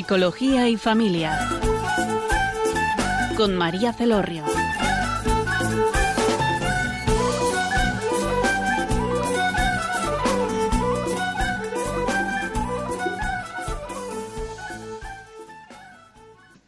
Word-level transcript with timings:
Psicología 0.00 0.66
y 0.70 0.78
Familia. 0.78 1.38
Con 3.36 3.54
María 3.54 3.92
Celorrio. 3.92 4.44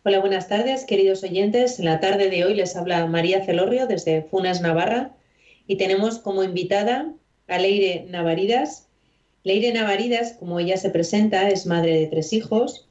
Hola, 0.02 0.18
buenas 0.18 0.48
tardes, 0.48 0.84
queridos 0.84 1.24
oyentes. 1.24 1.78
En 1.78 1.86
la 1.86 2.00
tarde 2.00 2.28
de 2.28 2.44
hoy 2.44 2.52
les 2.52 2.76
habla 2.76 3.06
María 3.06 3.42
Celorrio 3.46 3.86
desde 3.86 4.20
Funas, 4.20 4.60
Navarra, 4.60 5.16
y 5.66 5.76
tenemos 5.76 6.18
como 6.18 6.44
invitada 6.44 7.14
a 7.48 7.58
Leire 7.58 8.04
Navaridas. 8.10 8.90
Leire 9.42 9.72
Navaridas, 9.72 10.34
como 10.34 10.60
ella 10.60 10.76
se 10.76 10.90
presenta, 10.90 11.48
es 11.48 11.64
madre 11.64 11.98
de 11.98 12.06
tres 12.08 12.34
hijos, 12.34 12.90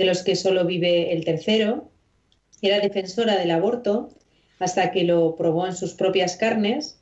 de 0.00 0.06
los 0.06 0.22
que 0.22 0.34
solo 0.34 0.64
vive 0.64 1.12
el 1.12 1.26
tercero. 1.26 1.90
Era 2.62 2.80
defensora 2.80 3.36
del 3.36 3.50
aborto 3.50 4.08
hasta 4.58 4.92
que 4.92 5.04
lo 5.04 5.36
probó 5.36 5.66
en 5.66 5.76
sus 5.76 5.92
propias 5.92 6.36
carnes 6.36 6.98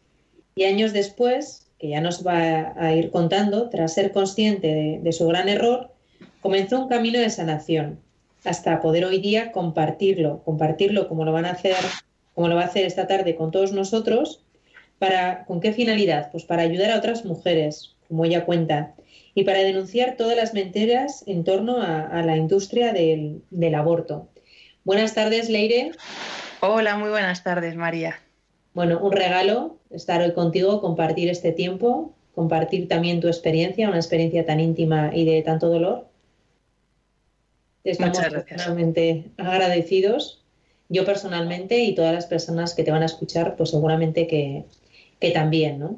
y 0.57 0.65
años 0.65 0.93
después, 0.93 1.69
que 1.79 1.91
ya 1.91 2.01
nos 2.01 2.27
va 2.27 2.75
a 2.77 2.93
ir 2.97 3.13
contando, 3.13 3.69
tras 3.71 3.95
ser 3.95 4.11
consciente 4.11 5.01
de, 5.01 5.13
su 5.13 5.29
gran 5.29 5.49
error, 5.49 5.93
comenzó 6.41 6.81
un 6.81 6.89
camino 6.89 7.21
de 7.21 7.31
sanación 7.31 8.01
hasta 8.45 8.81
poder 8.81 9.05
hoy 9.05 9.21
día 9.21 9.53
compartirlo, 9.53 10.43
compartirlo 10.43 11.07
como 11.07 11.25
lo 11.25 11.31
van 11.31 11.45
a 11.45 11.53
hacer, 11.53 11.77
como 12.35 12.49
lo 12.49 12.57
va 12.57 12.63
a 12.63 12.67
hacer 12.67 12.85
esta 12.85 13.07
tarde 13.07 13.37
con 13.37 13.53
todos 13.53 13.73
nosotros, 13.73 14.43
para 14.99 15.45
¿con 15.45 15.61
qué 15.61 15.73
finalidad? 15.73 16.33
Pues 16.33 16.43
para 16.43 16.63
ayudar 16.63 16.91
a 16.91 16.99
otras 16.99 17.25
mujeres, 17.25 17.95
como 18.09 18.25
ella 18.25 18.45
cuenta, 18.45 18.97
y 19.39 19.45
para 19.45 19.61
denunciar 19.61 20.17
todas 20.17 20.37
las 20.37 20.53
mentiras 20.53 21.23
en 21.29 21.45
torno 21.45 21.81
a, 21.81 22.23
la 22.23 22.37
industria 22.37 22.93
del, 22.93 23.41
del 23.51 23.77
aborto. 23.77 24.27
Buenas 24.83 25.15
tardes, 25.15 25.49
Leire. 25.49 25.93
Hola, 26.59 26.97
muy 26.97 27.09
buenas 27.11 27.45
tardes, 27.45 27.77
María. 27.77 28.21
Bueno, 28.75 28.99
un 28.99 29.13
regalo 29.13 29.77
estar 29.91 30.21
hoy 30.23 30.33
contigo, 30.33 30.81
compartir 30.81 31.29
este 31.29 31.53
tiempo, 31.53 32.17
compartir 32.35 32.89
también 32.89 33.21
tu 33.21 33.29
experiencia, 33.29 33.87
una 33.87 33.99
experiencia 33.99 34.45
tan 34.45 34.59
íntima 34.59 35.13
y 35.15 35.25
de 35.25 35.41
tanto 35.43 35.69
dolor. 35.69 36.09
Estamos 37.85 38.19
realmente 38.49 39.31
agradecidos, 39.37 40.43
yo 40.89 41.05
personalmente 41.05 41.79
y 41.79 41.95
todas 41.95 42.13
las 42.13 42.27
personas 42.27 42.75
que 42.75 42.83
te 42.83 42.91
van 42.91 43.03
a 43.03 43.07
escuchar, 43.07 43.55
pues 43.55 43.71
seguramente 43.71 44.27
que, 44.27 44.65
también, 45.33 45.79
¿no? 45.79 45.97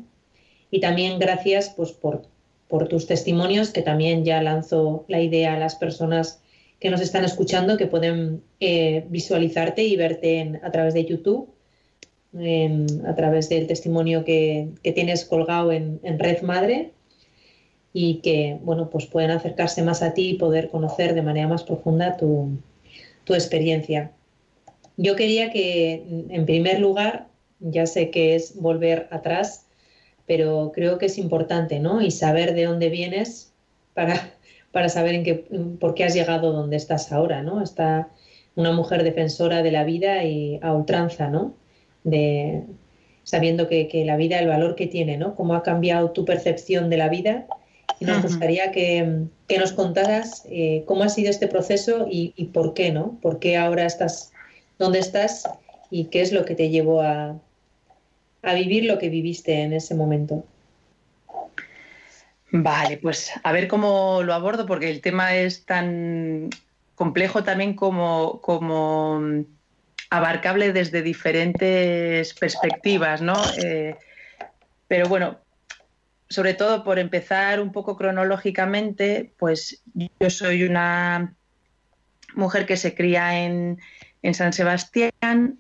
Y 0.71 0.81
también 0.81 1.19
gracias 1.19 1.73
pues, 1.75 1.93
por, 1.93 2.29
por 2.71 2.89
tus 2.89 3.07
testimonios, 3.07 3.71
que 3.71 3.83
también 3.83 4.25
ya 4.25 4.41
lanzo 4.41 5.05
la 5.09 5.21
idea 5.21 5.55
a 5.55 5.59
las 5.59 5.75
personas 5.75 6.41
que 6.79 6.91
nos 6.91 7.03
están 7.03 7.25
escuchando, 7.25 7.77
que 7.77 7.87
pueden 7.87 8.43
eh, 8.61 9.05
visualizarte 9.11 9.83
y 9.83 9.97
verte 9.97 10.61
a 10.63 10.71
través 10.71 10.95
de 10.95 11.05
YouTube, 11.05 11.51
a 13.07 13.15
través 13.17 13.49
del 13.49 13.67
testimonio 13.67 14.25
que, 14.25 14.69
tienes 14.95 15.25
colgado 15.25 15.73
en, 15.73 16.01
en 16.05 16.19
Red 16.19 16.43
Madre 16.43 16.93
y 17.93 18.17
que 18.17 18.59
bueno 18.63 18.91
pues 18.91 19.07
pueden 19.07 19.31
acercarse 19.31 19.83
más 19.83 20.03
a 20.03 20.15
ti 20.15 20.31
y 20.31 20.35
poder 20.35 20.71
conocer 20.71 21.15
de 21.15 21.23
manera 21.23 21.49
más 21.49 21.65
profunda 21.65 22.17
tu, 22.17 22.59
experiencia. 23.33 24.11
Yo 24.97 25.15
quería 25.15 25.53
que, 25.53 26.03
en 26.31 26.47
primer 26.47 26.81
lugar, 26.81 27.29
ya 27.61 27.87
sé 27.87 28.11
que 28.11 28.35
es 28.35 28.61
volver 28.61 29.07
atrás, 29.13 29.69
pero 30.31 30.71
creo 30.73 30.97
que 30.97 31.07
es 31.07 31.19
importante, 31.19 31.81
¿no? 31.81 32.01
Y 32.01 32.13
saber 32.13 32.55
de 32.55 32.67
dónde 32.67 32.89
vienes 32.89 33.53
para, 33.95 34.15
para 34.71 34.89
saber 34.89 35.17
en 35.17 35.25
qué, 35.25 35.35
por 35.81 35.95
qué 35.95 36.05
has 36.05 36.15
llegado 36.15 36.53
donde 36.53 36.77
estás 36.77 37.11
ahora, 37.11 37.43
¿no? 37.43 37.61
Está 37.61 38.11
una 38.55 38.71
mujer 38.71 39.03
defensora 39.03 39.65
de 39.65 39.73
la 39.73 39.83
vida 39.83 40.23
y 40.23 40.61
a 40.63 40.73
ultranza, 40.73 41.29
¿no? 41.29 41.57
De, 42.05 42.63
sabiendo 43.25 43.67
que, 43.67 43.89
que, 43.89 44.05
la 44.05 44.17
vida, 44.17 44.39
el 44.39 44.47
valor 44.47 44.77
que 44.77 44.87
tiene, 44.87 45.17
¿no? 45.17 45.35
Cómo 45.35 45.55
ha 45.55 45.65
cambiado 45.65 46.13
tu 46.13 46.25
percepción 46.25 46.91
de 46.91 46.97
la 46.97 47.09
vida 47.09 47.49
y 47.99 48.05
nos 48.05 48.23
gustaría 48.23 48.71
que, 48.71 49.25
nos 49.59 49.73
contaras 49.73 50.45
eh, 50.49 50.85
cómo 50.87 51.03
ha 51.03 51.09
sido 51.09 51.29
este 51.29 51.49
proceso 51.49 52.07
y, 52.09 52.45
por 52.55 52.73
qué, 52.75 52.93
¿no? 52.93 53.19
¿Por 53.21 53.41
qué 53.41 53.57
ahora 53.57 53.85
estás 53.85 54.31
donde 54.79 55.01
estás 55.01 55.51
y 55.91 56.05
qué 56.05 56.21
es 56.21 56.31
lo 56.31 56.45
que 56.45 56.55
te 56.55 56.69
llevó 56.69 57.01
a, 57.01 57.37
a 58.43 58.55
vivir 58.55 58.85
lo 58.85 58.99
que 58.99 59.09
viviste 59.09 59.61
en 59.63 59.73
ese 59.73 59.95
momento? 59.95 60.45
Vale, 62.53 62.99
pues 62.99 63.31
a 63.43 63.53
ver 63.53 63.69
cómo 63.69 64.23
lo 64.23 64.35
abordo, 64.35 64.67
porque 64.67 64.91
el 64.91 65.01
tema 65.01 65.35
es 65.37 65.65
tan 65.65 66.51
complejo 66.95 67.45
también 67.45 67.75
como, 67.75 68.41
como 68.41 69.23
abarcable 70.11 70.73
desde 70.73 71.03
diferentes 71.03 72.35
perspectivas, 72.35 73.23
¿no? 73.23 73.35
Eh, 73.63 73.97
pero 74.89 75.09
bueno, 75.09 75.39
sobre 76.29 76.55
todo 76.55 76.83
por 76.83 76.99
empezar 76.99 77.61
un 77.61 77.73
poco 77.73 77.97
cronológicamente, 77.97 79.33
pues 79.39 79.83
yo 79.95 80.31
soy 80.31 80.65
una 80.65 81.35
mujer 82.35 82.67
que 82.67 82.77
se 82.77 82.95
cría 82.95 83.45
en, 83.45 83.79
San 84.35 84.53
Sebastián 84.53 85.59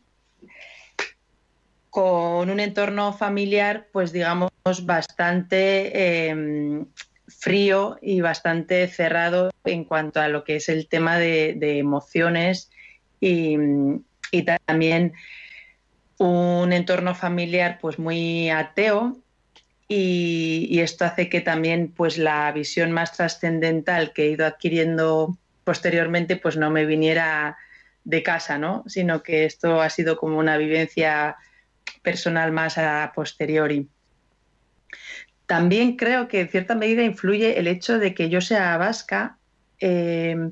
con 1.91 2.51
un 2.51 2.61
entorno 2.61 3.13
familiar, 3.13 3.89
pues 3.93 4.13
digamos, 4.13 4.51
bastante 4.83 6.29
em, 6.29 6.87
frío 7.27 7.99
y 8.01 8.21
bastante 8.21 8.87
cerrado 8.89 9.51
en 9.65 9.85
cuanto 9.85 10.21
a 10.21 10.29
lo 10.29 10.45
que 10.45 10.57
es 10.57 10.69
el 10.69 10.89
tema 10.89 11.19
de, 11.19 11.79
emociones 11.79 12.71
y, 13.21 13.57
y, 14.31 14.43
también 14.67 15.15
un 16.19 16.73
entorno 16.73 17.15
familiar 17.15 17.79
pues 17.81 17.99
muy 17.99 18.51
ateo 18.51 19.17
y, 19.93 20.79
esto 20.81 21.05
hace 21.05 21.29
que 21.29 21.41
también 21.41 21.93
pues 21.93 22.17
la 22.17 22.53
visión 22.53 22.93
más 22.93 23.13
trascendental 23.17 24.13
que 24.13 24.25
he 24.25 24.31
ido 24.31 24.47
adquiriendo 24.47 25.37
posteriormente 25.65 26.37
pues 26.37 26.57
no 26.57 26.71
me 26.71 26.87
viniera 26.87 27.57
de 28.05 28.23
casa, 28.23 28.57
¿no? 28.57 28.85
sino 28.87 29.23
que 29.23 29.45
esto 29.45 29.81
ha 29.83 29.91
sido 29.91 30.17
como 30.17 30.39
una 30.39 30.57
vivencia 30.57 31.37
personal 32.03 32.53
más 32.53 32.79
a 32.79 33.13
posteriori. 33.15 33.89
También 35.47 35.97
creo 35.97 36.29
que 36.29 36.41
en 36.41 36.49
cierta 36.49 36.75
medida 36.75 37.03
influye 37.03 37.59
el 37.59 37.67
hecho 37.67 37.99
de 37.99 38.15
que 38.15 38.29
yo 38.29 38.41
sea 38.41 38.77
vasca 38.77 39.37
eh, 39.81 40.51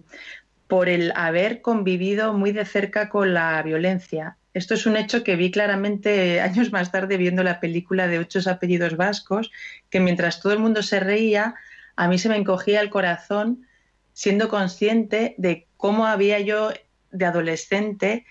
por 0.67 0.89
el 0.89 1.13
haber 1.15 1.63
convivido 1.63 2.33
muy 2.33 2.53
de 2.53 2.65
cerca 2.65 3.09
con 3.09 3.33
la 3.33 3.63
violencia. 3.63 4.37
Esto 4.55 4.75
es 4.75 4.87
un 4.87 4.97
hecho 4.97 5.23
que 5.23 5.37
vi 5.37 5.51
claramente 5.51 6.41
años 6.49 6.73
más 6.73 6.91
tarde 6.91 7.17
viendo 7.17 7.43
la 7.43 7.61
película 7.61 8.09
de 8.09 8.19
Ocho 8.19 8.41
apellidos 8.51 8.97
vascos, 8.97 9.51
que 9.91 10.01
mientras 10.01 10.41
todo 10.41 10.53
el 10.53 10.59
mundo 10.59 10.83
se 10.83 11.01
reía, 11.01 11.55
a 11.97 12.09
mí 12.09 12.19
se 12.19 12.29
me 12.29 12.37
encogía 12.37 12.81
el 12.81 12.91
corazón 12.91 13.67
siendo 14.13 14.49
consciente 14.49 15.35
de 15.39 15.69
cómo 15.77 16.07
había 16.07 16.41
yo 16.41 16.73
de 17.13 17.25
adolescente 17.25 18.27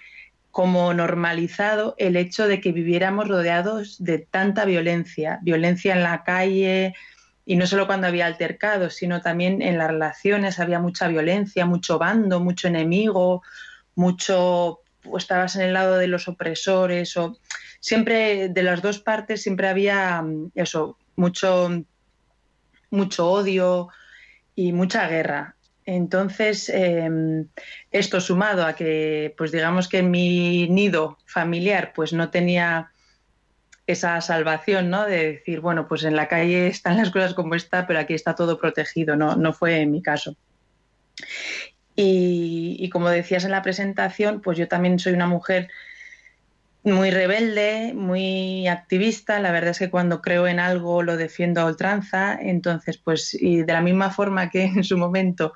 como 0.57 0.91
normalizado 0.91 1.93
el 1.99 2.15
hecho 2.15 2.47
de 2.47 2.59
que 2.59 2.71
viviéramos 2.71 3.27
rodeados 3.27 4.03
de 4.03 4.17
tanta 4.17 4.65
violencia, 4.65 5.37
violencia 5.43 5.93
en 5.93 6.01
la 6.01 6.23
calle, 6.23 6.95
y 7.45 7.57
no 7.57 7.67
solo 7.67 7.85
cuando 7.85 8.07
había 8.07 8.25
altercados, 8.25 8.95
sino 8.95 9.21
también 9.21 9.61
en 9.61 9.77
las 9.77 9.89
relaciones 9.89 10.59
había 10.59 10.79
mucha 10.79 11.09
violencia, 11.09 11.67
mucho 11.67 11.99
bando, 11.99 12.39
mucho 12.39 12.69
enemigo, 12.69 13.43
mucho 13.93 14.79
estabas 15.15 15.55
en 15.57 15.61
el 15.61 15.73
lado 15.73 15.95
de 15.97 16.07
los 16.07 16.27
opresores 16.27 17.15
o 17.17 17.37
siempre 17.79 18.49
de 18.49 18.63
las 18.63 18.81
dos 18.81 18.97
partes 18.97 19.43
siempre 19.43 19.67
había 19.67 20.23
mm, 20.23 20.53
eso, 20.55 20.97
mucho, 21.15 21.69
mucho 22.89 23.29
odio 23.29 23.89
y 24.55 24.73
mucha 24.73 25.07
guerra. 25.07 25.55
Entonces, 25.87 26.67
em, 26.67 27.47
esto 27.91 28.19
sumado 28.19 28.65
a 28.65 28.75
que, 28.75 29.33
pues 29.37 29.53
digamos 29.53 29.87
que 29.87 30.03
mi 30.03 30.67
nido 30.67 31.17
familiar 31.25 31.93
pues 31.95 32.11
no 32.11 32.29
tenía 32.29 32.91
esa 33.87 34.19
salvación, 34.19 34.89
¿no? 34.89 35.05
De 35.05 35.31
decir, 35.31 35.61
bueno, 35.61 35.87
pues 35.87 36.03
en 36.03 36.17
la 36.17 36.27
calle 36.27 36.67
están 36.67 36.97
las 36.97 37.09
cosas 37.09 37.33
como 37.33 37.55
está, 37.55 37.87
pero 37.87 37.99
aquí 37.99 38.13
está 38.13 38.35
todo 38.35 38.59
protegido, 38.59 39.15
no, 39.15 39.37
no 39.37 39.53
fue 39.53 39.79
en 39.79 39.91
mi 39.91 40.01
caso. 40.01 40.35
Y, 41.95 42.89
como 42.91 43.09
decías 43.09 43.45
en 43.45 43.51
la 43.51 43.63
presentación, 43.63 44.41
pues 44.41 44.57
yo 44.57 44.67
también 44.67 44.99
soy 44.99 45.13
una 45.13 45.25
mujer 45.25 45.69
muy 46.83 47.11
rebelde, 47.11 47.93
muy 47.95 48.67
activista. 48.67 49.39
La 49.39 49.51
verdad 49.51 49.71
es 49.71 49.79
que 49.79 49.89
cuando 49.89 50.21
creo 50.21 50.47
en 50.47 50.59
algo 50.59 51.01
lo 51.01 51.17
defiendo 51.17 51.61
a 51.61 51.65
ultranza. 51.65 52.37
Entonces, 52.39 52.97
pues, 52.97 53.33
y 53.33 53.63
de 53.63 53.73
la 53.73 53.81
misma 53.81 54.11
forma 54.11 54.49
que 54.49 54.65
en 54.65 54.83
su 54.83 54.97
momento, 54.97 55.53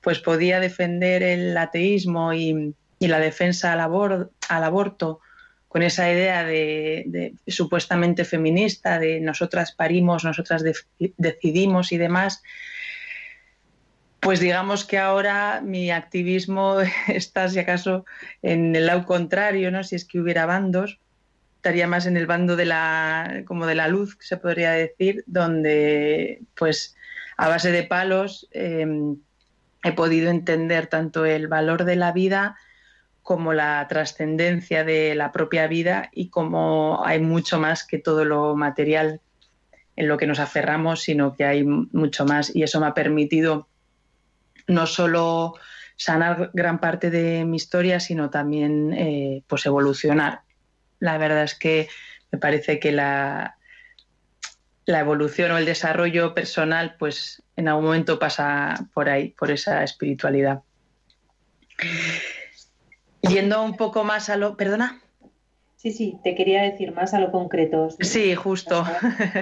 pues 0.00 0.18
podía 0.18 0.60
defender 0.60 1.22
el 1.22 1.56
ateísmo 1.56 2.32
y, 2.32 2.74
la 3.00 3.18
defensa 3.18 3.72
al, 3.72 3.80
al, 3.80 4.64
aborto 4.64 5.20
con 5.68 5.82
esa 5.82 6.10
idea 6.10 6.44
de, 6.44 7.34
supuestamente 7.46 8.24
feminista, 8.24 8.98
de 8.98 9.20
nosotras 9.20 9.72
parimos, 9.72 10.24
nosotras 10.24 10.64
decidimos 11.16 11.92
y 11.92 11.96
demás, 11.96 12.42
Pues 14.18 14.40
digamos 14.40 14.84
que 14.84 14.98
ahora 14.98 15.62
mi 15.64 15.90
activismo 15.90 16.78
está, 17.08 17.48
si 17.48 17.58
acaso, 17.58 18.04
en 18.42 18.76
el 18.76 18.86
lado 18.86 19.06
contrario, 19.06 19.70
¿no? 19.70 19.82
Si 19.82 19.96
es 19.96 20.04
que 20.04 20.20
hubiera 20.20 20.44
bandos, 20.44 20.98
estaría 21.60 21.86
más 21.86 22.06
en 22.06 22.16
el 22.16 22.26
bando 22.26 22.56
de 22.56 22.64
la, 22.64 23.44
como 23.46 23.66
de 23.66 23.76
la 23.76 23.86
luz, 23.86 24.18
se 24.20 24.38
podría 24.38 24.72
decir, 24.72 25.22
donde, 25.26 26.40
pues, 26.56 26.96
a 27.36 27.48
base 27.48 27.70
de 27.70 27.84
palos 27.84 28.48
em, 28.50 29.18
he 29.82 29.92
podido 29.92 30.30
entender 30.30 30.86
tanto 30.86 31.24
el 31.24 31.48
valor 31.48 31.84
de 31.84 31.96
la 31.96 32.12
vida 32.12 32.56
como 33.22 33.52
la 33.52 33.86
trascendencia 33.88 34.84
de 34.84 35.14
la 35.14 35.32
propia 35.32 35.66
vida 35.66 36.10
y 36.12 36.30
como 36.30 37.04
hay 37.04 37.20
mucho 37.20 37.58
más 37.58 37.86
que 37.86 37.98
todo 37.98 38.24
lo 38.24 38.56
material 38.56 39.20
en 39.96 40.08
lo 40.08 40.16
que 40.16 40.26
nos 40.26 40.40
aferramos, 40.40 41.02
sino 41.02 41.34
que 41.36 41.44
hay 41.44 41.64
mucho 41.64 42.24
más. 42.24 42.54
Y 42.54 42.62
eso 42.62 42.80
me 42.80 42.86
ha 42.86 42.94
permitido 42.94 43.68
no 44.66 44.86
solo 44.86 45.54
sanar 45.96 46.50
gran 46.54 46.80
parte 46.80 47.10
de 47.10 47.44
mi 47.44 47.56
historia, 47.56 48.00
sino 48.00 48.30
también 48.30 48.94
eh, 48.94 49.42
pues 49.46 49.66
evolucionar. 49.66 50.42
La 50.98 51.18
verdad 51.18 51.44
es 51.44 51.54
que 51.54 51.88
me 52.32 52.38
parece 52.38 52.80
que 52.80 52.92
la, 52.92 53.58
la 54.86 55.00
evolución 55.00 55.52
o 55.52 55.58
el 55.58 55.66
desarrollo 55.66 56.34
personal, 56.34 56.96
pues 56.98 57.42
en 57.56 57.68
algún 57.68 57.84
momento 57.84 58.18
pasa 58.18 58.86
por 58.94 59.08
ahí, 59.08 59.28
por 59.30 59.50
esa 59.50 59.82
espiritualidad. 59.84 60.62
Yendo 63.22 63.62
un 63.62 63.76
poco 63.76 64.04
más 64.04 64.28
a 64.30 64.36
lo. 64.36 64.56
¿Perdona? 64.56 65.00
Sí, 65.76 65.92
sí, 65.92 66.18
te 66.22 66.34
quería 66.34 66.60
decir 66.62 66.92
más 66.92 67.14
a 67.14 67.20
lo 67.20 67.30
concreto. 67.30 67.88
Sí, 68.00 68.34
justo. 68.34 68.84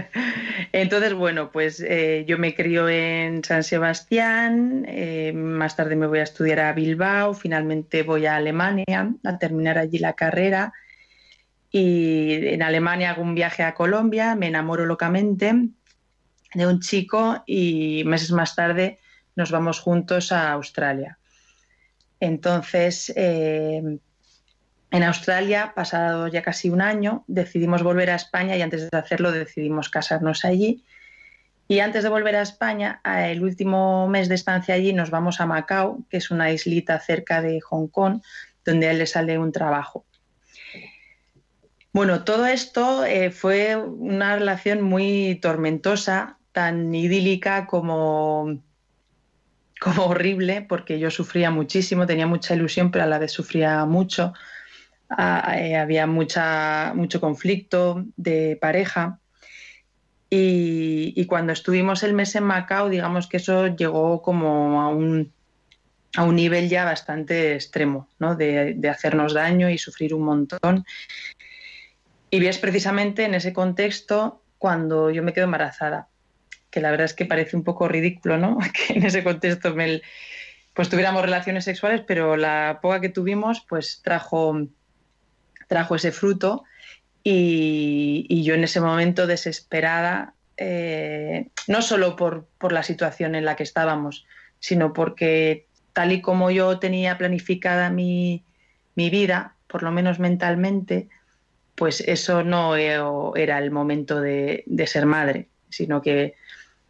Entonces, 0.73 1.15
bueno, 1.15 1.51
pues 1.51 1.81
eh, 1.81 2.25
yo 2.29 2.39
me 2.39 2.55
crío 2.55 2.89
en 2.89 3.43
San 3.43 3.65
Sebastián, 3.65 4.85
eh, 4.87 5.33
más 5.35 5.75
tarde 5.75 5.97
me 5.97 6.07
voy 6.07 6.21
a 6.21 6.23
estudiar 6.23 6.61
a 6.61 6.73
Bilbao, 6.75 7.35
finalmente 7.35 8.05
voy 8.05 8.27
a 8.27 8.37
Alemania 8.37 9.13
a 9.25 9.39
terminar 9.39 9.79
allí 9.79 9.99
la 9.99 10.13
carrera 10.13 10.73
y 11.71 12.47
en 12.47 12.63
Alemania 12.63 13.11
hago 13.11 13.23
un 13.23 13.35
viaje 13.35 13.63
a 13.63 13.75
Colombia, 13.75 14.35
me 14.35 14.49
enamoro 14.49 14.87
locamente 14.87 15.69
de 16.55 16.67
un 16.67 16.81
chico 16.81 17.43
y 17.47 18.03
meses 18.05 18.33
más 18.33 18.55
tarde 18.55 18.99
nos 19.37 19.51
vamos 19.51 19.81
juntos 19.81 20.33
a 20.33 20.53
Australia. 20.53 21.19
Entonces, 22.21 23.13
eh, 23.15 23.99
en 24.91 25.03
Australia, 25.05 25.73
pasado 25.77 26.27
ya 26.27 26.43
casi 26.43 26.71
un 26.71 26.81
año, 26.81 27.25
decidimos 27.29 27.83
volver 27.83 28.11
a 28.11 28.17
España 28.17 28.57
y 28.57 28.63
antes 28.63 28.91
de 28.91 28.99
hacerlo 28.99 29.31
decidimos 29.31 29.91
casarnos 29.91 30.45
allí. 30.45 30.83
Y 31.69 31.81
antes 31.81 32.03
de 32.03 32.09
volver 32.09 32.35
a 32.35 32.43
España, 32.43 33.01
el 33.05 33.45
último 33.45 34.09
mes 34.09 34.29
de 34.29 34.35
estancia 34.35 34.75
allí 34.75 34.95
nos 34.95 35.11
vamos 35.11 35.41
a 35.41 35.47
Macao, 35.47 35.99
que 36.09 36.17
es 36.17 36.31
una 36.31 36.51
islita 36.51 36.99
cerca 36.99 37.43
de 37.43 37.61
Hong 37.61 37.89
Kong, 37.89 38.23
donde 38.65 38.89
a 38.89 38.91
él 38.91 38.99
le 38.99 39.07
sale 39.07 39.39
un 39.39 39.53
trabajo. 39.53 40.05
Bueno, 41.99 42.23
todo 42.23 42.47
esto 42.47 43.05
eh, 43.05 43.33
fue 43.33 43.75
una 43.75 44.37
relación 44.37 44.83
muy 44.83 45.37
tormentosa, 45.43 46.39
tan 46.53 46.95
idílica 46.95 47.67
como, 47.67 48.63
como 49.81 50.05
horrible, 50.07 50.63
porque 50.63 51.01
yo 51.01 51.11
sufría 51.11 51.51
muchísimo, 51.51 52.07
tenía 52.07 52.29
mucha 52.29 52.55
ilusión, 52.55 52.93
pero 52.93 53.03
a 53.03 53.09
la 53.09 53.19
vez 53.19 53.33
sufría 53.33 53.85
mucho 53.85 54.33
eh, 55.11 55.75
había 55.75 56.07
mucha, 56.07 56.93
mucho 56.95 57.21
conflicto 57.21 58.05
de 58.17 58.57
pareja. 58.61 59.19
Y, 60.31 61.27
cuando 61.27 61.53
estuvimos 61.53 62.05
el 62.05 62.15
mes 62.15 62.33
en 62.37 62.45
Macao, 62.45 62.91
digamos 62.91 63.27
que 63.27 63.39
eso 63.39 63.75
llegó 63.75 64.23
como 64.23 64.83
a 64.83 64.89
un, 64.91 65.33
a 66.15 66.23
un 66.23 66.37
nivel 66.37 66.69
ya 66.69 66.85
bastante 66.85 67.55
extremo, 67.55 68.09
¿no? 68.21 68.37
de, 68.37 68.79
hacernos 68.89 69.35
daño 69.35 69.69
y 69.69 69.79
sufrir 69.79 70.15
un 70.15 70.23
montón. 70.23 70.85
Y 72.31 72.45
es 72.47 72.59
precisamente 72.59 73.25
en 73.25 73.35
ese 73.35 73.53
contexto 73.53 74.43
cuando 74.59 75.11
yo 75.11 75.23
me 75.23 75.33
quedo 75.33 75.45
embarazada, 75.45 76.09
que 76.71 76.81
la 76.81 76.91
verdad 76.91 77.07
es 77.07 77.15
que 77.15 77.25
parece 77.25 77.57
un 77.57 77.65
poco 77.65 77.89
ridículo, 77.89 78.39
¿no? 78.39 78.59
Que 78.73 78.95
en 78.95 79.07
ese 79.07 79.25
contexto 79.25 79.75
me, 79.75 80.03
pues 80.75 80.89
tuviéramos 80.89 81.23
relaciones 81.23 81.65
sexuales, 81.65 82.03
pero 82.07 82.37
la 82.37 82.81
poca 82.83 83.01
que 83.01 83.09
tuvimos 83.09 83.65
pues 83.69 84.01
trajo 84.03 84.69
trajo 85.69 85.95
ese 85.95 86.11
fruto 86.11 86.65
y, 87.23 88.43
yo 88.43 88.55
en 88.55 88.65
ese 88.65 88.81
momento 88.81 89.27
desesperada, 89.27 90.35
eh, 90.57 91.51
no 91.67 91.83
solo 91.83 92.17
por, 92.17 92.49
la 92.73 92.83
situación 92.83 93.35
en 93.35 93.45
la 93.45 93.55
que 93.55 93.63
estábamos, 93.63 94.27
sino 94.59 94.93
porque 94.93 95.67
tal 95.93 96.13
y 96.13 96.21
como 96.21 96.51
yo 96.51 96.79
tenía 96.79 97.19
planificada 97.19 97.91
mi, 97.91 98.45
vida, 98.97 99.55
por 99.69 99.83
lo 99.83 99.93
menos 99.93 100.19
mentalmente, 100.19 101.09
pues 101.79 102.01
eso 102.01 102.43
no 102.43 102.75
era 102.75 103.59
el 103.59 103.71
momento 103.71 104.21
de, 104.21 104.65
ser 104.87 105.07
madre, 105.07 105.49
sino 105.69 106.03
que 106.03 106.35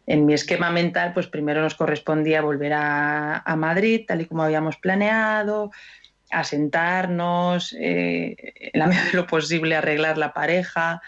en 0.07 0.25
mi 0.25 0.33
esquema 0.33 0.71
mental, 0.71 1.13
pues 1.13 1.27
primero 1.27 1.61
nos 1.61 1.75
correspondía 1.75 2.41
volver 2.41 2.73
a, 2.73 3.55
Madrid, 3.55 4.05
tal 4.07 4.21
y 4.21 4.25
como 4.25 4.41
habíamos 4.41 4.77
planeado, 4.77 5.71
asentarnos, 6.31 7.75
eh, 7.79 8.35
en 8.55 8.79
la 8.79 8.87
medida 8.87 9.05
de 9.05 9.13
lo 9.13 9.27
posible 9.27 9.75
arreglar 9.75 10.17
la 10.17 10.33
pareja, 10.33 11.03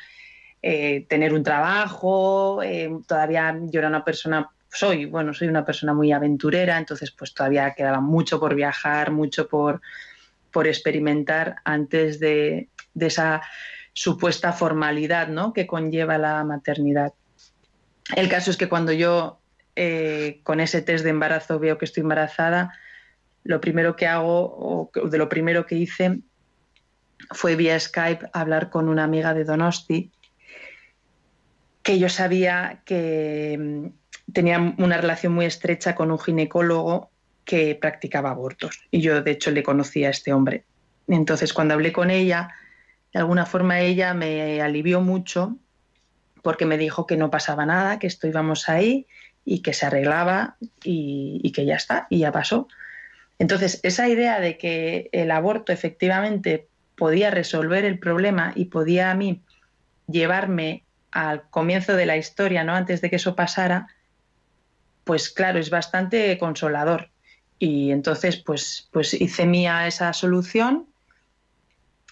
eh, 0.62 1.08
tener 1.10 1.34
un 1.34 1.42
trabajo. 1.42 2.62
Eh, 2.62 2.92
todavía 3.08 3.58
yo 3.64 3.80
era 3.80 3.90
una 3.90 4.06
persona, 4.06 4.52
soy, 4.70 5.06
bueno, 5.06 5.34
soy 5.34 5.48
una 5.48 5.66
persona 5.66 5.96
muy 5.96 6.12
aventurera, 6.12 6.78
entonces 6.78 7.10
pues 7.10 7.34
todavía 7.34 7.74
quedaba 7.74 8.00
mucho 8.00 8.40
por 8.40 8.54
viajar, 8.54 9.10
mucho 9.10 9.48
por 9.48 9.82
experimentar 10.68 11.56
antes 11.64 12.20
de, 12.20 12.70
de, 12.94 13.08
esa 13.08 13.42
supuesta 13.94 14.54
formalidad 14.54 15.28
¿no? 15.28 15.54
que 15.54 15.68
conlleva 15.68 16.18
la 16.18 16.44
maternidad. 16.44 17.14
El 18.16 18.30
caso 18.30 18.52
es 18.52 18.58
que 18.58 18.70
cuando 18.70 18.92
yo 18.92 19.40
con 20.44 20.60
ese 20.60 20.82
test 20.82 21.04
de 21.04 21.10
embarazo 21.10 21.58
veo 21.58 21.78
que 21.78 21.86
estoy 21.86 22.02
embarazada, 22.02 22.74
lo 23.44 23.60
primero 23.62 23.96
que 23.96 24.06
hago, 24.06 24.54
o 24.58 24.92
de 25.08 25.18
lo 25.18 25.30
primero 25.30 25.66
que 25.66 25.76
hice, 25.76 26.20
fue 27.32 27.56
vía 27.56 27.80
Skype 27.80 28.30
hablar 28.34 28.70
con 28.70 28.90
una 28.90 29.04
amiga 29.04 29.34
de 29.34 29.44
Donosti, 29.44 30.12
que 31.84 32.00
yo 32.00 32.10
sabía 32.10 32.82
que 32.86 33.58
mm, 33.60 34.34
tenía 34.34 34.76
una 34.78 34.98
relación 34.98 35.34
muy 35.34 35.46
estrecha 35.46 35.96
con 35.96 36.12
un 36.12 36.20
ginecólogo 36.20 37.10
que 37.46 37.76
practicaba 37.76 38.32
abortos. 38.32 38.80
Y 38.92 39.02
yo, 39.02 39.22
de 39.22 39.32
hecho, 39.32 39.52
le 39.52 39.64
conocía 39.64 40.08
a 40.08 40.12
este 40.12 40.32
hombre. 40.32 40.64
Entonces, 41.08 41.54
cuando 41.54 41.74
hablé 41.74 41.92
con 41.92 42.12
ella, 42.12 42.54
de 43.14 43.20
alguna 43.20 43.46
forma 43.46 43.80
ella 43.80 44.14
me 44.14 44.62
alivió 44.62 45.02
mucho 45.02 45.58
porque 46.42 46.66
me 46.66 46.78
dijo 46.78 47.06
que 47.06 47.18
no 47.18 47.30
pasaba 47.30 47.66
nada, 47.66 48.00
que 48.00 48.08
esto 48.08 48.28
íbamos 48.28 48.70
ahí 48.70 49.06
y 49.46 49.60
que 49.60 49.74
se 49.74 49.86
arreglaba 49.86 50.56
y, 50.84 51.40
y 51.44 51.52
que 51.52 51.66
ya 51.66 51.76
está, 51.76 52.08
y 52.10 52.20
ya 52.20 52.32
pasó. 52.32 52.68
Entonces, 53.38 53.80
esa 53.84 54.08
idea 54.08 54.40
de 54.40 54.58
que 54.58 55.10
el 55.12 55.32
aborto 55.32 55.72
efectivamente 55.72 56.68
podía 56.96 57.32
resolver 57.32 57.86
el 57.86 57.98
problema 58.00 58.54
y 58.56 58.66
podía 58.66 59.12
a 59.12 59.16
mí 59.16 59.42
llevarme 60.08 60.84
al 61.12 61.50
comienzo 61.50 61.96
de 61.96 62.06
la 62.06 62.18
historia, 62.18 62.64
¿no? 62.64 62.74
Antes 62.76 63.02
de 63.02 63.10
que 63.10 63.16
eso 63.16 63.36
pasara, 63.36 63.88
pues 65.04 65.30
claro, 65.30 65.60
es 65.60 65.70
bastante 65.70 66.38
consolador. 66.38 67.10
Y 67.60 67.92
entonces, 67.92 68.38
pues, 68.38 68.88
pues 68.92 69.14
hice 69.14 69.46
mía 69.46 69.88
esa 69.88 70.14
solución, 70.14 70.88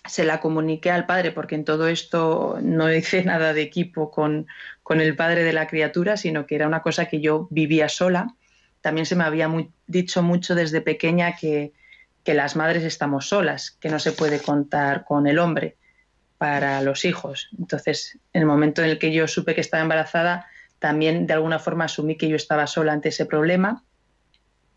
se 0.06 0.24
la 0.24 0.40
comuniqué 0.40 0.92
al 0.92 1.06
padre, 1.06 1.32
porque 1.32 1.56
en 1.56 1.66
todo 1.66 1.88
esto 1.88 2.60
no 2.62 2.92
hice 2.94 3.24
nada 3.26 3.54
de 3.54 3.62
equipo 3.62 4.12
con, 4.12 4.48
con 4.84 5.02
el 5.02 5.16
padre 5.16 5.44
de 5.44 5.54
la 5.54 5.68
criatura, 5.68 6.18
sino 6.18 6.46
que 6.46 6.56
era 6.56 6.68
una 6.68 6.82
cosa 6.82 7.06
que 7.06 7.22
yo 7.22 7.48
vivía 7.52 7.90
sola 7.90 8.36
también 8.82 9.06
se 9.06 9.16
me 9.16 9.24
había 9.24 9.50
dicho 9.88 10.24
mucho 10.24 10.56
desde 10.56 10.82
pequeña 10.82 11.36
que, 11.36 11.74
las 12.26 12.56
madres 12.56 12.84
estamos 12.84 13.30
solas, 13.30 13.72
que 13.72 13.90
no 13.90 13.98
se 13.98 14.12
puede 14.12 14.40
contar 14.40 15.04
con 15.04 15.26
el 15.26 15.40
hombre 15.40 15.78
para 16.38 16.80
los 16.84 17.04
hijos. 17.04 17.50
Entonces, 17.58 18.20
en 18.34 18.42
el 18.42 18.48
momento 18.48 18.84
en 18.84 18.92
el 18.92 19.00
que 19.00 19.12
yo 19.12 19.28
supe 19.28 19.56
que 19.56 19.62
estaba 19.62 19.82
embarazada, 19.82 20.46
también 20.78 21.26
de 21.26 21.34
alguna 21.34 21.58
forma 21.58 21.86
asumí 21.86 22.18
que 22.18 22.30
yo 22.30 22.36
estaba 22.36 22.68
sola 22.68 22.94
ante 22.94 23.10
ese 23.10 23.26
problema 23.26 23.84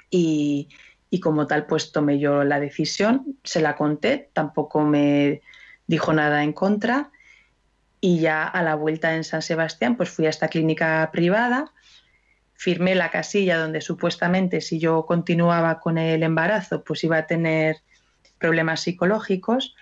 y, 0.09 0.71
y, 1.13 1.21
como 1.21 1.47
tal 1.47 1.67
pues 1.67 1.93
tomé 1.93 2.19
yo 2.19 2.43
la 2.43 2.59
decisión, 2.59 3.37
se 3.45 3.61
la 3.61 3.77
conté, 3.77 4.31
tampoco 4.33 4.81
me 4.81 5.43
dijo 5.87 6.13
nada 6.13 6.43
en 6.43 6.53
contra 6.53 7.11
y 8.01 8.21
ya 8.21 8.45
a 8.45 8.63
la 8.63 8.75
vuelta 8.75 9.15
en 9.15 9.23
San 9.23 9.43
Sebastián 9.43 9.97
pues 9.97 10.09
fui 10.09 10.27
a 10.27 10.31
esta 10.31 10.49
clínica 10.49 11.09
privada 11.13 11.71
firmé 12.63 12.95
la 12.95 13.11
casilla 13.11 13.59
donde 13.59 13.81
supuestamente 13.81 14.61
si 14.61 14.79
yo 14.79 15.05
continuaba 15.05 15.81
con 15.81 15.99
el 15.99 16.23
embarazo 16.23 16.85
pues 16.85 17.03
iba 17.03 17.19
a 17.19 17.27
tener 17.27 17.79
problemas 18.39 18.81
psicológicos. 18.81 19.75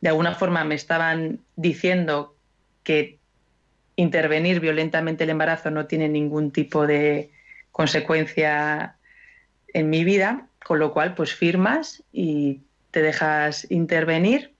De 0.00 0.08
alguna 0.08 0.34
forma 0.34 0.64
me 0.64 0.74
estaban 0.74 1.40
diciendo 1.56 2.34
que 2.82 3.18
intervenir 3.96 4.58
violentamente 4.58 5.24
el 5.24 5.30
embarazo 5.30 5.70
no 5.70 5.86
tiene 5.86 6.08
ningún 6.08 6.50
tipo 6.50 6.86
de 6.86 7.30
consecuencia 7.72 8.96
en 9.74 9.90
mi 9.90 10.04
vida, 10.04 10.48
con 10.64 10.78
lo 10.78 10.92
cual 10.92 11.14
pues 11.14 11.34
firmas 11.34 12.02
y 12.12 12.60
te 12.90 13.02
dejas 13.02 13.70
intervenir 13.70 14.54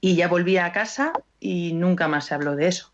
y 0.00 0.16
ya 0.16 0.28
volví 0.28 0.56
a 0.56 0.72
casa 0.72 1.12
y 1.40 1.72
nunca 1.74 2.08
más 2.08 2.26
se 2.26 2.34
habló 2.34 2.56
de 2.56 2.68
eso. 2.68 2.92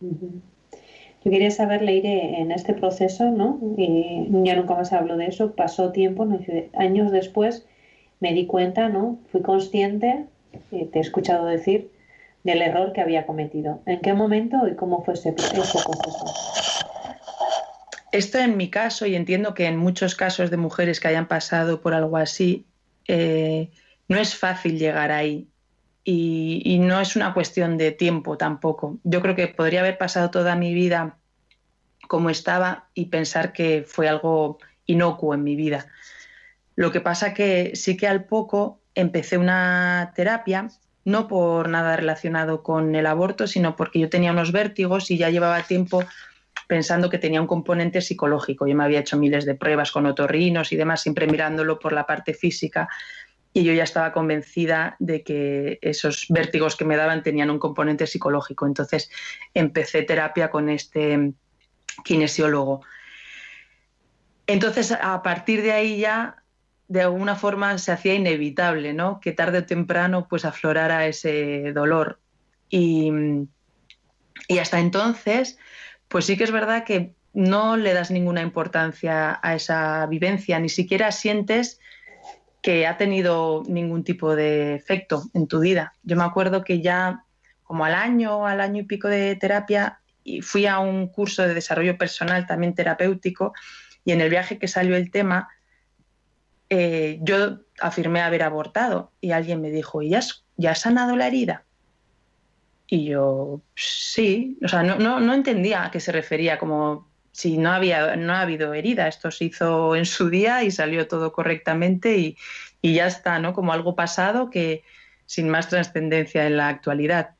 Yo 0.00 1.30
quería 1.30 1.50
saber, 1.50 1.80
Leire, 1.80 2.40
en 2.40 2.52
este 2.52 2.74
proceso, 2.74 3.30
¿no? 3.30 3.58
Y 3.78 4.26
ya 4.44 4.56
nunca 4.56 4.74
más 4.74 4.90
se 4.90 4.96
habló 4.96 5.16
de 5.16 5.26
eso, 5.26 5.54
pasó 5.54 5.90
tiempo, 5.90 6.28
años 6.74 7.10
después 7.10 7.66
me 8.20 8.34
di 8.34 8.46
cuenta, 8.46 8.88
¿no? 8.88 9.18
Fui 9.32 9.40
consciente, 9.40 10.26
eh, 10.72 10.88
te 10.92 10.98
he 10.98 11.02
escuchado 11.02 11.46
decir, 11.46 11.90
del 12.42 12.60
error 12.60 12.92
que 12.92 13.00
había 13.00 13.26
cometido. 13.26 13.80
¿En 13.86 14.00
qué 14.00 14.12
momento 14.12 14.68
y 14.68 14.74
cómo 14.74 15.02
fue 15.02 15.14
ese, 15.14 15.32
proceso? 15.32 15.78
Esto 18.14 18.38
en 18.38 18.56
mi 18.56 18.70
caso, 18.70 19.06
y 19.06 19.16
entiendo 19.16 19.54
que 19.54 19.66
en 19.66 19.76
muchos 19.76 20.14
casos 20.14 20.48
de 20.48 20.56
mujeres 20.56 21.00
que 21.00 21.08
hayan 21.08 21.26
pasado 21.26 21.80
por 21.80 21.94
algo 21.94 22.16
así, 22.16 22.64
eh, 23.08 23.72
no 24.06 24.18
es 24.18 24.36
fácil 24.36 24.78
llegar 24.78 25.10
ahí. 25.10 25.48
Y, 26.04 26.78
no 26.78 27.00
es 27.00 27.16
una 27.16 27.34
cuestión 27.34 27.76
de 27.76 27.90
tiempo 27.90 28.36
tampoco. 28.36 28.98
Yo 29.02 29.20
creo 29.20 29.34
que 29.34 29.48
podría 29.48 29.80
haber 29.80 29.98
pasado 29.98 30.30
toda 30.30 30.54
mi 30.54 30.74
vida 30.74 31.16
como 32.06 32.30
estaba 32.30 32.86
y 32.94 33.06
pensar 33.06 33.52
que 33.52 33.82
fue 33.84 34.08
algo 34.08 34.58
inocuo 34.86 35.34
en 35.34 35.42
mi 35.42 35.56
vida. 35.56 35.88
Lo 36.76 36.92
que 36.92 37.00
pasa 37.00 37.34
que 37.34 37.72
sí 37.74 37.96
que 37.96 38.06
al 38.06 38.26
poco 38.26 38.80
empecé 38.94 39.38
una 39.38 40.12
terapia 40.14 40.68
no 41.04 41.26
por 41.26 41.68
nada 41.68 41.96
relacionado 41.96 42.62
con 42.62 42.94
el 42.94 43.06
aborto, 43.06 43.48
sino 43.48 43.74
porque 43.74 43.98
yo 43.98 44.08
tenía 44.08 44.30
unos 44.30 44.52
vértigos 44.52 45.10
y 45.10 45.18
ya 45.18 45.30
llevaba 45.30 45.60
tiempo 45.62 46.04
pensando 46.74 47.08
que 47.08 47.18
tenía 47.18 47.40
un 47.40 47.46
componente 47.46 48.00
psicológico. 48.00 48.66
Yo 48.66 48.74
me 48.74 48.82
había 48.82 48.98
hecho 48.98 49.16
miles 49.16 49.44
de 49.44 49.54
pruebas 49.54 49.92
con 49.92 50.06
otorrinos 50.06 50.72
y 50.72 50.76
demás, 50.76 51.02
siempre 51.02 51.28
mirándolo 51.28 51.78
por 51.78 51.92
la 51.92 52.04
parte 52.04 52.34
física, 52.34 52.88
y 53.52 53.62
yo 53.62 53.72
ya 53.72 53.84
estaba 53.84 54.10
convencida 54.10 54.96
de 54.98 55.22
que 55.22 55.78
esos 55.82 56.26
vértigos 56.30 56.74
que 56.74 56.84
me 56.84 56.96
daban 56.96 57.22
tenían 57.22 57.52
un 57.52 57.60
componente 57.60 58.08
psicológico. 58.08 58.66
Entonces 58.66 59.08
empecé 59.54 60.02
terapia 60.02 60.50
con 60.50 60.68
este 60.68 61.34
kinesiólogo. 62.02 62.80
Entonces, 64.48 64.90
a 64.90 65.22
partir 65.22 65.62
de 65.62 65.70
ahí 65.70 66.00
ya 66.00 66.42
de 66.88 67.02
alguna 67.02 67.36
forma 67.36 67.78
se 67.78 67.92
hacía 67.92 68.14
inevitable, 68.14 68.94
¿no? 68.94 69.20
Que 69.20 69.30
tarde 69.30 69.58
o 69.58 69.64
temprano 69.64 70.26
pues 70.28 70.44
aflorara 70.44 71.06
ese 71.06 71.72
dolor. 71.72 72.18
Y, 72.68 73.12
y 74.48 74.58
hasta 74.58 74.80
entonces, 74.80 75.56
pues 76.14 76.26
sí 76.26 76.36
que 76.36 76.44
es 76.44 76.52
verdad 76.52 76.84
que 76.84 77.12
no 77.32 77.76
le 77.76 77.92
das 77.92 78.12
ninguna 78.12 78.40
importancia 78.40 79.40
a 79.42 79.56
esa 79.56 80.06
vivencia, 80.06 80.60
ni 80.60 80.68
siquiera 80.68 81.10
sientes 81.10 81.80
que 82.62 82.86
ha 82.86 82.96
tenido 82.96 83.64
ningún 83.66 84.04
tipo 84.04 84.36
de 84.36 84.76
efecto 84.76 85.24
en 85.34 85.48
tu 85.48 85.58
vida. 85.58 85.92
Yo 86.04 86.14
me 86.14 86.22
acuerdo 86.22 86.62
que 86.62 86.80
ya 86.80 87.24
como 87.64 87.84
al 87.84 87.96
año, 87.96 88.46
al 88.46 88.60
año 88.60 88.82
y 88.82 88.84
pico 88.84 89.08
de 89.08 89.34
terapia, 89.34 89.98
fui 90.40 90.66
a 90.66 90.78
un 90.78 91.08
curso 91.08 91.42
de 91.42 91.52
desarrollo 91.52 91.98
personal 91.98 92.46
también 92.46 92.76
terapéutico 92.76 93.52
y 94.04 94.12
en 94.12 94.20
el 94.20 94.30
viaje 94.30 94.60
que 94.60 94.68
salió 94.68 94.94
el 94.94 95.10
tema, 95.10 95.48
eh, 96.70 97.18
yo 97.22 97.58
afirmé 97.80 98.20
haber 98.20 98.44
abortado 98.44 99.10
y 99.20 99.32
alguien 99.32 99.60
me 99.60 99.72
dijo, 99.72 100.00
¿y 100.00 100.10
ya 100.10 100.18
has, 100.18 100.44
ya 100.56 100.76
sanado 100.76 101.16
la 101.16 101.26
herida? 101.26 101.64
Y 102.86 103.06
yo, 103.06 103.62
sí, 103.74 104.58
o 104.62 104.68
sea, 104.68 104.82
no, 104.82 104.98
no, 104.98 105.34
entendía 105.34 105.84
a 105.84 105.90
qué 105.90 106.00
se 106.00 106.12
refería, 106.12 106.58
como 106.58 107.08
si 107.32 107.56
no, 107.56 107.72
había, 107.72 108.16
no 108.16 108.34
ha 108.34 108.42
habido 108.42 108.74
herida, 108.74 109.08
esto 109.08 109.30
se 109.30 109.46
hizo 109.46 109.96
en 109.96 110.06
su 110.06 110.30
día 110.30 110.62
y 110.62 110.70
salió 110.70 111.08
todo 111.08 111.32
correctamente 111.32 112.16
y, 112.16 112.36
y 112.82 112.94
ya 112.94 113.06
está, 113.06 113.38
¿no? 113.38 113.54
Como 113.54 113.72
algo 113.72 113.96
pasado 113.96 114.50
que 114.50 114.84
sin 115.26 115.48
más 115.48 115.68
trascendencia 115.68 116.46
en 116.46 116.58
la 116.58 116.68
actualidad. 116.68 117.30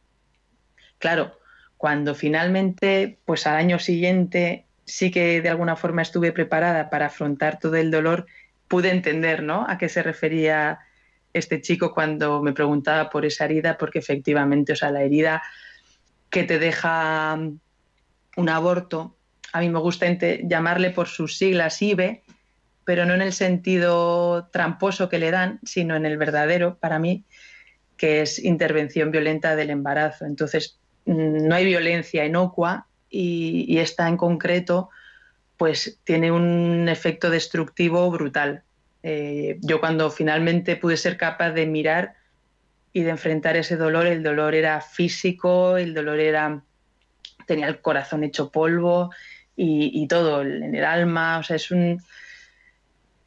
Claro, 0.98 1.38
cuando 1.76 2.14
finalmente, 2.14 3.18
pues 3.26 3.46
al 3.46 3.56
año 3.56 3.78
siguiente, 3.78 4.64
sí 4.86 5.10
que 5.10 5.42
de 5.42 5.48
alguna 5.48 5.76
forma 5.76 6.02
estuve 6.02 6.32
preparada 6.32 6.90
para 6.90 7.06
afrontar 7.06 7.58
todo 7.58 7.76
el 7.76 7.90
dolor 7.90 8.26
pude 8.68 8.90
entender 8.90 9.42
¿no? 9.42 9.66
a 9.68 9.78
qué 9.78 9.88
se 9.88 10.02
refería 10.02 10.80
este 11.34 11.60
chico 11.60 11.92
cuando 11.92 12.40
me 12.42 12.52
preguntaba 12.52 13.10
por 13.10 13.26
esa 13.26 13.44
herida, 13.44 13.76
porque 13.76 13.98
efectivamente, 13.98 14.72
o 14.72 14.76
sea, 14.76 14.90
la 14.90 15.02
herida 15.02 15.42
que 16.30 16.44
te 16.44 16.58
deja 16.58 17.38
un 18.36 18.48
aborto, 18.48 19.16
a 19.52 19.60
mí 19.60 19.68
me 19.68 19.80
gusta 19.80 20.06
llamarle 20.42 20.90
por 20.90 21.08
sus 21.08 21.36
siglas 21.36 21.82
IBE, 21.82 22.22
pero 22.84 23.04
no 23.04 23.14
en 23.14 23.22
el 23.22 23.32
sentido 23.32 24.48
tramposo 24.52 25.08
que 25.08 25.18
le 25.18 25.30
dan, 25.30 25.60
sino 25.64 25.96
en 25.96 26.06
el 26.06 26.16
verdadero, 26.16 26.76
para 26.78 26.98
mí, 26.98 27.24
que 27.96 28.22
es 28.22 28.38
intervención 28.38 29.10
violenta 29.10 29.56
del 29.56 29.70
embarazo. 29.70 30.26
Entonces, 30.26 30.78
mm, 31.06 31.46
no 31.48 31.54
hay 31.54 31.64
violencia 31.64 32.24
inocua 32.24 32.86
y, 33.10 33.64
y 33.68 33.78
esta 33.78 34.08
en 34.08 34.16
concreto 34.16 34.90
pues 35.56 35.98
tiene 36.04 36.32
un 36.32 36.88
efecto 36.88 37.30
destructivo 37.30 38.10
brutal. 38.10 38.62
Eh, 39.06 39.58
yo 39.61 39.80
cuando 39.80 40.11
finalmente 40.11 40.76
pude 40.76 40.96
ser 40.96 41.18
capaz 41.18 41.50
de 41.50 41.66
mirar 41.66 42.14
y 42.90 43.02
de 43.02 43.11
enfrentar 43.11 43.54
ese 43.54 43.76
dolor, 43.76 44.06
el 44.06 44.23
dolor 44.23 44.54
era 44.54 44.80
físico, 44.80 45.76
el 45.76 45.92
dolor 45.92 46.20
era 46.20 46.62
tenía 47.46 47.68
el 47.68 47.82
corazón 47.82 48.25
hecho 48.25 48.50
polvo 48.50 49.11
y, 49.56 50.06
todo 50.08 50.40
en 50.40 50.75
el 50.75 50.84
alma, 50.87 51.38
o 51.38 51.42
sea, 51.42 51.56
es 51.56 51.70
un 51.70 52.02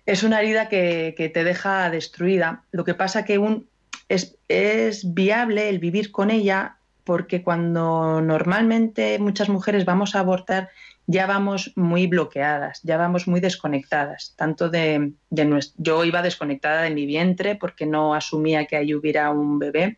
es 0.07 0.23
una 0.23 0.41
herida 0.41 0.67
que, 0.67 1.31
te 1.31 1.43
deja 1.43 1.91
destruida. 1.91 2.63
Lo 2.71 2.83
que 2.83 2.95
pasa 2.95 3.23
que 3.23 3.37
un, 3.37 3.67
es, 4.09 4.35
es 4.47 5.13
viable 5.13 5.69
el 5.69 5.77
vivir 5.77 6.11
con 6.11 6.31
ella 6.31 6.77
porque 7.03 7.43
cuando 7.43 8.19
normalmente 8.21 9.19
muchas 9.19 9.47
mujeres 9.47 9.85
vamos 9.85 10.15
a 10.15 10.19
abortar 10.21 10.69
ya 11.07 11.25
vamos 11.25 11.71
muy 11.77 12.05
bloqueadas, 12.07 12.81
ya 12.83 12.97
vamos 12.97 13.27
muy 13.27 13.39
desconectadas, 13.39 14.33
tanto 14.35 14.69
de, 14.69 15.13
nuestro, 15.31 15.81
yo 15.81 16.03
iba 16.03 16.21
desconectada 16.21 16.81
de 16.81 16.91
mi 16.91 17.05
vientre 17.05 17.55
porque 17.55 17.85
no 17.85 18.13
asumía 18.13 18.65
que 18.65 18.75
ahí 18.75 18.93
hubiera 18.93 19.31
un 19.31 19.57
bebé 19.57 19.97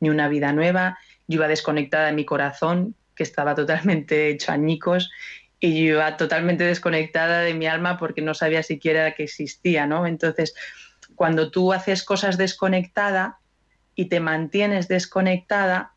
ni 0.00 0.10
una 0.10 0.28
vida 0.28 0.52
nueva, 0.52 0.98
yo 1.28 1.36
iba 1.36 1.48
desconectada 1.48 2.06
de 2.06 2.12
mi 2.12 2.24
corazón 2.24 2.96
que 3.14 3.22
estaba 3.22 3.54
totalmente 3.54 4.28
hecho 4.28 4.50
añicos 4.50 5.12
y 5.60 5.86
yo 5.86 5.94
iba 5.94 6.16
totalmente 6.16 6.64
desconectada 6.64 7.40
de 7.40 7.54
mi 7.54 7.68
alma 7.68 7.96
porque 7.96 8.20
no 8.20 8.34
sabía 8.34 8.64
siquiera 8.64 9.14
que 9.14 9.22
existía, 9.22 9.86
¿no? 9.86 10.04
Entonces, 10.04 10.54
cuando 11.14 11.52
tú 11.52 11.72
haces 11.72 12.02
cosas 12.02 12.36
desconectada 12.36 13.38
y 13.94 14.06
te 14.06 14.18
mantienes 14.18 14.88
desconectada, 14.88 15.93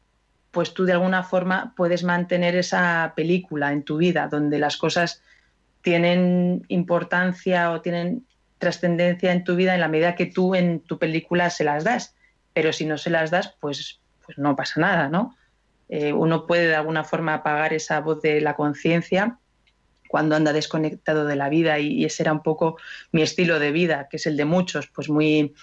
pues 0.58 0.74
tú 0.74 0.86
de 0.86 0.94
alguna 0.94 1.22
forma 1.22 1.76
puedes 1.78 2.04
mantener 2.04 2.56
esa 2.56 3.14
película 3.16 3.72
en 3.72 3.84
tu 3.84 3.98
vida, 3.98 4.28
donde 4.28 4.58
las 4.58 4.76
cosas 4.76 5.22
tienen 5.84 6.66
importancia 6.68 7.70
o 7.70 7.82
tienen 7.82 8.26
trascendencia 8.58 9.34
en 9.34 9.44
tu 9.44 9.56
vida 9.56 9.76
en 9.76 9.82
la 9.82 9.88
medida 9.88 10.16
que 10.16 10.26
tú 10.26 10.56
en 10.56 10.80
tu 10.80 10.98
película 10.98 11.52
se 11.52 11.64
las 11.64 11.84
das. 11.84 12.16
Pero 12.54 12.74
si 12.74 12.88
no 12.88 12.98
se 12.98 13.12
las 13.12 13.30
das, 13.30 13.54
pues, 13.60 14.00
pues 14.26 14.40
no 14.40 14.56
pasa 14.56 14.82
nada, 14.82 15.10
¿no? 15.10 15.36
Eh, 15.90 16.12
uno 16.12 16.48
puede 16.48 16.70
de 16.70 16.76
alguna 16.76 17.04
forma 17.04 17.36
apagar 17.36 17.72
esa 17.74 18.00
voz 18.00 18.24
de 18.24 18.42
la 18.42 18.56
conciencia 18.56 19.38
cuando 20.08 20.36
anda 20.36 20.54
desconectado 20.54 21.26
de 21.26 21.36
la 21.36 21.50
vida 21.50 21.78
y, 21.78 21.90
y, 21.90 22.06
ese 22.06 22.24
era 22.24 22.34
un 22.34 22.42
poco 22.42 22.80
mi 23.12 23.22
estilo 23.22 23.60
de 23.60 23.72
vida, 23.72 24.08
que 24.10 24.18
es 24.18 24.26
el 24.26 24.38
de 24.38 24.46
muchos, 24.46 24.88
pues 24.88 25.08
muy 25.08 25.54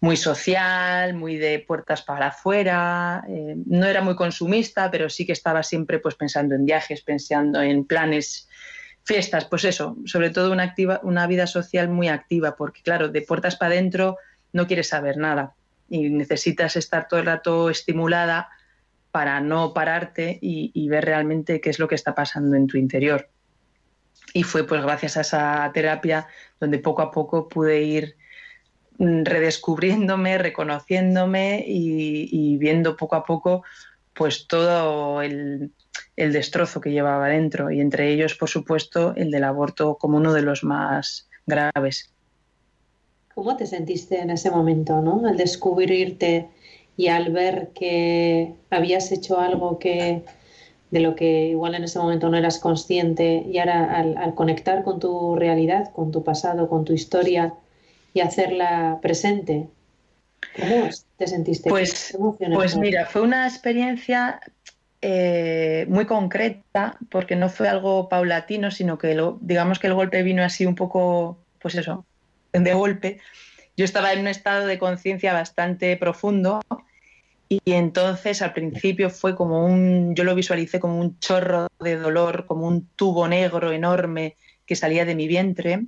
muy 0.00 0.16
social, 0.16 1.14
muy 1.14 1.36
de 1.36 1.58
puertas 1.58 2.02
para 2.02 2.28
afuera, 2.28 3.22
eh, 3.28 3.54
no 3.66 3.86
era 3.86 4.00
muy 4.00 4.16
consumista, 4.16 4.90
pero 4.90 5.10
sí 5.10 5.26
que 5.26 5.32
estaba 5.32 5.62
siempre 5.62 5.98
pues 5.98 6.14
pensando 6.14 6.54
en 6.54 6.64
viajes, 6.64 7.02
pensando 7.02 7.60
en 7.60 7.84
planes, 7.84 8.48
fiestas, 9.04 9.44
pues 9.44 9.64
eso, 9.64 9.96
sobre 10.06 10.30
todo 10.30 10.52
una, 10.52 10.62
activa, 10.62 11.00
una 11.02 11.26
vida 11.26 11.46
social 11.46 11.88
muy 11.90 12.08
activa, 12.08 12.56
porque 12.56 12.80
claro, 12.82 13.08
de 13.08 13.20
puertas 13.22 13.56
para 13.56 13.74
adentro 13.74 14.16
no 14.52 14.66
quieres 14.66 14.88
saber 14.88 15.18
nada 15.18 15.54
y 15.90 16.08
necesitas 16.08 16.76
estar 16.76 17.06
todo 17.06 17.20
el 17.20 17.26
rato 17.26 17.68
estimulada 17.68 18.48
para 19.10 19.40
no 19.40 19.74
pararte 19.74 20.38
y, 20.40 20.70
y 20.72 20.88
ver 20.88 21.04
realmente 21.04 21.60
qué 21.60 21.68
es 21.68 21.78
lo 21.78 21.88
que 21.88 21.94
está 21.94 22.14
pasando 22.14 22.56
en 22.56 22.66
tu 22.66 22.78
interior. 22.78 23.28
Y 24.32 24.44
fue 24.44 24.66
pues 24.66 24.82
gracias 24.82 25.16
a 25.16 25.22
esa 25.22 25.70
terapia 25.74 26.26
donde 26.58 26.78
poco 26.78 27.02
a 27.02 27.10
poco 27.10 27.48
pude 27.48 27.82
ir 27.82 28.16
redescubriéndome, 29.00 30.36
reconociéndome 30.36 31.64
y, 31.66 32.58
viendo 32.58 32.96
poco 32.96 33.16
a 33.16 33.24
poco 33.24 33.62
pues 34.14 34.46
todo 34.46 35.22
el, 35.22 35.72
destrozo 36.16 36.82
que 36.82 36.90
llevaba 36.90 37.28
dentro 37.28 37.70
y 37.70 37.80
entre 37.80 38.12
ellos, 38.12 38.34
por 38.34 38.50
supuesto, 38.50 39.14
el 39.16 39.30
del 39.30 39.44
aborto 39.44 39.96
como 39.96 40.18
uno 40.18 40.34
de 40.34 40.42
los 40.42 40.64
más 40.64 41.30
graves. 41.46 42.12
¿Cómo 43.34 43.56
te 43.56 43.66
sentiste 43.66 44.20
en 44.20 44.28
ese 44.28 44.50
momento, 44.50 45.00
no? 45.00 45.26
Al 45.26 45.38
descubrirte 45.38 46.48
y 46.98 47.08
al 47.08 47.32
ver 47.32 47.70
que 47.74 48.52
habías 48.68 49.10
hecho 49.12 49.40
algo 49.40 49.78
que 49.78 50.24
de 50.90 51.00
lo 51.00 51.14
que 51.14 51.46
igual 51.46 51.74
en 51.74 51.84
ese 51.84 51.98
momento 51.98 52.28
no 52.28 52.36
eras 52.36 52.58
consciente 52.58 53.46
y 53.50 53.56
ahora 53.58 53.96
al, 53.96 54.34
conectar 54.34 54.84
con 54.84 55.00
tu 55.00 55.36
realidad, 55.36 55.90
con 55.92 56.10
tu 56.10 56.22
pasado, 56.22 56.68
con 56.68 56.84
tu 56.84 56.92
historia 56.92 57.54
y 58.12 58.20
hacerla 58.20 58.98
presente, 59.00 59.68
¿cómo 60.58 60.88
te 61.16 61.26
sentiste? 61.26 61.70
Pues, 61.70 62.16
pues 62.52 62.76
mira, 62.76 63.06
fue 63.06 63.22
una 63.22 63.46
experiencia 63.46 64.40
eh, 65.02 65.86
muy 65.88 66.06
concreta 66.06 66.98
porque 67.10 67.36
no 67.36 67.48
fue 67.48 67.68
algo 67.68 68.08
paulatino, 68.08 68.70
sino 68.70 68.98
que 68.98 69.14
lo, 69.14 69.38
digamos 69.40 69.78
que 69.78 69.86
el 69.86 69.94
golpe 69.94 70.22
vino 70.22 70.42
así 70.42 70.66
un 70.66 70.74
poco, 70.74 71.38
pues 71.60 71.74
eso, 71.74 72.04
de 72.52 72.74
golpe. 72.74 73.20
Yo 73.76 73.84
estaba 73.84 74.12
en 74.12 74.20
un 74.20 74.28
estado 74.28 74.66
de 74.66 74.78
conciencia 74.78 75.32
bastante 75.32 75.96
profundo 75.96 76.60
y 77.48 77.60
entonces 77.64 78.42
al 78.42 78.52
principio 78.52 79.10
fue 79.10 79.34
como 79.34 79.64
un, 79.64 80.14
yo 80.14 80.24
lo 80.24 80.34
visualicé 80.34 80.80
como 80.80 81.00
un 81.00 81.18
chorro 81.18 81.68
de 81.80 81.96
dolor, 81.96 82.46
como 82.46 82.66
un 82.66 82.86
tubo 82.96 83.26
negro 83.26 83.72
enorme 83.72 84.36
que 84.66 84.76
salía 84.76 85.04
de 85.04 85.14
mi 85.14 85.26
vientre 85.26 85.86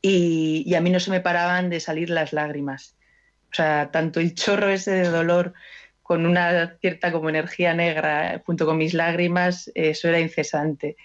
y, 0.00 0.74
a 0.74 0.80
mí 0.80 0.90
no 0.90 1.00
se 1.00 1.10
me 1.10 1.20
paraban 1.20 1.70
de 1.70 1.80
salir 1.80 2.10
las 2.10 2.32
lágrimas. 2.32 2.96
O 3.50 3.54
sea, 3.54 3.90
tanto 3.90 4.20
el 4.20 4.34
chorro 4.34 4.68
ese 4.68 4.92
de 4.92 5.08
dolor 5.08 5.54
con 6.02 6.26
una 6.26 6.76
cierta 6.80 7.12
como 7.12 7.28
energía 7.28 7.74
negra 7.74 8.42
junto 8.46 8.66
con 8.66 8.78
mis 8.78 8.94
lágrimas, 8.94 9.70
eso 9.74 10.08
era 10.08 10.20
incesante. 10.20 10.96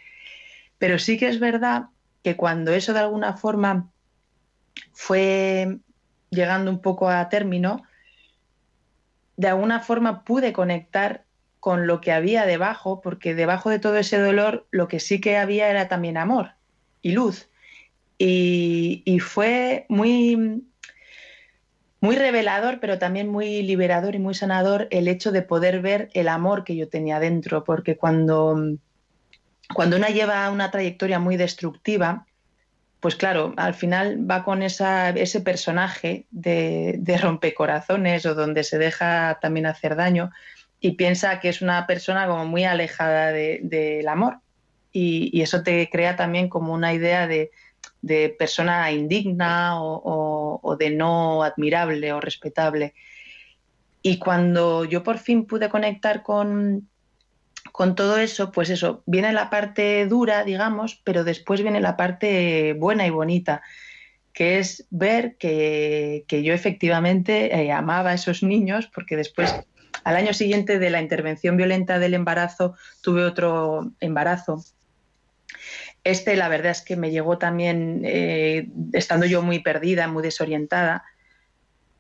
Pero 0.78 1.00
sí 1.00 1.18
que 1.18 1.28
es 1.28 1.40
verdad 1.40 1.86
que 2.24 2.36
cuando 2.36 2.74
eso 2.74 2.94
de 2.94 3.00
alguna 3.00 3.36
forma 3.36 3.92
fue 4.92 5.78
llegando 6.30 6.72
un 6.72 6.82
poco 6.82 7.10
a 7.10 7.28
término, 7.30 7.84
de 9.36 9.48
alguna 9.48 9.80
forma 9.80 10.24
pude 10.24 10.54
conectar 10.54 11.26
con 11.60 11.88
lo 11.88 12.02
que 12.02 12.12
había 12.12 12.46
debajo, 12.46 13.02
porque 13.02 13.36
debajo 13.36 13.70
de 13.70 13.80
todo 13.80 13.98
ese 13.98 14.20
dolor 14.20 14.68
lo 14.72 14.88
que 14.88 15.00
sí 15.00 15.22
que 15.22 15.38
había 15.38 15.70
era 15.70 15.88
también 15.88 16.18
amor 16.18 16.52
y 17.02 17.12
luz. 17.12 17.50
Y, 18.18 19.20
fue 19.20 19.86
muy, 19.90 20.64
muy 22.00 22.16
revelador, 22.16 22.80
pero 22.80 23.00
también 23.00 23.30
muy 23.30 23.64
liberador 23.64 24.16
y 24.16 24.20
muy 24.20 24.34
sanador 24.34 24.88
el 24.92 25.08
hecho 25.08 25.32
de 25.32 25.42
poder 25.42 25.82
ver 25.82 26.10
el 26.14 26.28
amor 26.28 26.64
que 26.64 26.76
yo 26.76 26.88
tenía 26.88 27.20
dentro, 27.20 27.64
porque 27.64 27.98
cuando, 27.98 28.78
cuando 29.74 29.98
una 29.98 30.08
lleva 30.08 30.50
una 30.52 30.72
trayectoria 30.72 31.20
muy 31.20 31.38
destructiva, 31.38 32.26
pues 33.00 33.16
claro, 33.16 33.54
al 33.58 33.74
final 33.74 34.30
va 34.30 34.46
con 34.46 34.64
ese 34.64 35.42
personaje 35.42 36.26
de, 36.32 36.96
de, 37.00 37.18
rompecorazones 37.18 38.26
o 38.26 38.34
donde 38.34 38.64
se 38.64 38.78
deja 38.78 39.40
también 39.42 39.66
hacer 39.66 39.98
daño 39.98 40.32
y 40.84 40.92
piensa 40.92 41.40
que 41.40 41.48
es 41.48 41.62
una 41.62 41.88
persona 41.88 42.28
como 42.28 42.46
muy 42.46 42.66
alejada 42.66 43.32
del 43.32 44.06
amor. 44.10 44.40
Y, 44.92 45.42
eso 45.42 45.64
te 45.64 45.90
crea 45.90 46.18
también 46.18 46.50
como 46.50 46.74
una 46.74 46.94
idea 46.94 47.26
de, 47.26 47.52
persona 48.38 48.92
indigna 48.92 49.82
o, 49.82 50.76
de 50.78 50.90
no 50.90 51.44
admirable 51.44 52.12
o 52.14 52.20
respetable. 52.20 52.94
Y 54.02 54.20
cuando 54.20 54.84
yo 54.84 55.04
por 55.04 55.18
fin 55.18 55.46
pude 55.46 55.70
conectar 55.70 56.24
con, 56.24 56.90
con 57.72 57.96
todo 57.96 58.18
eso, 58.18 58.52
pues 58.52 58.70
eso, 58.70 59.02
viene 59.06 59.32
la 59.32 59.50
parte 59.50 60.06
dura, 60.08 60.44
digamos, 60.44 61.02
pero 61.04 61.24
después 61.24 61.62
viene 61.62 61.80
la 61.80 61.96
parte 61.96 62.74
buena 62.74 63.08
y 63.08 63.10
bonita, 63.10 63.62
que 64.34 64.60
es 64.60 64.86
ver 64.90 65.38
que, 65.38 66.26
yo 66.30 66.54
efectivamente 66.54 67.56
eh, 67.56 67.72
amaba 67.72 68.10
a 68.10 68.14
esos 68.16 68.44
niños, 68.44 68.90
porque 68.94 69.16
después, 69.16 69.54
al 70.04 70.16
año 70.16 70.34
siguiente 70.34 70.80
de 70.80 70.90
la 70.90 71.02
intervención 71.02 71.56
violenta 71.56 72.00
del 72.00 72.16
embarazo, 72.16 72.76
tuve 73.02 73.24
otro 73.24 73.92
embarazo. 74.02 74.66
Este, 76.04 76.36
la 76.36 76.50
verdad 76.50 76.72
es 76.72 76.82
que 76.82 76.98
me 76.98 77.12
llegó 77.12 77.38
también 77.38 78.02
eh, 78.04 78.70
estando 78.92 79.26
yo 79.26 79.42
muy 79.42 79.60
perdida, 79.60 80.08
muy 80.08 80.22
desorientada, 80.22 81.06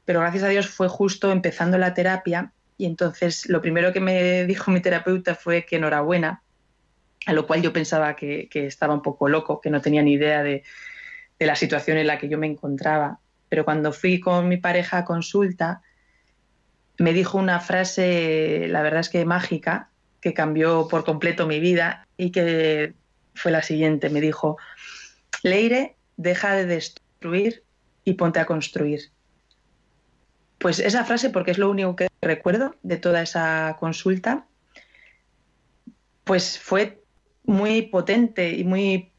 pero 0.06 0.20
gracias 0.20 0.44
a 0.44 0.50
Dios 0.50 0.68
fue 0.68 0.89
justo 0.89 1.32
empezando 1.32 1.78
la 1.78 1.94
terapia 1.94 2.52
y 2.78 2.86
entonces 2.86 3.48
lo 3.48 3.62
primero 3.62 3.94
que 3.94 4.02
me 4.02 4.46
dijo 4.46 4.72
mi 4.72 4.82
terapeuta 4.82 5.36
fue 5.36 5.66
que 5.66 5.78
enhorabuena, 5.78 6.44
a 7.26 7.34
lo 7.34 7.48
cual 7.48 7.62
yo 7.62 7.72
pensaba 7.72 8.16
que, 8.16 8.50
estaba 8.54 8.94
un 8.94 9.02
poco 9.02 9.30
loco, 9.30 9.62
que 9.62 9.70
no 9.70 9.82
tenía 9.82 10.02
ni 10.02 10.13
idea 10.13 10.44
de, 10.44 10.63
la 11.39 11.56
situación 11.56 11.98
en 11.98 12.08
la 12.08 12.18
que 12.18 12.30
yo 12.30 12.38
me 12.38 12.48
encontraba. 12.48 13.20
Pero 13.50 13.66
cuando 13.66 13.92
fui 13.92 14.22
con 14.22 14.48
mi 14.48 14.58
pareja 14.58 15.00
a 15.00 15.06
consulta, 15.06 15.82
me 16.98 17.12
dijo 17.12 17.38
una 17.38 17.60
frase, 17.60 18.68
la 18.70 18.82
verdad 18.82 19.02
es 19.02 19.10
que 19.10 19.26
mágica, 19.26 19.89
que 20.22 20.34
cambió 20.34 20.88
por 20.88 21.04
completo 21.04 21.46
mi 21.46 21.60
vida 21.60 22.08
y 22.16 22.32
que 22.32 22.94
fue 23.34 23.52
la 23.52 23.62
siguiente. 23.62 24.10
Me 24.10 24.22
dijo, 24.22 24.58
Leire, 25.43 25.96
deja 26.17 26.56
de 26.56 26.65
destruir 26.65 27.63
y 28.04 28.13
ponte 28.13 28.39
a 28.39 28.46
construir. 28.46 29.12
Pues 30.58 30.80
esa 30.80 31.04
frase, 31.04 31.30
porque 31.30 31.52
es 31.52 31.58
lo 31.58 31.69
único 31.69 31.96
que 31.96 32.08
recuerdo 32.22 32.76
de 32.84 32.98
toda 32.98 33.22
esa 33.22 33.76
consulta, 33.80 34.46
pues 36.24 36.58
fue 36.58 37.02
muy 37.43 37.82
potente 37.84 38.52
y 38.52 38.63
muy, 38.63 39.12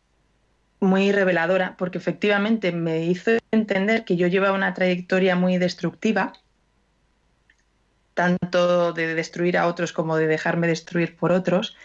muy 0.80 1.12
reveladora, 1.12 1.76
porque 1.76 1.98
efectivamente 1.98 2.72
me 2.72 3.04
hizo 3.04 3.32
entender 3.50 4.04
que 4.04 4.16
yo 4.16 4.26
llevaba 4.26 4.56
una 4.56 4.72
trayectoria 4.72 5.36
muy 5.36 5.58
destructiva, 5.58 6.32
tanto 8.14 8.92
de 8.92 9.14
destruir 9.14 9.58
a 9.58 9.66
otros 9.66 9.92
como 9.92 10.16
de 10.16 10.26
dejarme 10.26 10.66
destruir 10.66 11.16
por 11.16 11.32
otros, 11.32 11.76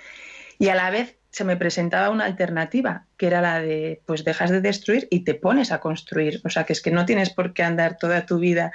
y 0.58 0.70
a 0.70 0.76
la 0.76 0.90
vez 0.90 1.19
se 1.32 1.44
me 1.44 1.58
presentaba 1.58 2.10
una 2.10 2.26
alternativa, 2.26 3.06
que 3.18 3.28
era 3.28 3.42
la 3.42 3.62
de, 3.62 4.02
pues 4.06 4.24
dejas 4.24 4.50
de 4.50 4.62
destruir 4.62 5.08
y 5.12 5.24
te 5.24 5.36
pones 5.36 5.72
a 5.72 5.80
construir. 5.80 6.42
O 6.44 6.50
sea, 6.50 6.64
que 6.64 6.74
es 6.74 6.82
que 6.82 6.92
no 6.92 7.06
tienes 7.06 7.30
por 7.30 7.54
qué 7.54 7.64
andar 7.64 7.98
toda 7.98 8.26
tu 8.26 8.40
vida 8.40 8.72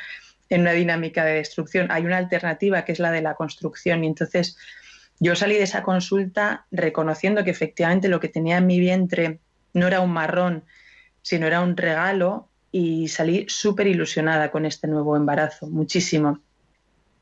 en 0.48 0.62
una 0.62 0.72
dinámica 0.72 1.24
de 1.24 1.34
destrucción. 1.34 1.90
Hay 1.90 2.04
una 2.04 2.18
alternativa 2.18 2.84
que 2.84 2.92
es 2.92 2.98
la 2.98 3.10
de 3.10 3.22
la 3.22 3.34
construcción 3.34 4.04
y 4.04 4.06
entonces 4.06 4.56
yo 5.18 5.34
salí 5.36 5.54
de 5.54 5.62
esa 5.62 5.82
consulta 5.82 6.66
reconociendo 6.70 7.44
que 7.44 7.50
efectivamente 7.50 8.08
lo 8.08 8.20
que 8.20 8.28
tenía 8.28 8.58
en 8.58 8.66
mi 8.66 8.78
vientre 8.78 9.40
no 9.72 9.86
era 9.86 10.00
un 10.00 10.12
marrón, 10.12 10.64
sino 11.22 11.46
era 11.46 11.60
un 11.60 11.76
regalo 11.76 12.48
y 12.70 13.08
salí 13.08 13.46
súper 13.48 13.86
ilusionada 13.86 14.50
con 14.50 14.66
este 14.66 14.88
nuevo 14.88 15.16
embarazo, 15.16 15.68
muchísimo. 15.68 16.40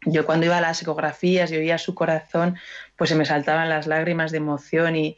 Yo 0.04 0.26
cuando 0.26 0.46
iba 0.46 0.58
a 0.58 0.60
las 0.60 0.82
ecografías 0.82 1.52
y 1.52 1.56
oía 1.56 1.78
su 1.78 1.94
corazón, 1.94 2.56
pues 2.96 3.10
se 3.10 3.16
me 3.16 3.24
saltaban 3.24 3.68
las 3.68 3.86
lágrimas 3.86 4.32
de 4.32 4.38
emoción 4.38 4.96
y, 4.96 5.16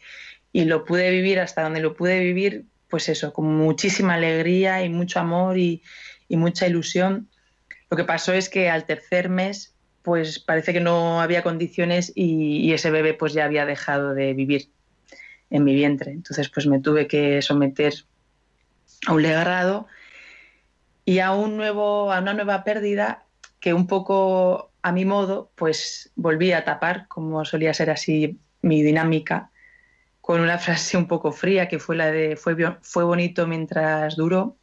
lo 0.53 0.85
pude 0.85 1.11
vivir 1.11 1.40
hasta 1.40 1.62
donde 1.62 1.81
lo 1.81 1.97
pude 1.97 2.20
vivir, 2.20 2.64
pues 2.88 3.09
eso, 3.09 3.33
con 3.33 3.57
muchísima 3.57 4.14
alegría 4.14 4.85
y 4.85 4.88
mucho 4.88 5.18
amor 5.18 5.59
y 5.59 5.83
mucha 6.29 6.66
ilusión. 6.68 7.29
Lo 7.90 7.97
que 7.97 8.05
pasó 8.05 8.33
es 8.33 8.49
que 8.49 8.70
al 8.70 8.87
tercer 8.87 9.29
mes, 9.29 9.75
pues 10.03 10.38
parece 10.38 10.73
que 10.73 10.81
no 10.81 11.20
había 11.20 11.42
condiciones 11.42 12.12
y, 12.14 12.73
ese 12.73 12.90
bebé 12.90 13.14
pues 13.14 13.33
ya 13.33 13.44
había 13.44 13.64
dejado 13.66 14.14
de 14.14 14.35
vivir 14.35 14.68
en 15.49 15.64
mi 15.64 15.75
vientre. 15.75 16.11
Entonces 16.11 16.49
pues 16.49 16.66
me 16.66 16.81
tuve 16.81 17.07
que 17.07 17.40
someter 17.40 17.94
a 19.07 19.12
un 19.12 19.23
legrado 19.23 19.87
y 21.05 21.20
a 21.20 21.33
un 21.33 21.57
nuevo, 21.57 22.12
a 22.12 22.18
una 22.18 22.35
nueva 22.35 22.64
pérdida 22.64 23.25
que 23.61 23.73
un 23.73 23.87
poco 23.87 24.70
a 24.85 24.92
mi 24.92 25.07
modo 25.07 25.51
pues 25.55 26.12
volví 26.14 26.53
a 26.53 26.62
tapar, 26.62 27.09
como 27.09 27.42
solía 27.47 27.73
ser 27.73 27.88
así 27.88 28.38
mi 28.61 28.83
dinámica, 28.83 29.51
con 30.20 30.42
una 30.42 30.59
frase 30.64 30.99
un 30.99 31.09
poco 31.09 31.33
fría 31.33 31.68
que 31.68 31.79
fue 31.79 31.97
la 31.97 32.12
de 32.12 32.37
fue, 32.37 32.55
fue 32.83 33.03
bonito 33.03 33.47
mientras 33.47 34.14
duró 34.16 34.57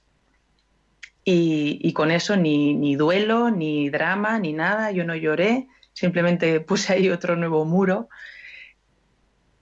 y, 1.23 1.91
con 1.93 2.11
eso 2.11 2.35
ni, 2.35 2.75
ni, 2.75 2.95
duelo, 2.95 3.49
ni 3.49 3.89
drama, 3.89 4.37
ni 4.39 4.53
nada, 4.53 4.91
yo 4.91 5.03
no 5.03 5.15
lloré, 5.15 5.67
simplemente 5.93 6.59
puse 6.61 6.93
ahí 6.93 7.09
otro 7.09 7.35
nuevo 7.35 7.65
muro 7.65 8.07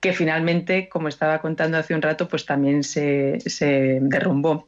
que 0.02 0.14
finalmente, 0.14 0.88
como 0.90 1.08
estaba 1.08 1.40
contando 1.40 1.78
hace 1.78 1.94
un 1.94 2.02
rato, 2.02 2.28
pues 2.28 2.46
también 2.46 2.84
se, 2.84 3.40
se 3.46 4.00
derrumbó. 4.02 4.68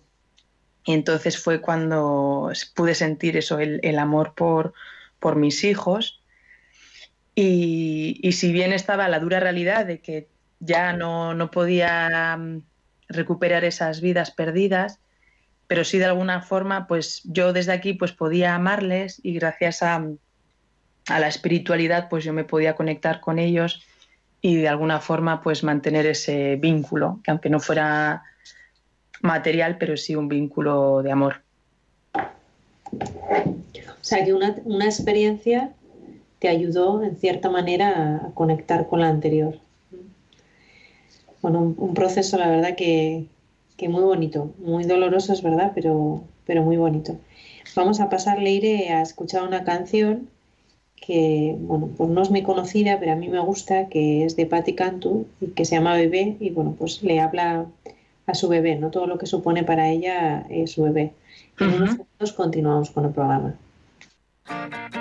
Y 0.85 0.93
entonces 0.93 1.41
fue 1.41 1.61
cuando 1.61 2.51
pude 2.75 2.95
sentir 2.95 3.37
eso, 3.37 3.59
el, 3.59 3.79
el 3.83 3.99
amor 3.99 4.33
por, 4.35 4.73
por, 5.21 5.35
mis 5.37 5.63
hijos. 5.63 6.21
Y, 7.35 8.29
si 8.33 8.51
bien 8.51 8.73
estaba 8.73 9.07
la 9.07 9.19
dura 9.19 9.39
realidad 9.39 9.85
de 9.85 9.99
que 9.99 10.27
ya 10.59 10.93
no, 10.93 11.33
no 11.33 11.49
podía 11.49 12.35
mm, 12.37 12.61
recuperar 13.07 13.63
esas 13.63 14.01
vidas 14.01 14.31
perdidas, 14.31 14.99
pero 15.71 15.85
sí 15.85 15.99
de 15.99 16.05
alguna 16.05 16.41
forma, 16.41 16.85
pues 16.85 17.21
yo 17.23 17.53
desde 17.53 17.71
aquí 17.71 17.93
pues 17.93 18.11
podía 18.11 18.55
amarles 18.55 19.21
y 19.23 19.33
gracias 19.33 19.81
a, 19.83 20.05
la 21.07 21.27
espiritualidad 21.29 22.09
pues 22.09 22.25
yo 22.25 22.33
me 22.33 22.43
podía 22.43 22.75
conectar 22.75 23.21
con 23.21 23.39
ellos 23.39 23.81
y 24.41 24.57
de 24.57 24.67
alguna 24.67 24.99
forma 24.99 25.41
pues 25.41 25.63
mantener 25.63 26.05
ese 26.07 26.57
vínculo, 26.57 27.21
que 27.23 27.31
aunque 27.31 27.49
no 27.49 27.61
fuera 27.61 28.23
material, 29.21 29.77
pero 29.77 29.95
sí 29.95 30.13
un 30.13 30.27
vínculo 30.27 31.01
de 31.03 31.11
amor. 31.13 31.41
O 34.01 34.03
sea, 34.03 34.25
que 34.25 34.33
una, 34.33 34.57
una 34.65 34.85
experiencia 34.85 35.71
te 36.39 36.49
ayudó 36.49 37.03
en 37.03 37.17
cierta 37.17 37.49
manera 37.51 38.15
a 38.25 38.31
conectar 38.33 38.87
con 38.87 38.99
la 39.01 39.09
anterior. 39.09 39.59
bueno, 41.41 41.75
un, 41.77 41.93
proceso, 41.93 42.37
la 42.37 42.49
verdad, 42.49 42.75
que, 42.75 43.25
que, 43.77 43.89
muy 43.89 44.01
bonito, 44.03 44.51
muy 44.57 44.83
doloroso, 44.85 45.33
es 45.33 45.43
verdad, 45.43 45.71
pero, 45.75 46.23
pero 46.47 46.63
muy 46.63 46.77
bonito. 46.77 47.15
Vamos 47.75 47.99
a 47.99 48.09
pasar, 48.09 48.39
Leire, 48.39 48.89
a 48.89 49.03
escuchar 49.03 49.43
una 49.43 49.63
canción 49.63 50.29
que, 50.95 51.55
bueno, 51.59 51.89
pues 51.95 52.09
no 52.09 52.23
es 52.23 52.31
muy 52.31 52.41
conocida, 52.41 52.99
pero 52.99 53.11
a 53.11 53.15
mí 53.15 53.29
me 53.29 53.39
gusta, 53.39 53.87
que 53.87 54.25
es 54.25 54.35
de 54.35 54.47
Patti 54.47 54.73
Cantu 54.73 55.27
y 55.41 55.47
que 55.47 55.65
se 55.65 55.75
llama 55.75 55.93
Bebé 55.95 56.37
y, 56.39 56.49
bueno, 56.49 56.75
pues 56.77 57.03
le 57.03 57.19
habla 57.19 57.67
a 58.25 58.33
su 58.33 58.47
bebé, 58.47 58.77
¿no? 58.77 58.89
Todo 58.89 59.05
lo 59.05 59.19
que 59.19 59.27
supone 59.27 59.63
para 59.63 59.89
ella 59.89 60.45
es 60.49 60.71
su 60.71 60.83
bebé. 60.83 61.13
En 61.59 61.73
unos 61.73 61.91
segundos 61.91 62.33
continuamos 62.33 62.89
con 62.89 63.05
el 63.05 63.11
programa. 63.11 63.55
Música 64.47 65.00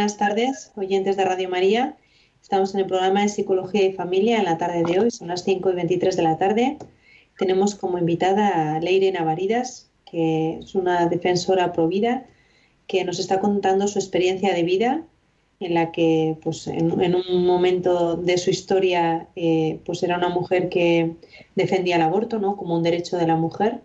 buenas 0.00 0.16
tardes, 0.16 0.72
oyentes 0.76 1.18
de 1.18 1.26
Radio 1.26 1.50
María. 1.50 1.94
Estamos 2.40 2.72
en 2.72 2.80
el 2.80 2.86
programa 2.86 3.20
de 3.20 3.28
Psicología 3.28 3.84
y 3.84 3.92
Familia 3.92 4.38
en 4.38 4.46
la 4.46 4.56
tarde 4.56 4.82
de 4.82 4.98
hoy, 4.98 5.10
son 5.10 5.28
las 5.28 5.44
5 5.44 5.68
y 5.68 5.74
23 5.74 6.16
de 6.16 6.22
la 6.22 6.38
tarde. 6.38 6.78
Tenemos 7.38 7.74
como 7.74 7.98
invitada 7.98 8.76
a 8.76 8.80
Leire 8.80 9.12
Navaridas, 9.12 9.90
que 10.10 10.60
es 10.60 10.74
una 10.74 11.06
defensora 11.06 11.74
pro 11.74 11.86
vida, 11.86 12.24
que 12.86 13.04
nos 13.04 13.18
está 13.18 13.40
contando 13.40 13.88
su 13.88 13.98
experiencia 13.98 14.54
de 14.54 14.62
vida, 14.62 15.02
en 15.60 15.74
la 15.74 15.92
que 15.92 16.38
pues, 16.42 16.66
en, 16.66 17.14
un 17.14 17.44
momento 17.44 18.16
de 18.16 18.38
su 18.38 18.48
historia 18.48 19.28
eh, 19.36 19.80
pues 19.84 20.02
era 20.02 20.16
una 20.16 20.30
mujer 20.30 20.70
que 20.70 21.12
defendía 21.56 21.96
el 21.96 22.02
aborto 22.02 22.38
¿no? 22.38 22.56
como 22.56 22.74
un 22.74 22.82
derecho 22.82 23.18
de 23.18 23.26
la 23.26 23.36
mujer, 23.36 23.82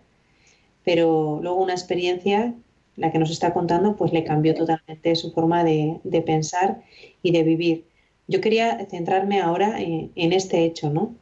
pero 0.82 1.40
luego 1.42 1.62
una 1.62 1.74
experiencia 1.74 2.54
la 2.96 3.12
que 3.12 3.18
nos 3.18 3.30
está 3.30 3.52
contando, 3.52 3.96
pues 3.96 4.12
le 4.12 4.24
cambió 4.24 4.54
totalmente 4.54 5.14
su 5.14 5.32
forma 5.32 5.64
de, 5.64 6.00
pensar 6.24 6.82
y 7.22 7.30
de 7.32 7.42
vivir. 7.42 7.84
Yo 8.26 8.40
quería 8.40 8.84
centrarme 8.86 9.40
ahora 9.40 9.76
en, 9.78 10.32
este 10.32 10.64
hecho, 10.64 10.90
¿no? 10.90 11.14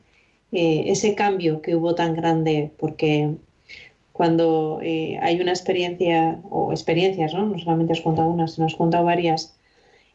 Eh, 0.53 0.85
ese 0.87 1.15
cambio 1.15 1.61
que 1.61 1.75
hubo 1.77 1.95
tan 1.95 2.15
grande, 2.15 2.71
porque 2.79 3.35
cuando 4.13 4.79
eh, 4.83 5.19
hay 5.21 5.41
una 5.41 5.51
experiencia, 5.51 6.41
o 6.49 6.71
experiencias, 6.73 7.35
¿no? 7.35 7.47
No 7.47 7.59
solamente 7.59 7.93
has 7.93 8.01
contado 8.01 8.29
una, 8.29 8.47
sino 8.47 8.67
has 8.67 8.77
contado 8.77 9.05
varias, 9.05 9.57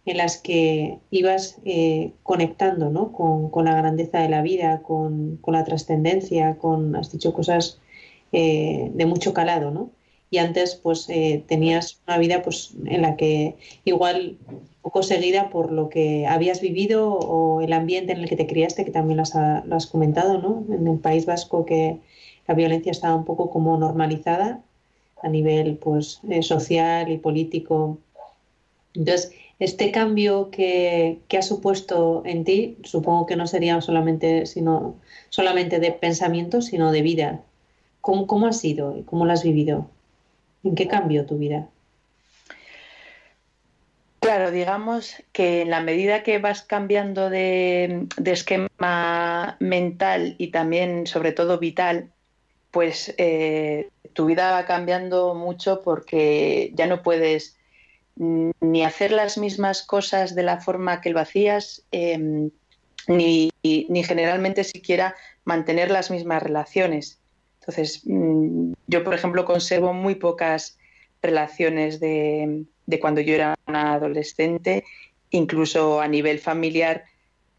en 0.06 0.18
las 0.18 0.38
que 0.38 1.00
ibas 1.12 1.60
eh, 1.66 2.14
conectando 2.24 2.90
¿no? 2.90 3.12
con, 3.12 3.66
la 3.66 3.76
grandeza 3.76 4.22
de 4.22 4.30
la 4.30 4.42
vida, 4.42 4.82
con, 4.82 5.38
con 5.42 5.54
la 5.54 5.66
trascendencia, 5.66 6.58
con, 6.58 6.96
has 6.96 7.12
dicho 7.12 7.34
cosas 7.34 7.80
de 8.32 9.06
mucho 9.08 9.34
calado, 9.34 9.72
¿no? 9.72 9.90
Y 10.32 10.38
antes 10.38 10.76
pues 10.76 11.10
eh, 11.10 11.44
tenías 11.48 12.02
una 12.08 12.18
vida 12.18 12.42
pues 12.44 12.74
en 12.86 13.02
la 13.02 13.16
que 13.16 13.56
igual 13.84 14.38
poco 14.82 15.04
seguida 15.04 15.50
por 15.50 15.72
lo 15.72 15.90
que 15.90 16.28
habías 16.28 16.62
vivido 16.62 17.14
o 17.14 17.62
el 17.62 17.74
ambiente 17.74 18.14
en 18.14 18.20
el 18.20 18.30
que 18.30 18.36
te 18.36 18.48
criaste, 18.48 18.86
que 18.86 18.92
también 18.92 19.18
lo 19.18 19.24
has, 19.24 19.88
comentado, 19.88 20.38
¿no? 20.38 20.64
En 20.74 20.88
el 20.88 21.00
País 21.00 21.26
Vasco 21.26 21.66
que 21.66 22.00
la 22.48 22.56
violencia 22.56 22.92
estaba 22.92 23.16
un 23.16 23.26
poco 23.26 23.50
como 23.50 23.78
normalizada 23.78 24.62
a 25.22 25.30
nivel 25.30 25.78
pues 25.78 26.22
eh, 26.30 26.44
social 26.44 27.12
y 27.12 27.18
político. 27.18 27.98
Entonces, 28.94 29.32
este 29.60 29.92
cambio 29.92 30.50
que, 30.52 31.20
que, 31.28 31.38
ha 31.38 31.42
supuesto 31.42 32.24
en 32.26 32.46
ti, 32.46 32.78
supongo 32.84 33.26
que 33.26 33.36
no 33.36 33.46
sería 33.46 33.82
solamente, 33.82 34.46
sino, 34.46 34.96
solamente 35.30 35.80
de 35.80 35.92
pensamiento, 35.92 36.62
sino 36.62 36.92
de 36.92 37.02
vida. 37.02 37.44
¿Cómo, 38.02 38.26
cómo 38.28 38.48
ha 38.48 38.54
sido 38.54 38.98
y 38.98 39.04
cómo 39.04 39.26
lo 39.26 39.34
has 39.34 39.44
vivido? 39.44 39.90
¿En 40.64 40.76
qué 40.76 40.88
cambió 40.88 41.26
tu 41.26 41.38
vida? 41.38 41.68
Claro, 44.20 44.52
digamos 44.52 45.16
que 45.32 45.62
en 45.62 45.70
la 45.70 45.82
medida 45.82 46.24
que 46.24 46.40
vas 46.40 46.62
cambiando 46.62 47.30
de, 47.30 48.08
esquema 48.26 49.56
mental 49.60 50.36
y 50.38 50.52
también, 50.52 51.08
sobre 51.08 51.32
todo, 51.32 51.58
vital, 51.58 52.12
pues 52.72 53.14
eh, 53.18 53.90
tu 54.14 54.26
vida 54.26 54.52
va 54.52 54.66
cambiando 54.66 55.34
mucho 55.36 55.82
porque 55.82 56.72
ya 56.76 56.86
no 56.86 57.02
puedes 57.02 57.58
ni 58.18 58.84
hacer 58.84 59.12
las 59.12 59.38
mismas 59.38 59.84
cosas 59.84 60.36
de 60.36 60.44
la 60.44 60.60
forma 60.60 61.00
que 61.00 61.10
lo 61.12 61.22
hacías, 61.22 61.84
em, 61.92 62.52
ni, 63.08 63.50
ni, 63.64 64.04
generalmente 64.04 64.66
siquiera 64.66 65.16
mantener 65.46 65.90
las 65.90 66.12
mismas 66.12 66.44
relaciones. 66.44 67.20
Entonces, 67.70 68.02
mm, 68.06 68.74
yo, 68.88 69.04
por 69.04 69.14
ejemplo, 69.14 69.46
conservo 69.46 69.94
muy 69.94 70.16
pocas 70.16 70.80
relaciones 71.22 72.00
de, 72.00 72.66
cuando 73.00 73.22
yo 73.22 73.36
era 73.36 73.56
una 73.68 73.94
adolescente, 73.94 74.86
incluso 75.30 76.02
a 76.02 76.08
nivel 76.08 76.40
familiar, 76.40 77.04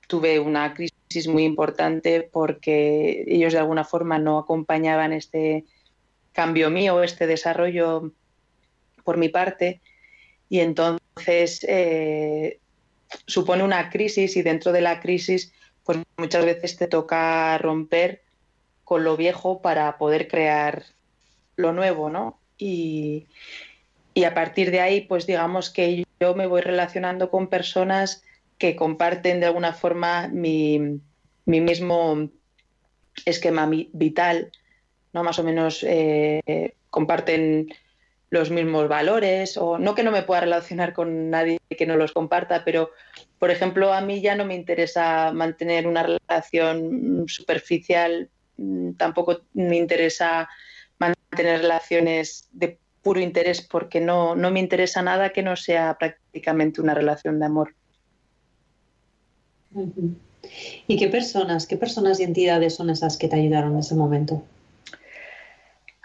tuve 0.08 0.40
una 0.40 0.74
crisis 0.74 1.28
muy 1.28 1.44
importante 1.44 2.28
porque 2.32 3.24
ellos 3.28 3.52
de 3.52 3.60
alguna 3.60 3.84
forma 3.84 4.18
no 4.18 4.38
acompañaban 4.38 5.12
este 5.12 5.64
cambio 6.32 6.70
mío, 6.70 7.04
este 7.04 7.28
desarrollo 7.28 8.10
por 9.04 9.16
mi 9.16 9.28
parte. 9.28 9.80
Y 10.48 10.58
entonces 10.58 11.64
eh, 11.68 12.58
supone 13.26 13.62
una 13.62 13.90
crisis 13.90 14.36
y 14.36 14.42
dentro 14.42 14.72
de 14.72 14.80
la 14.80 14.98
crisis 14.98 15.52
pues 15.84 15.98
muchas 16.16 16.44
veces 16.44 16.76
te 16.76 16.88
toca 16.88 17.56
romper 17.58 18.22
con 18.90 19.04
lo 19.04 19.16
viejo 19.16 19.62
para 19.62 19.98
poder 19.98 20.26
crear 20.26 20.82
lo 21.54 21.72
nuevo, 21.72 22.10
¿no? 22.10 22.40
Y, 22.58 23.28
y 24.14 24.24
a 24.24 24.34
partir 24.34 24.72
de 24.72 24.80
ahí, 24.80 25.02
pues 25.02 25.28
digamos 25.28 25.70
que 25.70 26.04
yo 26.18 26.34
me 26.34 26.48
voy 26.48 26.60
relacionando 26.60 27.30
con 27.30 27.46
personas 27.46 28.24
que 28.58 28.74
comparten 28.74 29.38
de 29.38 29.46
alguna 29.46 29.74
forma 29.74 30.26
mi, 30.26 31.00
mismo 31.46 32.30
esquema 33.24 33.70
vital, 33.92 34.50
¿no? 35.12 35.22
Más 35.22 35.38
o 35.38 35.44
menos 35.44 35.84
eh, 35.86 36.74
comparten 36.90 37.68
los 38.30 38.50
mismos 38.50 38.88
valores, 38.88 39.56
o 39.56 39.78
no 39.78 39.94
que 39.94 40.02
no 40.02 40.10
me 40.10 40.24
pueda 40.24 40.40
relacionar 40.40 40.94
con 40.94 41.30
nadie 41.30 41.60
que 41.78 41.86
no 41.86 41.94
los 41.94 42.10
comparta, 42.10 42.64
pero 42.64 42.90
por 43.38 43.52
ejemplo, 43.52 43.92
a 43.92 44.00
mí 44.00 44.20
ya 44.20 44.34
no 44.34 44.44
me 44.44 44.56
interesa 44.56 45.30
mantener 45.32 45.86
una 45.86 46.02
relación 46.02 47.26
superficial, 47.28 48.28
tampoco 48.96 49.40
me 49.54 49.76
interesa 49.76 50.48
mantener 50.98 51.62
relaciones 51.62 52.48
de 52.52 52.78
puro 53.02 53.20
interés 53.20 53.62
porque 53.62 54.00
no, 54.00 54.34
no 54.36 54.50
me 54.50 54.60
interesa 54.60 55.02
nada 55.02 55.30
que 55.30 55.42
no 55.42 55.56
sea 55.56 55.96
prácticamente 55.98 56.80
una 56.80 56.94
relación 56.94 57.38
de 57.38 57.46
amor. 57.46 57.74
¿Y 60.86 60.98
qué 60.98 61.08
personas, 61.08 61.66
qué 61.66 61.76
personas 61.76 62.20
y 62.20 62.24
entidades 62.24 62.74
son 62.74 62.90
esas 62.90 63.16
que 63.16 63.28
te 63.28 63.36
ayudaron 63.36 63.72
en 63.72 63.78
ese 63.78 63.94
momento? 63.94 64.42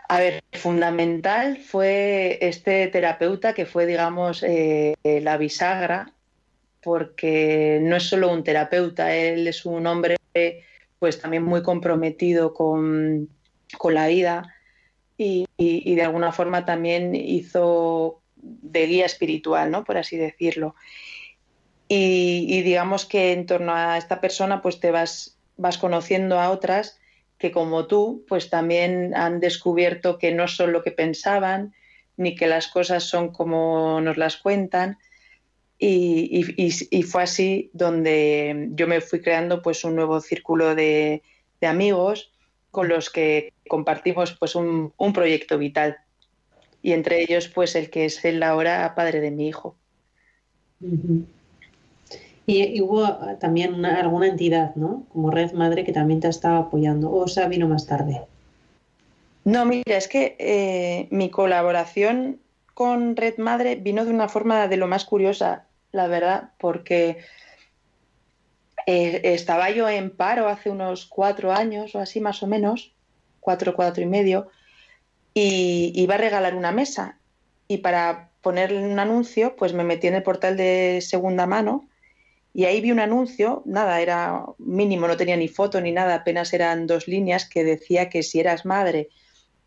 A 0.07 0.19
ver, 0.19 0.43
fundamental 0.53 1.57
fue 1.57 2.37
este 2.41 2.87
terapeuta 2.87 3.53
que 3.53 3.65
fue, 3.65 3.87
digamos, 3.87 4.43
eh, 4.43 4.93
la 5.03 5.37
bisagra, 5.37 6.11
porque 6.83 7.79
no 7.81 7.95
es 7.95 8.03
solo 8.03 8.31
un 8.31 8.43
terapeuta, 8.43 9.15
él 9.15 9.47
es 9.47 9.65
un 9.65 9.87
hombre 9.87 10.17
pues 11.05 11.21
también 11.21 11.43
muy 11.43 11.61
comprometido 11.61 12.55
con, 12.55 13.29
con 13.77 13.93
la 13.93 14.07
vida 14.07 14.55
y, 15.19 15.45
de 15.55 16.01
alguna 16.01 16.31
forma 16.31 16.65
también 16.65 17.13
hizo 17.13 18.23
de 18.37 18.87
guía 18.87 19.05
espiritual, 19.05 19.69
¿no? 19.69 19.83
Por 19.83 19.97
así 19.97 20.17
decirlo. 20.17 20.73
Y, 21.87 22.59
digamos 22.63 23.05
que 23.05 23.33
en 23.33 23.45
torno 23.45 23.75
a 23.75 23.99
esta 23.99 24.19
persona 24.19 24.63
pues 24.63 24.79
te 24.79 24.89
vas, 24.89 25.37
vas 25.57 25.77
conociendo 25.77 26.39
a 26.39 26.49
otras 26.49 26.99
que 27.37 27.51
como 27.51 27.85
tú 27.85 28.25
pues 28.27 28.49
también 28.49 29.15
han 29.15 29.39
descubierto 29.39 30.17
que 30.17 30.31
no 30.31 30.47
son 30.47 30.71
lo 30.71 30.81
que 30.81 30.89
pensaban 30.89 31.75
ni 32.17 32.33
que 32.33 32.47
las 32.47 32.67
cosas 32.67 33.03
son 33.03 33.31
como 33.31 34.01
nos 34.01 34.17
las 34.17 34.37
cuentan 34.37 34.97
y, 35.77 36.45
y 36.57 37.03
fue 37.03 37.23
así 37.23 37.69
donde 37.73 38.69
yo 38.71 38.87
me 38.87 39.01
fui 39.01 39.21
creando 39.21 39.61
pues 39.61 39.83
un 39.83 39.95
nuevo 39.95 40.21
círculo 40.21 40.73
de, 40.73 41.21
de 41.61 41.67
amigos 41.67 42.31
con 42.71 42.89
los 42.89 43.09
que 43.09 43.53
compartimos 43.67 44.33
pues 44.33 44.55
un, 44.55 44.91
proyecto 45.13 45.57
vital 45.57 45.97
y 46.81 46.91
entre 46.91 47.21
ellos 47.21 47.47
pues 47.47 47.75
el 47.75 47.89
que 47.89 48.05
es 48.05 48.23
el 48.25 48.43
ahora 48.43 48.93
padre 48.95 49.21
de 49.21 49.31
mi 49.31 49.47
hijo. 49.47 49.75
Y, 52.45 52.81
hubo 52.81 53.07
también 53.39 53.83
alguna 53.85 54.27
entidad, 54.27 54.75
¿no? 54.75 55.05
Como 55.11 55.31
Red 55.31 55.53
Madre 55.53 55.83
que 55.83 55.93
también 55.93 56.19
te 56.19 56.27
estaba 56.27 56.59
apoyando, 56.59 57.11
o 57.11 57.27
sea, 57.27 57.47
vino 57.47 57.67
más 57.67 57.87
tarde. 57.87 58.21
No, 59.45 59.65
mira, 59.65 59.97
es 59.97 60.07
que 60.07 60.35
eh, 60.37 61.07
mi 61.11 61.29
colaboración 61.29 62.39
con 62.73 63.15
Red 63.15 63.37
Madre 63.37 63.77
vino 63.77 64.05
de 64.05 64.11
una 64.11 64.27
forma 64.27 64.67
de 64.67 64.77
lo 64.77 64.87
más 64.87 65.05
curiosa, 65.05 65.64
la 65.95 66.07
verdad, 66.07 66.51
porque 66.59 67.17
eh, 68.85 69.21
estaba 69.23 69.71
yo 69.71 69.89
en 69.89 70.11
paro 70.11 70.47
hace 70.47 70.69
unos 70.69 71.05
cuatro 71.05 71.53
años 71.53 71.95
o 71.95 71.99
así 71.99 72.19
más 72.19 72.43
o 72.43 72.47
menos, 72.47 72.93
cuatro, 73.39 73.75
cuatro 73.75 74.03
y 74.03 74.05
medio, 74.05 74.49
y 75.33 75.91
iba 75.95 76.15
a 76.15 76.19
regalar 76.19 76.53
una 76.55 76.71
mesa. 76.71 77.17
Y 77.67 77.77
para 77.77 78.29
ponerle 78.41 78.83
un 78.85 78.99
anuncio, 78.99 79.55
pues 79.55 79.73
me 79.73 79.83
metí 79.83 80.07
en 80.07 80.15
el 80.15 80.23
portal 80.23 80.57
de 80.57 80.99
segunda 81.01 81.47
mano 81.47 81.87
y 82.53 82.65
ahí 82.65 82.79
vi 82.79 82.91
un 82.91 82.99
anuncio, 82.99 83.63
nada, 83.65 83.99
era 84.01 84.45
mínimo, 84.57 85.07
no 85.07 85.17
tenía 85.17 85.35
ni 85.35 85.47
foto 85.47 85.81
ni 85.81 85.91
nada, 85.91 86.15
apenas 86.15 86.53
eran 86.53 86.87
dos 86.87 87.07
líneas 87.07 87.49
que 87.49 87.63
decía 87.63 88.09
que 88.09 88.21
si 88.21 88.39
eras 88.39 88.65
madre 88.65 89.09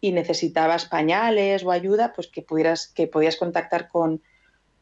y 0.01 0.13
necesitabas 0.13 0.87
pañales 0.87 1.65
o 1.65 1.71
ayuda, 1.71 2.13
pues 2.15 2.29
que 2.29 2.43
pudieras, 2.43 2.87
que 2.87 3.07
podías 3.07 3.37
contactar 3.37 3.89
con, 3.89 4.23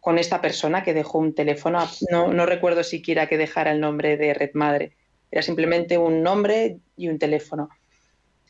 con 0.07 0.21
esta 0.21 0.40
persona 0.40 0.85
que 0.85 0.95
dejó 0.95 1.19
un 1.19 1.35
teléfono. 1.35 1.81
No, 2.12 2.33
no 2.33 2.47
recuerdo 2.47 2.85
siquiera 2.85 3.27
que 3.27 3.37
dejara 3.37 3.73
el 3.73 3.81
nombre 3.81 4.16
de 4.16 4.35
Red 4.35 4.53
Madre. 4.55 4.92
Era 5.33 5.42
simplemente 5.42 5.99
un 5.99 6.23
nombre 6.23 6.79
y 6.97 7.09
un 7.09 7.19
teléfono. 7.19 7.71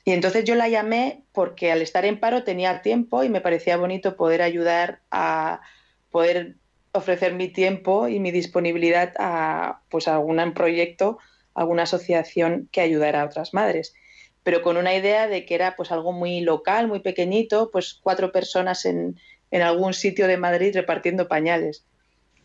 Y 0.05 0.13
entonces 0.13 0.45
yo 0.45 0.55
la 0.55 0.69
llamé 0.69 1.23
porque 1.33 1.73
al 1.73 1.81
estar 1.81 2.05
en 2.05 2.21
paro 2.21 2.45
tenía 2.45 2.83
tiempo 2.83 3.25
y 3.25 3.31
me 3.31 3.41
parecía 3.41 3.79
bonito 3.79 4.17
poder 4.17 4.43
ayudar 4.43 5.01
a 5.11 5.63
poder 6.11 6.57
ofrecer 6.93 7.33
mi 7.33 7.49
tiempo 7.49 8.07
y 8.07 8.21
mi 8.21 8.33
disponibilidad 8.33 9.15
a 9.19 9.81
pues 9.89 10.09
algún 10.09 10.53
proyecto, 10.53 11.17
alguna 11.55 11.85
asociación 11.85 12.69
que 12.71 12.83
ayudara 12.83 13.23
a 13.23 13.25
otras 13.25 13.55
madres. 13.55 13.95
Pero 14.43 14.61
con 14.61 14.77
una 14.77 14.95
idea 14.95 15.27
de 15.27 15.47
que 15.47 15.55
era 15.55 15.75
pues 15.75 15.91
algo 15.91 16.13
muy 16.13 16.41
local, 16.43 16.87
muy 16.87 17.01
pequeñito, 17.01 17.71
pues 17.73 17.99
cuatro 18.03 18.31
personas 18.31 18.85
en, 18.85 19.17
en 19.51 19.63
algún 19.63 19.95
sitio 19.95 20.27
de 20.27 20.37
Madrid 20.37 20.75
repartiendo 20.75 21.29
pañales. 21.29 21.85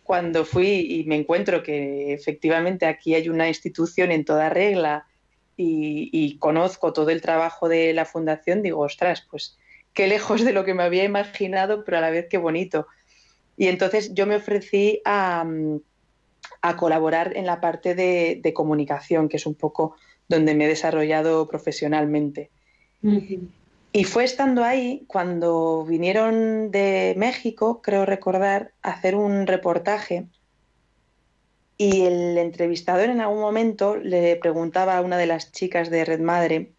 Cuando 0.04 0.46
fui 0.46 0.86
y 0.90 1.04
me 1.06 1.16
encuentro 1.16 1.64
que 1.64 2.14
efectivamente 2.14 2.86
aquí 2.86 3.16
hay 3.16 3.30
una 3.30 3.48
institución 3.48 4.12
en 4.12 4.26
toda 4.26 4.50
regla 4.50 5.06
y, 5.58 6.38
conozco 6.40 6.92
todo 6.92 7.12
el 7.12 7.22
trabajo 7.22 7.70
de 7.70 7.94
la 7.94 8.06
fundación, 8.06 8.64
digo, 8.64 8.82
ostras, 8.82 9.26
pues 9.30 9.58
qué 9.94 10.08
lejos 10.08 10.44
de 10.44 10.54
lo 10.54 10.66
que 10.66 10.74
me 10.74 10.84
había 10.84 11.04
imaginado, 11.04 11.84
pero 11.84 11.98
a 11.98 12.02
la 12.02 12.10
vez 12.10 12.28
qué 12.30 12.38
bonito. 12.38 12.88
Y 13.58 13.68
entonces 13.68 14.14
yo 14.14 14.26
me 14.26 14.38
ofrecí 14.38 15.02
a, 15.06 15.46
colaborar 16.78 17.38
en 17.38 17.46
la 17.46 17.62
parte 17.62 17.94
de, 17.94 18.54
comunicación, 18.56 19.30
que 19.30 19.38
es 19.38 19.46
un 19.46 19.56
poco 19.56 19.96
donde 20.28 20.56
me 20.56 20.66
he 20.66 20.68
desarrollado 20.68 21.48
profesionalmente. 21.48 22.50
Y 23.94 24.06
fue 24.06 24.24
estando 24.24 24.64
ahí 24.64 25.04
cuando 25.08 25.84
vinieron 25.84 26.72
de 26.72 27.14
México, 27.18 27.82
creo 27.82 28.06
recordar, 28.06 28.72
a 28.82 28.92
hacer 28.92 29.16
un 29.16 29.48
reportaje 29.48 30.28
y 31.78 32.06
el 32.06 32.38
entrevistador 32.38 33.10
en 33.10 33.22
algún 33.22 33.42
momento 33.42 33.96
le 33.96 34.36
preguntaba 34.36 34.98
a 34.98 35.02
una 35.02 35.18
de 35.18 35.26
las 35.26 35.52
chicas 35.52 35.90
de 35.90 36.06
Red 36.06 36.20
Madre, 36.20 36.74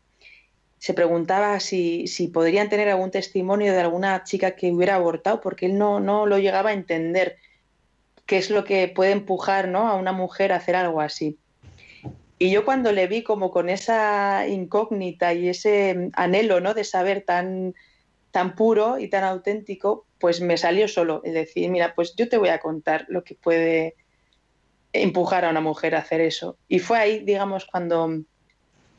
se 0.78 0.94
preguntaba 0.94 1.58
si, 1.60 2.06
si 2.06 2.28
podrían 2.28 2.68
tener 2.68 2.88
algún 2.88 3.10
testimonio 3.10 3.72
de 3.72 3.80
alguna 3.80 4.22
chica 4.24 4.52
que 4.52 4.72
hubiera 4.72 4.94
abortado, 4.94 5.40
porque 5.40 5.66
él 5.66 5.76
no, 5.76 6.00
no 6.00 6.26
lo 6.26 6.38
llegaba 6.38 6.70
a 6.70 6.74
entender 6.74 7.36
qué 8.26 8.38
es 8.38 8.48
lo 8.48 8.64
que 8.64 8.88
puede 8.88 9.10
empujar 9.10 9.68
¿no? 9.68 9.88
a 9.88 9.96
una 9.96 10.12
mujer 10.12 10.52
a 10.52 10.56
hacer 10.56 10.76
algo 10.76 11.00
así. 11.00 11.38
Y 12.42 12.50
yo 12.50 12.64
cuando 12.64 12.90
le 12.90 13.06
vi 13.06 13.22
como 13.22 13.52
con 13.52 13.68
esa 13.68 14.48
incógnita 14.48 15.32
y 15.32 15.48
ese 15.48 16.10
anhelo 16.14 16.58
¿no? 16.58 16.74
de 16.74 16.82
saber 16.82 17.22
tan, 17.24 17.72
tan 18.32 18.56
puro 18.56 18.98
y 18.98 19.06
tan 19.06 19.22
auténtico, 19.22 20.06
pues 20.18 20.40
me 20.40 20.56
salió 20.56 20.88
solo 20.88 21.20
el 21.22 21.34
decir, 21.34 21.70
mira, 21.70 21.94
pues 21.94 22.16
yo 22.16 22.28
te 22.28 22.38
voy 22.38 22.48
a 22.48 22.58
contar 22.58 23.06
lo 23.06 23.22
que 23.22 23.36
puede 23.36 23.94
empujar 24.92 25.44
a 25.44 25.50
una 25.50 25.60
mujer 25.60 25.94
a 25.94 26.00
hacer 26.00 26.20
eso. 26.20 26.56
Y 26.66 26.80
fue 26.80 26.98
ahí, 26.98 27.20
digamos, 27.20 27.64
cuando, 27.64 28.10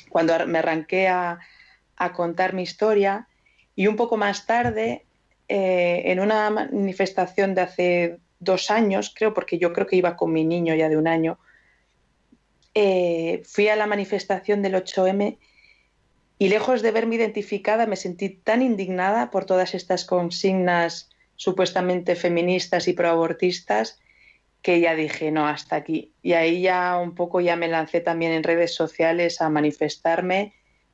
cuando 0.08 0.48
me 0.48 0.60
arranqué 0.60 1.10
a, 1.10 1.38
contar 2.16 2.54
mi 2.54 2.64
historia 2.64 3.28
y 3.76 3.88
un 3.88 3.98
poco 3.98 4.16
más 4.16 4.46
tarde, 4.46 5.04
eh, 5.50 6.04
en 6.06 6.22
una 6.22 6.50
manifestación 6.50 7.56
de 7.56 7.62
hace 7.62 8.20
dos 8.40 8.72
años, 8.72 9.14
creo, 9.14 9.34
porque 9.34 9.58
yo 9.58 9.74
creo 9.74 9.86
que 9.86 9.98
iba 9.98 10.16
con 10.16 10.32
mi 10.32 10.46
niño 10.46 10.76
ya 10.76 10.88
de 10.88 10.96
un 10.96 11.10
año, 11.10 11.40
eh, 12.76 13.42
fui 13.46 13.68
a 13.68 13.76
la 13.76 13.88
manifestación 13.88 14.62
del 14.62 14.76
8M 14.76 15.38
y 16.40 16.50
lejos 16.50 16.82
de 16.82 16.92
verme 16.92 17.16
identificada 17.16 17.86
me 17.86 17.96
sentí 17.96 18.30
tan 18.30 18.62
indignada 18.62 19.32
por 19.32 19.46
todas 19.46 19.76
estas 19.76 20.06
consignas 20.06 21.10
supuestamente 21.36 22.16
feministas 22.16 22.88
y 22.88 22.94
proabortistas 22.94 24.00
que 24.62 24.80
ya 24.80 24.96
dije, 24.96 25.30
no, 25.30 25.46
hasta 25.46 25.76
aquí. 25.76 26.14
Y 26.22 26.34
ahí 26.34 26.62
ya 26.62 26.98
un 26.98 27.16
poco 27.16 27.42
ya 27.42 27.56
me 27.56 27.68
lancé 27.68 28.00
también 28.00 28.32
en 28.32 28.44
redes 28.44 28.74
sociales 28.74 29.42
a 29.42 29.50
manifestarme 29.50 30.54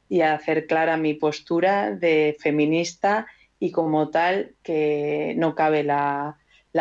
y 0.09 0.21
a 0.21 0.33
hacer 0.33 0.65
clara 0.65 0.97
mi 0.97 1.13
postura 1.13 1.91
de 1.91 2.35
feminista 2.39 3.27
y 3.59 3.71
como 3.71 4.09
tal 4.09 4.55
que 4.63 5.35
no 5.37 5.53
cabe 5.53 5.83
la, 5.83 6.37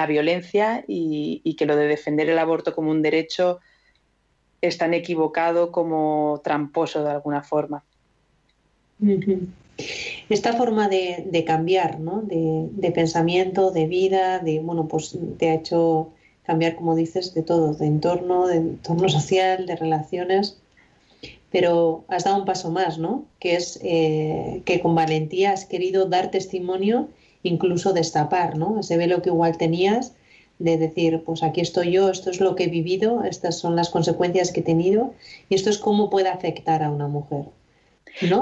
violencia 0.09 0.85
y, 0.89 1.43
y, 1.45 1.57
que 1.57 1.67
lo 1.67 1.77
de 1.77 1.89
defender 1.89 2.31
el 2.31 2.39
aborto 2.39 2.75
como 2.75 2.91
un 2.91 3.03
derecho 3.03 3.61
es 4.61 4.79
tan 4.79 4.95
equivocado 4.95 5.73
como 5.73 6.41
tramposo 6.43 7.05
de 7.05 7.11
alguna 7.11 7.43
forma. 7.43 7.85
Esta 10.29 10.55
forma 10.55 10.89
de, 10.89 11.45
cambiar, 11.47 12.01
¿no? 12.01 12.23
De, 12.23 12.91
pensamiento, 12.93 13.71
de 13.71 13.87
vida, 13.87 14.41
de 14.41 14.61
bueno, 14.61 14.89
pues 14.89 15.17
te 15.39 15.51
ha 15.51 15.55
hecho 15.55 16.11
cambiar, 16.45 16.77
como 16.77 16.97
dices, 16.97 17.35
de 17.35 17.43
todo, 17.43 17.75
de 17.75 17.87
entorno, 17.87 18.47
de 18.47 18.57
entorno 18.57 19.09
social, 19.09 19.67
de 19.67 19.77
relaciones. 19.77 20.59
Pero 21.51 22.05
has 22.09 22.25
dado 22.25 22.39
un 22.39 22.45
paso 22.45 22.71
más, 22.71 22.99
¿no? 22.99 23.25
Que 23.39 23.57
es 23.57 23.79
eh, 23.83 24.63
que 24.67 24.81
con 24.81 24.95
valentía 24.95 25.53
has 25.53 25.65
querido 25.65 26.07
dar 26.07 26.31
testimonio, 26.31 27.09
incluso 27.43 27.93
destapar, 27.93 28.59
¿no? 28.59 28.81
Ese 28.81 28.99
velo 28.99 29.23
que 29.23 29.31
igual 29.31 29.57
tenías 29.57 30.13
de 30.59 30.77
decir, 30.77 31.23
pues 31.25 31.43
aquí 31.43 31.61
estoy 31.61 31.93
yo, 31.93 32.11
esto 32.11 32.31
es 32.31 32.41
lo 32.41 32.57
que 32.57 32.65
he 32.65 32.69
vivido, 32.69 33.25
estas 33.25 33.59
son 33.59 33.77
las 33.77 33.91
consecuencias 33.91 34.53
que 34.53 34.61
he 34.61 34.65
tenido 34.65 35.15
y 35.49 35.55
esto 35.55 35.71
es 35.71 35.79
cómo 35.79 36.11
puede 36.11 36.29
afectar 36.29 36.83
a 36.83 36.91
una 36.91 37.07
mujer. 37.07 37.45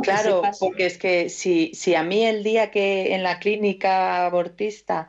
Claro, 0.03 0.43
porque 0.59 0.87
es 0.87 0.97
que 0.97 1.29
si, 1.29 1.75
si 1.75 1.95
a 1.95 2.03
mí 2.03 2.25
el 2.25 2.43
día 2.43 2.71
que 2.71 3.15
en 3.15 3.23
la 3.23 3.39
clínica 3.39 4.25
abortista 4.25 5.09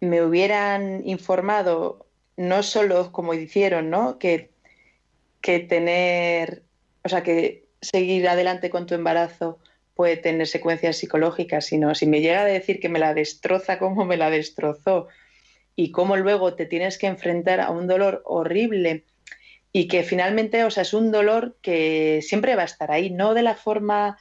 me 0.00 0.22
hubieran 0.22 1.02
informado, 1.06 2.06
no 2.36 2.62
solo 2.62 3.12
como 3.12 3.34
hicieron, 3.34 3.90
¿no? 3.90 4.18
Que, 4.18 4.50
que 5.40 5.60
tener, 5.60 6.62
o 7.04 7.08
sea, 7.08 7.22
que 7.22 7.64
seguir 7.82 8.26
adelante 8.28 8.70
con 8.70 8.86
tu 8.86 8.94
embarazo 8.94 9.58
puede 9.94 10.16
tener 10.16 10.46
secuencias 10.46 10.96
psicológicas, 10.96 11.66
sino 11.66 11.94
si 11.94 12.06
me 12.06 12.20
llega 12.20 12.40
a 12.40 12.46
decir 12.46 12.80
que 12.80 12.88
me 12.88 12.98
la 12.98 13.14
destroza 13.14 13.78
como 13.78 14.04
me 14.04 14.16
la 14.16 14.30
destrozó 14.30 15.08
y 15.76 15.90
cómo 15.90 16.16
luego 16.16 16.54
te 16.54 16.66
tienes 16.66 16.98
que 16.98 17.06
enfrentar 17.06 17.60
a 17.60 17.70
un 17.70 17.86
dolor 17.86 18.22
horrible 18.24 19.04
y 19.72 19.88
que 19.88 20.04
finalmente, 20.04 20.64
o 20.64 20.70
sea, 20.70 20.82
es 20.82 20.94
un 20.94 21.10
dolor 21.10 21.56
que 21.60 22.20
siempre 22.22 22.54
va 22.54 22.62
a 22.62 22.66
estar 22.66 22.92
ahí, 22.92 23.10
no 23.10 23.34
de 23.34 23.42
la 23.42 23.56
forma, 23.56 24.18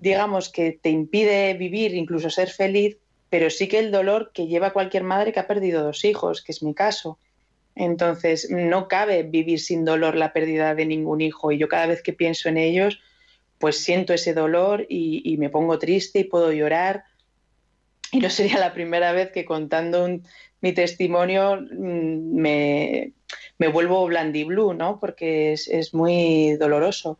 digamos, 0.00 0.48
que 0.48 0.72
te 0.72 0.90
impide 0.90 1.54
vivir, 1.54 1.94
incluso 1.94 2.28
ser 2.28 2.50
feliz, 2.50 2.98
pero 3.28 3.50
sí 3.50 3.68
que 3.68 3.78
el 3.78 3.92
dolor 3.92 4.32
que 4.34 4.48
lleva 4.48 4.72
cualquier 4.72 5.04
madre 5.04 5.32
que 5.32 5.38
ha 5.38 5.46
perdido 5.46 5.84
dos 5.84 6.04
hijos, 6.04 6.42
que 6.42 6.50
es 6.50 6.62
mi 6.62 6.74
caso. 6.74 7.18
Entonces, 7.76 8.50
no 8.50 8.88
cabe 8.88 9.22
vivir 9.22 9.60
sin 9.60 9.84
dolor 9.84 10.16
la 10.16 10.32
pérdida 10.32 10.74
de 10.74 10.86
ningún 10.86 11.20
hijo 11.20 11.52
y 11.52 11.58
yo 11.58 11.68
cada 11.68 11.86
vez 11.86 12.02
que 12.02 12.12
pienso 12.12 12.48
en 12.48 12.58
ellos, 12.58 13.00
pues 13.58 13.78
siento 13.78 14.12
ese 14.12 14.34
dolor 14.34 14.86
y, 14.88 15.36
me 15.38 15.50
pongo 15.50 15.78
triste 15.78 16.18
y 16.18 16.24
puedo 16.24 16.52
llorar. 16.52 17.04
Y 18.12 18.18
no 18.18 18.30
sería 18.30 18.58
la 18.58 18.72
primera 18.72 19.12
vez 19.12 19.30
que 19.32 19.44
contando 19.44 20.08
mi 20.60 20.72
testimonio 20.72 21.60
mm, 21.60 22.34
me, 22.34 23.12
me 23.58 23.68
vuelvo 23.68 24.06
blandiblue, 24.06 24.74
¿no? 24.74 24.98
Porque 24.98 25.52
es, 25.52 25.94
muy 25.94 26.56
doloroso. 26.56 27.18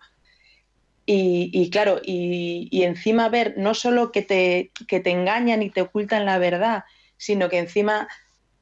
Y, 1.13 1.71
claro, 1.71 2.01
y, 2.05 2.69
encima 2.85 3.29
ver 3.29 3.55
no 3.57 3.75
solo 3.75 4.13
que 4.13 4.23
te, 4.23 4.71
que 4.87 5.01
te 5.01 5.11
engañan 5.11 5.63
y 5.63 5.71
te 5.71 5.83
ocultan 5.83 6.25
la 6.25 6.39
verdad, 6.39 6.85
sino 7.17 7.49
que 7.49 7.59
encima 7.59 8.09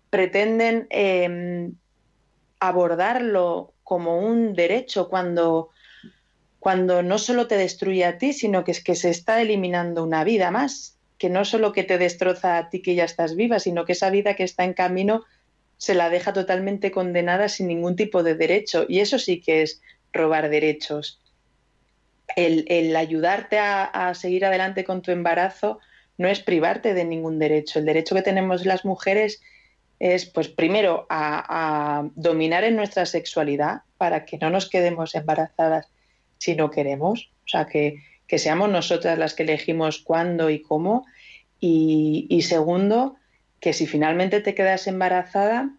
pretenden 0.08 0.86
em, 0.88 1.74
abordarlo 2.58 3.74
como 3.84 4.18
un 4.18 4.54
derecho 4.54 5.08
cuando, 5.10 5.68
cuando 6.58 7.02
no 7.02 7.18
solo 7.18 7.46
te 7.46 7.56
destruye 7.56 8.04
a 8.06 8.16
ti, 8.16 8.32
sino 8.32 8.64
que 8.64 8.72
es 8.72 8.82
que 8.82 8.96
se 8.96 9.10
está 9.10 9.42
eliminando 9.42 10.02
una 10.02 10.24
vida 10.24 10.50
más, 10.50 10.97
que 11.18 11.28
no 11.28 11.44
solo 11.44 11.72
que 11.72 11.82
te 11.82 11.98
destroza 11.98 12.56
a 12.56 12.70
ti 12.70 12.80
que 12.80 12.94
ya 12.94 13.04
estás 13.04 13.34
viva, 13.34 13.58
sino 13.58 13.84
que 13.84 13.92
esa 13.92 14.10
vida 14.10 14.34
que 14.34 14.44
está 14.44 14.64
en 14.64 14.72
camino 14.72 15.24
se 15.76 15.94
la 15.94 16.10
deja 16.10 16.32
totalmente 16.32 16.90
condenada 16.90 17.48
sin 17.48 17.68
ningún 17.68 17.96
tipo 17.96 18.22
de 18.22 18.34
derecho. 18.34 18.86
Y 18.88 19.00
eso 19.00 19.18
sí 19.18 19.40
que 19.40 19.62
es 19.62 19.80
robar 20.12 20.48
derechos. 20.48 21.20
El, 22.36 22.94
ayudarte 22.94 23.58
a, 23.58 24.12
seguir 24.14 24.44
adelante 24.44 24.84
con 24.84 25.02
tu 25.02 25.10
embarazo 25.10 25.80
no 26.18 26.28
es 26.28 26.40
privarte 26.40 26.94
de 26.94 27.04
ningún 27.04 27.38
derecho. 27.38 27.78
El 27.78 27.86
derecho 27.86 28.14
que 28.14 28.22
tenemos 28.22 28.64
las 28.66 28.84
mujeres 28.84 29.40
es, 29.98 30.26
pues, 30.26 30.48
primero, 30.48 31.06
a, 31.10 32.08
dominar 32.14 32.64
en 32.64 32.76
nuestra 32.76 33.06
sexualidad 33.06 33.82
para 33.96 34.24
que 34.24 34.38
no 34.38 34.50
nos 34.50 34.68
quedemos 34.68 35.14
embarazadas 35.14 35.88
si 36.38 36.54
no 36.54 36.70
queremos. 36.70 37.30
O 37.44 37.48
sea, 37.48 37.66
que, 37.66 38.02
seamos 38.36 38.68
nosotras 38.68 39.18
las 39.18 39.32
que 39.32 39.44
elegimos 39.44 40.00
cuándo 40.00 40.50
y 40.50 40.60
cómo. 40.60 41.06
y 41.60 42.42
segundo, 42.42 43.16
que 43.60 43.72
si 43.72 43.86
finalmente 43.86 44.40
te 44.40 44.54
quedas 44.54 44.86
embarazada, 44.86 45.70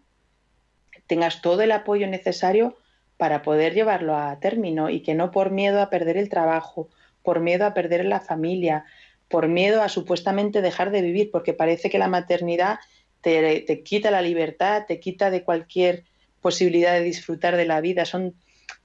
tengas 1.06 1.42
todo 1.42 1.62
el 1.62 1.72
apoyo 1.72 2.06
necesario 2.06 2.76
para 3.16 3.42
poder 3.42 3.74
llevarlo 3.74 4.16
a 4.16 4.38
término 4.40 4.90
y 4.90 5.00
que 5.00 5.14
no 5.14 5.30
por 5.30 5.50
miedo 5.50 5.80
a 5.80 5.90
perder 5.90 6.16
el 6.16 6.28
trabajo, 6.28 6.88
por 7.22 7.40
miedo 7.40 7.66
a 7.66 7.74
perder 7.74 8.04
la 8.04 8.20
familia, 8.20 8.84
por 9.28 9.48
miedo 9.48 9.82
a 9.82 9.88
supuestamente 9.88 10.62
dejar 10.62 10.90
de 10.90 11.02
vivir, 11.02 11.30
porque 11.30 11.52
parece 11.52 11.90
que 11.90 11.98
la 11.98 12.08
maternidad 12.08 12.78
te, 13.20 13.82
quita 13.84 14.10
la 14.10 14.22
libertad, 14.22 14.84
te 14.86 15.00
quita 15.00 15.30
de 15.30 15.44
cualquier 15.44 16.04
posibilidad 16.40 16.94
de 16.94 17.02
disfrutar 17.02 17.56
de 17.56 17.66
la 17.66 17.80
vida. 17.80 18.04
Son, 18.04 18.34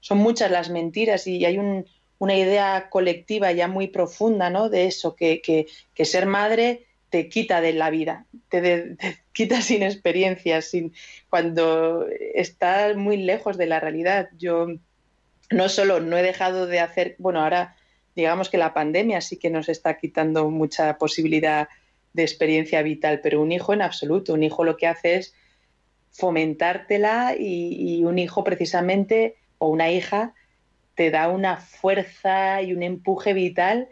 son 0.00 0.18
muchas 0.18 0.50
las 0.50 0.68
mentiras 0.68 1.26
y 1.26 1.44
hay 1.44 1.58
una 2.18 2.34
idea 2.34 2.88
colectiva 2.90 3.52
ya 3.52 3.68
muy 3.68 3.88
profunda 3.88 4.50
¿no? 4.50 4.68
de 4.68 4.86
eso, 4.86 5.14
que, 5.14 5.40
que 5.42 6.04
ser 6.04 6.26
madre 6.26 6.86
te 7.10 7.28
quita 7.28 7.60
de 7.60 7.72
la 7.72 7.90
vida, 7.90 8.26
te, 8.48 8.96
quita 9.32 9.60
sin 9.62 9.82
experiencias, 9.82 10.66
sin, 10.66 10.92
cuando 11.30 12.06
estás 12.34 12.96
muy 12.96 13.16
lejos 13.16 13.56
de 13.56 13.66
la 13.66 13.80
realidad. 13.80 14.28
Yo 14.38 14.68
no 15.50 15.68
solo 15.68 16.00
no 16.00 16.16
he 16.16 16.22
dejado 16.22 16.66
de 16.66 16.80
hacer, 16.80 17.16
bueno, 17.18 17.42
ahora 17.42 17.76
digamos 18.14 18.48
que 18.48 18.58
la 18.58 18.74
pandemia 18.74 19.20
sí 19.20 19.36
que 19.36 19.50
nos 19.50 19.68
está 19.68 19.98
quitando 19.98 20.50
mucha 20.50 20.98
posibilidad 20.98 21.68
de 22.12 22.22
experiencia 22.22 22.82
vital, 22.82 23.20
pero 23.22 23.42
un 23.42 23.52
hijo 23.52 23.74
en 23.74 23.82
absoluto, 23.82 24.32
un 24.32 24.42
hijo 24.42 24.64
lo 24.64 24.76
que 24.76 24.86
hace 24.86 25.16
es 25.16 25.34
fomentártela 26.12 27.34
y 27.38 28.02
un 28.04 28.18
hijo 28.18 28.42
precisamente 28.42 29.36
o 29.58 29.68
una 29.68 29.90
hija 29.90 30.32
te 30.96 31.10
da 31.10 31.28
una 31.28 31.58
fuerza 31.58 32.62
y 32.62 32.72
un 32.72 32.82
empuje 32.82 33.34
vital 33.34 33.88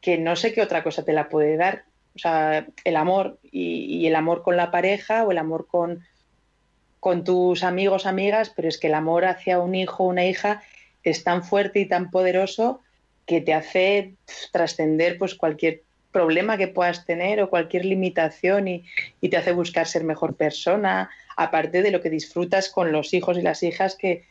que 0.00 0.16
no 0.16 0.36
sé 0.36 0.54
qué 0.54 0.62
otra 0.62 0.82
cosa 0.82 1.04
te 1.04 1.12
la 1.12 1.28
puede 1.28 1.56
dar. 1.56 1.84
O 2.14 2.18
sea, 2.18 2.66
el 2.84 2.96
amor 2.96 3.38
y, 3.42 4.06
el 4.06 4.14
amor 4.14 4.42
con 4.42 4.56
la 4.56 4.70
pareja 4.70 5.24
o 5.24 5.32
el 5.32 5.38
amor 5.38 5.66
con, 5.66 6.04
con 7.00 7.24
tus 7.24 7.62
amigos, 7.64 8.06
amigas, 8.06 8.50
pero 8.54 8.68
es 8.68 8.78
que 8.78 8.86
el 8.86 8.94
amor 8.94 9.26
hacia 9.26 9.58
un 9.58 9.74
hijo 9.74 10.04
o 10.04 10.08
una 10.08 10.24
hija 10.24 10.62
es 11.02 11.24
tan 11.24 11.44
fuerte 11.44 11.80
y 11.80 11.86
tan 11.86 12.10
poderoso 12.10 12.80
que 13.26 13.40
te 13.40 13.52
hace 13.52 14.14
trascender 14.52 15.18
pues 15.18 15.34
cualquier 15.34 15.82
problema 16.12 16.56
que 16.56 16.68
puedas 16.68 17.04
tener 17.04 17.42
o 17.42 17.50
cualquier 17.50 17.84
limitación 17.84 18.68
y, 18.68 18.84
te 19.20 19.36
hace 19.36 19.52
buscar 19.52 19.86
ser 19.86 20.04
mejor 20.04 20.36
persona, 20.36 21.10
aparte 21.36 21.82
de 21.82 21.90
lo 21.90 22.00
que 22.00 22.08
disfrutas 22.08 22.70
con 22.70 22.92
los 22.92 23.12
hijos 23.12 23.36
y 23.36 23.42
las 23.42 23.62
hijas 23.62 23.96
que, 23.96 24.24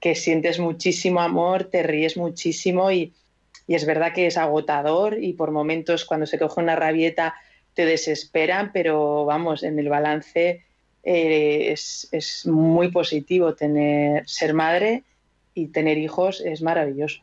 que 0.00 0.14
sientes 0.14 0.58
muchísimo 0.58 1.20
amor, 1.20 1.64
te 1.64 1.82
ríes 1.82 2.16
muchísimo 2.16 2.90
y, 2.90 3.12
y 3.66 3.74
es 3.74 3.86
verdad 3.86 4.12
que 4.12 4.26
es 4.26 4.36
agotador 4.36 5.22
y 5.22 5.34
por 5.34 5.50
momentos 5.50 6.04
cuando 6.04 6.26
se 6.26 6.38
coge 6.38 6.60
una 6.60 6.76
rabieta 6.76 7.34
te 7.74 7.86
desesperan, 7.86 8.72
pero 8.72 9.24
vamos, 9.24 9.62
en 9.62 9.78
el 9.78 9.88
balance 9.88 10.62
eh, 11.02 11.72
es, 11.72 12.46
muy 12.46 12.90
positivo 12.90 13.54
tener 13.54 14.28
ser 14.28 14.54
madre 14.54 15.04
y 15.54 15.68
tener 15.68 15.98
hijos 15.98 16.42
es 16.44 16.62
maravilloso. 16.62 17.20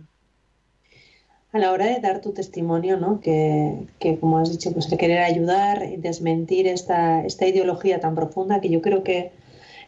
A 1.54 1.60
la 1.60 1.72
hora 1.72 1.86
de 1.86 2.00
dar 2.00 2.22
tu 2.22 2.34
testimonio, 2.34 2.98
¿no? 2.98 3.20
que, 3.22 3.88
como 4.20 4.40
has 4.40 4.52
dicho, 4.52 4.74
pues 4.74 4.90
de 4.90 4.98
querer 4.98 5.20
ayudar 5.20 5.84
y 5.92 5.98
desmentir 5.98 6.68
esta, 6.68 7.26
esta 7.26 7.48
ideología 7.48 8.00
tan 8.00 8.16
profunda 8.16 8.60
que 8.62 8.70
yo 8.70 8.82
creo 8.82 9.04
que 9.04 9.32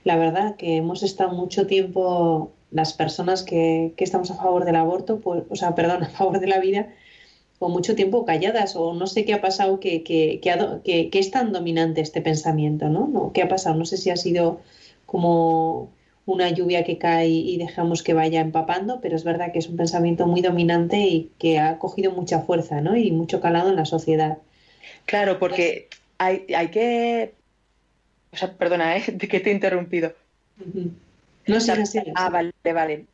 la 0.03 0.15
verdad 0.15 0.55
que 0.55 0.77
hemos 0.77 1.03
estado 1.03 1.31
mucho 1.31 1.67
tiempo 1.67 2.51
las 2.71 2.93
personas 2.93 3.43
que, 3.43 3.93
estamos 3.97 4.31
a 4.31 4.35
favor 4.35 4.65
del 4.65 4.75
aborto, 4.75 5.19
pues, 5.19 5.43
o 5.49 5.55
sea, 5.55 5.75
perdón, 5.75 6.03
a 6.03 6.09
favor 6.09 6.39
de 6.39 6.47
la 6.47 6.59
vida, 6.59 6.89
con 7.59 7.71
mucho 7.71 7.95
tiempo 7.95 8.25
calladas 8.25 8.75
o 8.75 8.93
no 8.93 9.05
sé 9.07 9.25
qué 9.25 9.33
ha 9.33 9.41
pasado 9.41 9.79
que, 9.79 10.01
que, 10.03 10.39
que, 10.41 11.19
es 11.19 11.31
tan 11.31 11.51
dominante 11.51 12.01
este 12.01 12.21
pensamiento, 12.21 12.87
¿no? 12.89 13.07
¿no? 13.07 13.33
¿Qué 13.33 13.41
ha 13.41 13.49
pasado? 13.49 13.75
No 13.75 13.85
sé 13.85 13.97
si 13.97 14.09
ha 14.09 14.15
sido 14.15 14.61
como 15.05 15.91
una 16.25 16.49
lluvia 16.49 16.83
que 16.83 16.97
cae 16.97 17.27
y 17.27 17.57
dejamos 17.57 18.03
que 18.03 18.13
vaya 18.13 18.39
empapando, 18.39 19.01
pero 19.01 19.15
es 19.15 19.23
verdad 19.23 19.51
que 19.51 19.59
es 19.59 19.67
un 19.67 19.75
pensamiento 19.75 20.27
muy 20.27 20.41
dominante 20.41 20.99
y 20.99 21.31
que 21.37 21.59
ha 21.59 21.79
cogido 21.79 22.11
mucha 22.11 22.41
fuerza, 22.41 22.81
¿no? 22.81 22.95
Y 22.95 23.11
mucho 23.11 23.41
calado 23.41 23.69
en 23.69 23.75
la 23.75 23.85
sociedad. 23.85 24.37
Claro, 25.05 25.39
porque 25.39 25.89
hay, 26.17 26.45
hay 26.55 26.69
que... 26.69 27.33
O 28.31 28.37
sea, 28.37 28.53
perdona, 28.53 28.95
¿eh? 28.95 29.03
que 29.17 29.39
te 29.39 29.49
he 29.49 29.53
interrumpido. 29.53 30.13
No 31.49 31.59
sé, 31.59 32.03
Ah, 32.15 32.29
vale, 32.29 32.53
vale. 32.63 33.05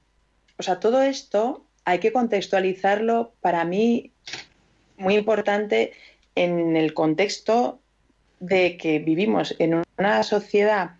O 0.57 0.63
sea, 0.63 0.79
todo 0.79 1.01
esto 1.01 1.65
hay 1.83 1.99
que 1.99 2.11
contextualizarlo 2.11 3.33
para 3.41 3.65
mí 3.65 4.11
muy 4.97 5.15
importante 5.15 5.93
en 6.35 6.75
el 6.75 6.93
contexto 6.93 7.79
de 8.39 8.77
que 8.77 8.99
vivimos 8.99 9.55
en 9.59 9.83
una 9.97 10.23
sociedad 10.23 10.91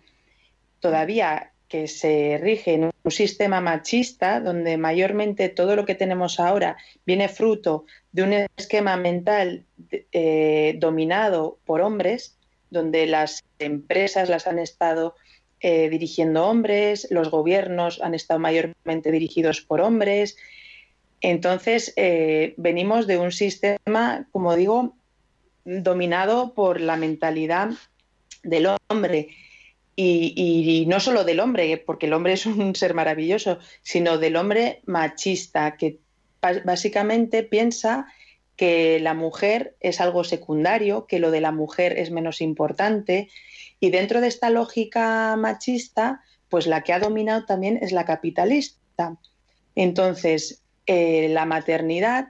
todavía 0.80 1.52
que 1.68 1.88
se 1.88 2.38
rige 2.40 2.74
en 2.74 2.84
un 2.84 3.10
sistema 3.10 3.60
machista 3.60 4.40
donde 4.40 4.76
mayormente 4.76 5.48
todo 5.48 5.74
lo 5.74 5.84
que 5.84 5.94
tenemos 5.94 6.38
ahora 6.38 6.76
viene 7.04 7.28
fruto 7.28 7.86
de 8.12 8.22
un 8.22 8.32
esquema 8.56 8.96
mental 8.96 9.64
eh, 9.90 10.76
dominado 10.78 11.58
por 11.64 11.80
hombres, 11.80 12.36
donde 12.70 13.06
las 13.06 13.44
empresas 13.58 14.28
las 14.28 14.46
han 14.46 14.58
estado 14.58 15.16
eh, 15.68 15.90
dirigiendo 15.90 16.46
hombres, 16.46 17.08
los 17.10 17.28
gobiernos 17.28 18.00
han 18.00 18.14
estado 18.14 18.38
mayormente 18.38 19.10
dirigidos 19.10 19.62
por 19.62 19.80
hombres. 19.80 20.36
Entonces, 21.20 21.92
eh, 21.96 22.54
venimos 22.56 23.08
de 23.08 23.18
un 23.18 23.32
sistema, 23.32 24.28
como 24.30 24.54
digo, 24.54 24.94
dominado 25.64 26.54
por 26.54 26.80
la 26.80 26.96
mentalidad 26.96 27.70
del 28.44 28.68
hombre 28.88 29.30
y, 29.96 30.84
no 30.86 31.00
solo 31.00 31.24
del 31.24 31.40
hombre, 31.40 31.82
porque 31.84 32.06
el 32.06 32.12
hombre 32.12 32.34
es 32.34 32.46
un 32.46 32.76
ser 32.76 32.94
maravilloso, 32.94 33.58
sino 33.82 34.18
del 34.18 34.36
hombre 34.36 34.82
machista, 34.86 35.76
que 35.76 35.98
básicamente 36.64 37.42
piensa 37.42 38.06
que 38.54 39.00
la 39.00 39.14
mujer 39.14 39.74
es 39.80 40.00
algo 40.00 40.22
secundario, 40.22 41.06
que 41.08 41.18
lo 41.18 41.32
de 41.32 41.40
la 41.40 41.50
mujer 41.50 41.98
es 41.98 42.12
menos 42.12 42.40
importante. 42.40 43.30
Y 43.80 43.90
dentro 43.90 44.20
de 44.20 44.28
esta 44.28 44.50
lógica 44.50 45.36
machista, 45.36 46.22
pues 46.48 46.66
la 46.66 46.82
que 46.82 46.92
ha 46.92 46.98
dominado 46.98 47.44
también 47.44 47.78
es 47.82 47.92
la 47.92 48.04
capitalista. 48.04 49.16
Entonces, 49.74 50.62
eh, 50.86 51.28
la 51.30 51.44
maternidad 51.44 52.28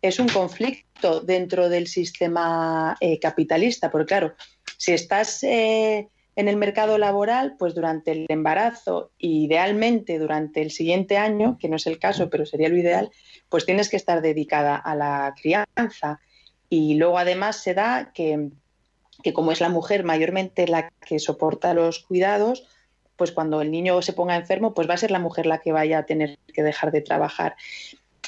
es 0.00 0.18
un 0.18 0.28
conflicto 0.28 1.20
dentro 1.20 1.68
del 1.68 1.86
sistema 1.86 2.96
eh, 3.00 3.18
capitalista, 3.18 3.90
porque 3.90 4.06
claro, 4.06 4.34
si 4.76 4.92
estás 4.92 5.42
eh, 5.44 6.08
en 6.34 6.48
el 6.48 6.56
mercado 6.56 6.98
laboral, 6.98 7.56
pues 7.58 7.74
durante 7.74 8.12
el 8.12 8.26
embarazo, 8.28 9.10
idealmente 9.18 10.18
durante 10.18 10.62
el 10.62 10.70
siguiente 10.70 11.18
año, 11.18 11.58
que 11.58 11.68
no 11.68 11.76
es 11.76 11.86
el 11.86 11.98
caso, 11.98 12.30
pero 12.30 12.46
sería 12.46 12.68
lo 12.68 12.76
ideal, 12.76 13.10
pues 13.48 13.66
tienes 13.66 13.88
que 13.88 13.96
estar 13.96 14.22
dedicada 14.22 14.76
a 14.76 14.94
la 14.94 15.34
crianza. 15.40 16.20
Y 16.68 16.94
luego 16.94 17.18
además 17.18 17.62
se 17.62 17.74
da 17.74 18.12
que, 18.14 18.50
que 19.22 19.32
como 19.32 19.52
es 19.52 19.60
la 19.60 19.68
mujer 19.68 20.04
mayormente 20.04 20.66
la 20.66 20.90
que 20.90 21.18
soporta 21.18 21.74
los 21.74 22.00
cuidados, 22.00 22.66
pues 23.16 23.32
cuando 23.32 23.60
el 23.60 23.70
niño 23.70 24.02
se 24.02 24.12
ponga 24.12 24.36
enfermo, 24.36 24.74
pues 24.74 24.88
va 24.88 24.94
a 24.94 24.98
ser 24.98 25.10
la 25.10 25.18
mujer 25.18 25.46
la 25.46 25.58
que 25.58 25.72
vaya 25.72 25.98
a 25.98 26.06
tener 26.06 26.38
que 26.52 26.62
dejar 26.62 26.92
de 26.92 27.02
trabajar. 27.02 27.56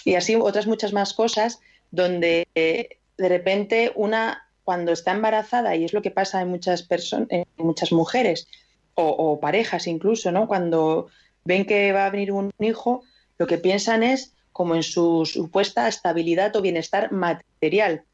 Y 0.05 0.15
así 0.15 0.37
otras 0.37 0.67
muchas 0.67 0.93
más 0.93 1.15
cosas 1.15 1.61
donde 1.91 2.47
eh, 2.55 2.99
de 3.17 3.29
repente 3.29 3.93
una 3.95 4.47
cuando 4.65 4.93
está 4.93 5.13
embarazada, 5.13 5.77
y 5.77 5.85
es 5.85 5.93
lo 5.93 6.03
que 6.03 6.11
pasa 6.11 6.41
en 6.41 6.49
muchas 6.49 6.87
en 7.29 7.45
muchas 7.59 7.93
mujeres 7.93 8.49
o, 8.95 9.41
parejas 9.41 9.87
incluso, 9.87 10.31
¿no? 10.33 10.47
Cuando 10.47 11.09
ven 11.45 11.67
que 11.67 11.93
va 11.93 12.07
a 12.07 12.11
venir 12.11 12.33
un 12.33 12.53
hijo, 12.61 13.03
lo 13.39 13.47
que 13.47 13.59
piensan 13.59 14.03
es 14.03 14.33
como 14.53 14.75
en 14.75 14.83
su 14.83 15.27
supuesta 15.27 15.89
estabilidad 15.89 16.55
o 16.57 16.63
bienestar 16.63 17.13
material. 17.13 18.05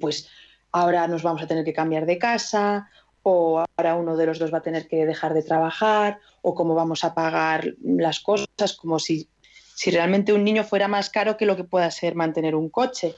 Pues 0.00 0.28
ahora 0.76 1.08
nos 1.08 1.22
vamos 1.22 1.42
a 1.42 1.46
tener 1.46 1.64
que 1.64 1.72
cambiar 1.72 2.04
de 2.04 2.18
casa, 2.18 2.90
o 3.22 3.64
ahora 3.76 3.96
uno 3.96 4.16
de 4.16 4.26
los 4.26 4.38
dos 4.38 4.52
va 4.52 4.58
a 4.58 4.62
tener 4.62 4.86
que 4.86 5.06
dejar 5.06 5.32
de 5.32 5.42
trabajar, 5.42 6.20
o 6.42 6.54
cómo 6.54 6.74
vamos 6.74 7.02
a 7.02 7.14
pagar 7.14 7.74
las 7.82 8.20
cosas, 8.20 8.74
como 8.76 8.98
si, 8.98 9.28
si 9.74 9.90
realmente 9.90 10.34
un 10.34 10.44
niño 10.44 10.64
fuera 10.64 10.86
más 10.86 11.08
caro 11.08 11.38
que 11.38 11.46
lo 11.46 11.56
que 11.56 11.64
pueda 11.64 11.90
ser 11.90 12.14
mantener 12.14 12.54
un 12.54 12.68
coche. 12.68 13.14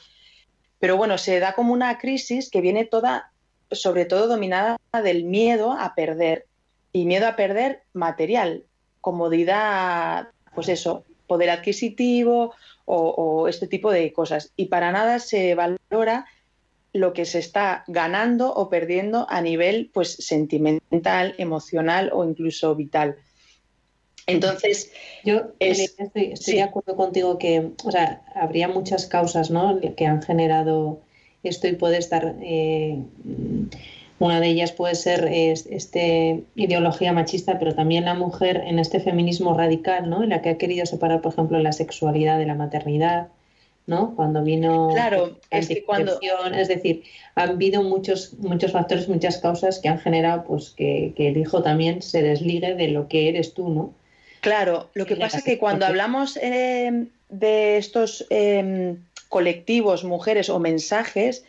Pero 0.79 0.97
bueno, 0.97 1.19
se 1.19 1.41
da 1.41 1.55
como 1.55 1.73
una 1.73 1.99
crisis 1.99 2.49
que 2.49 2.61
viene 2.61 2.85
toda, 2.85 3.33
sobre 3.73 4.05
todo 4.05 4.29
dominada 4.29 4.79
del 5.03 5.25
miedo 5.25 5.73
a 5.73 5.95
perder. 5.97 6.47
Y 6.93 7.05
miedo 7.07 7.27
a 7.27 7.37
perder 7.37 7.83
material, 7.93 8.65
comodidad, 9.01 10.29
pues 10.55 10.69
eso, 10.69 11.05
poder 11.27 11.51
adquisitivo 11.51 12.55
o, 12.87 13.49
este 13.49 13.67
tipo 13.67 13.91
de 13.91 14.13
cosas. 14.13 14.53
Y 14.57 14.67
para 14.67 14.93
nada 14.93 15.19
se 15.19 15.55
valora 15.55 16.25
lo 16.93 17.13
que 17.13 17.25
se 17.25 17.39
está 17.39 17.85
ganando 17.87 18.53
o 18.55 18.69
perdiendo 18.69 19.27
a 19.29 19.41
nivel 19.41 19.91
pues 19.93 20.13
sentimental, 20.15 21.35
emocional 21.39 22.11
o 22.13 22.25
incluso 22.25 22.75
vital. 22.75 23.17
Entonces, 24.27 24.93
yo 25.25 25.53
estoy, 25.59 26.35
de 26.55 26.63
acuerdo 26.63 26.97
contigo 26.97 27.39
que, 27.39 27.71
o 27.83 27.91
sea, 27.91 28.23
habría 28.35 28.69
muchas 28.69 29.07
causas, 29.07 29.51
¿no? 29.51 29.81
Que 29.97 30.07
han 30.07 30.23
generado 30.23 31.01
esto 31.43 31.67
y 31.67 31.73
puede 31.73 31.97
estar, 31.97 32.37
eh, 32.43 32.99
una 34.19 34.41
de 34.41 34.49
ellas 34.49 34.73
puede 34.73 34.97
ser 34.97 35.27
este 35.29 36.45
ideología 36.57 37.15
machista, 37.15 37.59
pero 37.59 37.75
también 37.75 38.05
la 38.05 38.13
mujer 38.13 38.63
en 38.67 38.79
este 38.79 39.01
feminismo 39.01 39.55
radical, 39.55 40.11
¿no? 40.11 40.23
En 40.23 40.29
la 40.29 40.43
que 40.43 40.51
ha 40.51 40.59
querido 40.59 40.85
separar, 40.85 41.23
por 41.23 41.33
ejemplo, 41.33 41.59
la 41.59 41.73
sexualidad 41.73 42.39
de 42.39 42.47
la 42.47 42.55
maternidad, 42.55 43.29
¿no? 43.89 44.15
Cuando 44.15 44.45
vino 44.45 44.91
claro, 44.93 45.39
es, 45.51 45.69
cuando... 45.85 46.21
es 46.55 46.69
decir, 46.69 47.03
han 47.35 47.51
habido 47.51 47.83
muchos 47.83 48.35
muchos 48.35 48.71
factores, 48.71 49.09
muchas 49.09 49.39
causas 49.39 49.81
que 49.81 49.89
han 49.89 49.99
generado, 49.99 50.45
pues, 50.45 50.71
que, 50.71 51.15
que 51.17 51.29
el 51.29 51.39
hijo 51.39 51.63
también 51.63 52.03
se 52.03 52.23
desligue 52.23 52.75
de 52.75 52.89
lo 52.89 53.09
que 53.09 53.29
eres 53.29 53.55
tú, 53.55 53.71
¿no? 53.71 53.95
Claro, 54.41 54.91
lo 54.95 55.07
que 55.07 55.17
pasa 55.17 55.39
es 55.39 55.45
que 55.45 55.59
cuando 55.59 55.87
hablamos 55.87 56.39
eh, 56.41 57.07
de 57.29 57.77
estos 57.77 58.27
em, 58.31 58.99
colectivos, 59.29 60.05
mujeres 60.05 60.49
o 60.49 60.59
mensajes, 60.59 61.45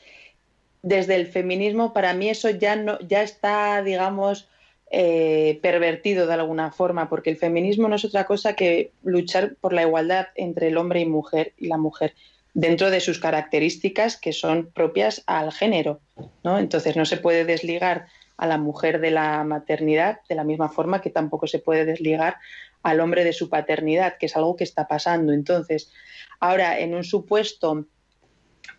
desde 0.81 1.15
el 1.15 1.27
feminismo, 1.27 1.93
para 1.93 2.13
mí 2.13 2.29
eso 2.29 2.49
ya, 2.49 2.75
no, 2.75 2.99
ya 3.01 3.21
está, 3.21 3.83
digamos, 3.83 4.48
eh, 4.91 5.59
pervertido 5.61 6.25
de 6.25 6.33
alguna 6.33 6.71
forma, 6.71 7.09
porque 7.09 7.29
el 7.29 7.37
feminismo 7.37 7.87
no 7.87 7.95
es 7.95 8.05
otra 8.05 8.25
cosa 8.25 8.53
que 8.53 8.91
luchar 9.03 9.55
por 9.61 9.73
la 9.73 9.83
igualdad 9.83 10.27
entre 10.35 10.67
el 10.67 10.77
hombre 10.77 11.01
y 11.01 11.05
mujer 11.05 11.53
y 11.57 11.67
la 11.67 11.77
mujer 11.77 12.15
dentro 12.53 12.89
de 12.89 12.99
sus 12.99 13.19
características 13.19 14.17
que 14.17 14.33
son 14.33 14.71
propias 14.73 15.23
al 15.27 15.51
género, 15.51 16.01
¿no? 16.43 16.57
Entonces 16.57 16.95
no 16.95 17.05
se 17.05 17.17
puede 17.17 17.45
desligar 17.45 18.07
a 18.37 18.47
la 18.47 18.57
mujer 18.57 18.99
de 18.99 19.11
la 19.11 19.43
maternidad 19.43 20.21
de 20.27 20.35
la 20.35 20.43
misma 20.43 20.69
forma 20.69 21.01
que 21.01 21.09
tampoco 21.09 21.45
se 21.45 21.59
puede 21.59 21.85
desligar 21.85 22.37
al 22.81 22.99
hombre 23.01 23.23
de 23.23 23.33
su 23.33 23.49
paternidad, 23.49 24.17
que 24.17 24.25
es 24.25 24.35
algo 24.35 24.55
que 24.55 24.63
está 24.63 24.87
pasando. 24.87 25.33
Entonces, 25.33 25.91
ahora, 26.39 26.79
en 26.79 26.95
un 26.95 27.03
supuesto 27.03 27.85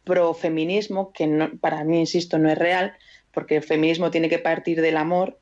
profeminismo, 0.05 1.13
que 1.13 1.51
para 1.61 1.85
mí, 1.85 2.01
insisto, 2.01 2.39
no 2.39 2.51
es 2.51 2.59
real, 2.59 2.95
porque 3.33 3.57
el 3.57 3.63
feminismo 3.63 4.11
tiene 4.11 4.29
que 4.29 4.39
partir 4.39 4.81
del 4.81 4.97
amor, 4.97 5.39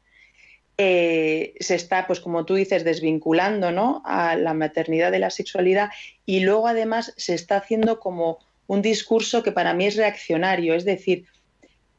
eh, 0.78 1.54
se 1.58 1.74
está, 1.74 2.06
pues 2.06 2.20
como 2.20 2.44
tú 2.44 2.54
dices, 2.54 2.84
desvinculando 2.84 3.72
¿no? 3.72 4.00
a 4.06 4.36
la 4.36 4.54
maternidad 4.54 5.10
de 5.10 5.18
la 5.18 5.30
sexualidad 5.30 5.90
y 6.24 6.40
luego 6.40 6.68
además 6.68 7.12
se 7.16 7.34
está 7.34 7.56
haciendo 7.56 7.98
como 7.98 8.38
un 8.68 8.80
discurso 8.80 9.42
que 9.42 9.50
para 9.50 9.74
mí 9.74 9.86
es 9.86 9.96
reaccionario, 9.96 10.74
es 10.74 10.84
decir, 10.84 11.26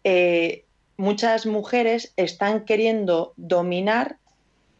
eh, 0.05 0.63
muchas 0.95 1.45
mujeres 1.45 2.13
están 2.15 2.65
queriendo 2.65 3.33
dominar 3.35 4.17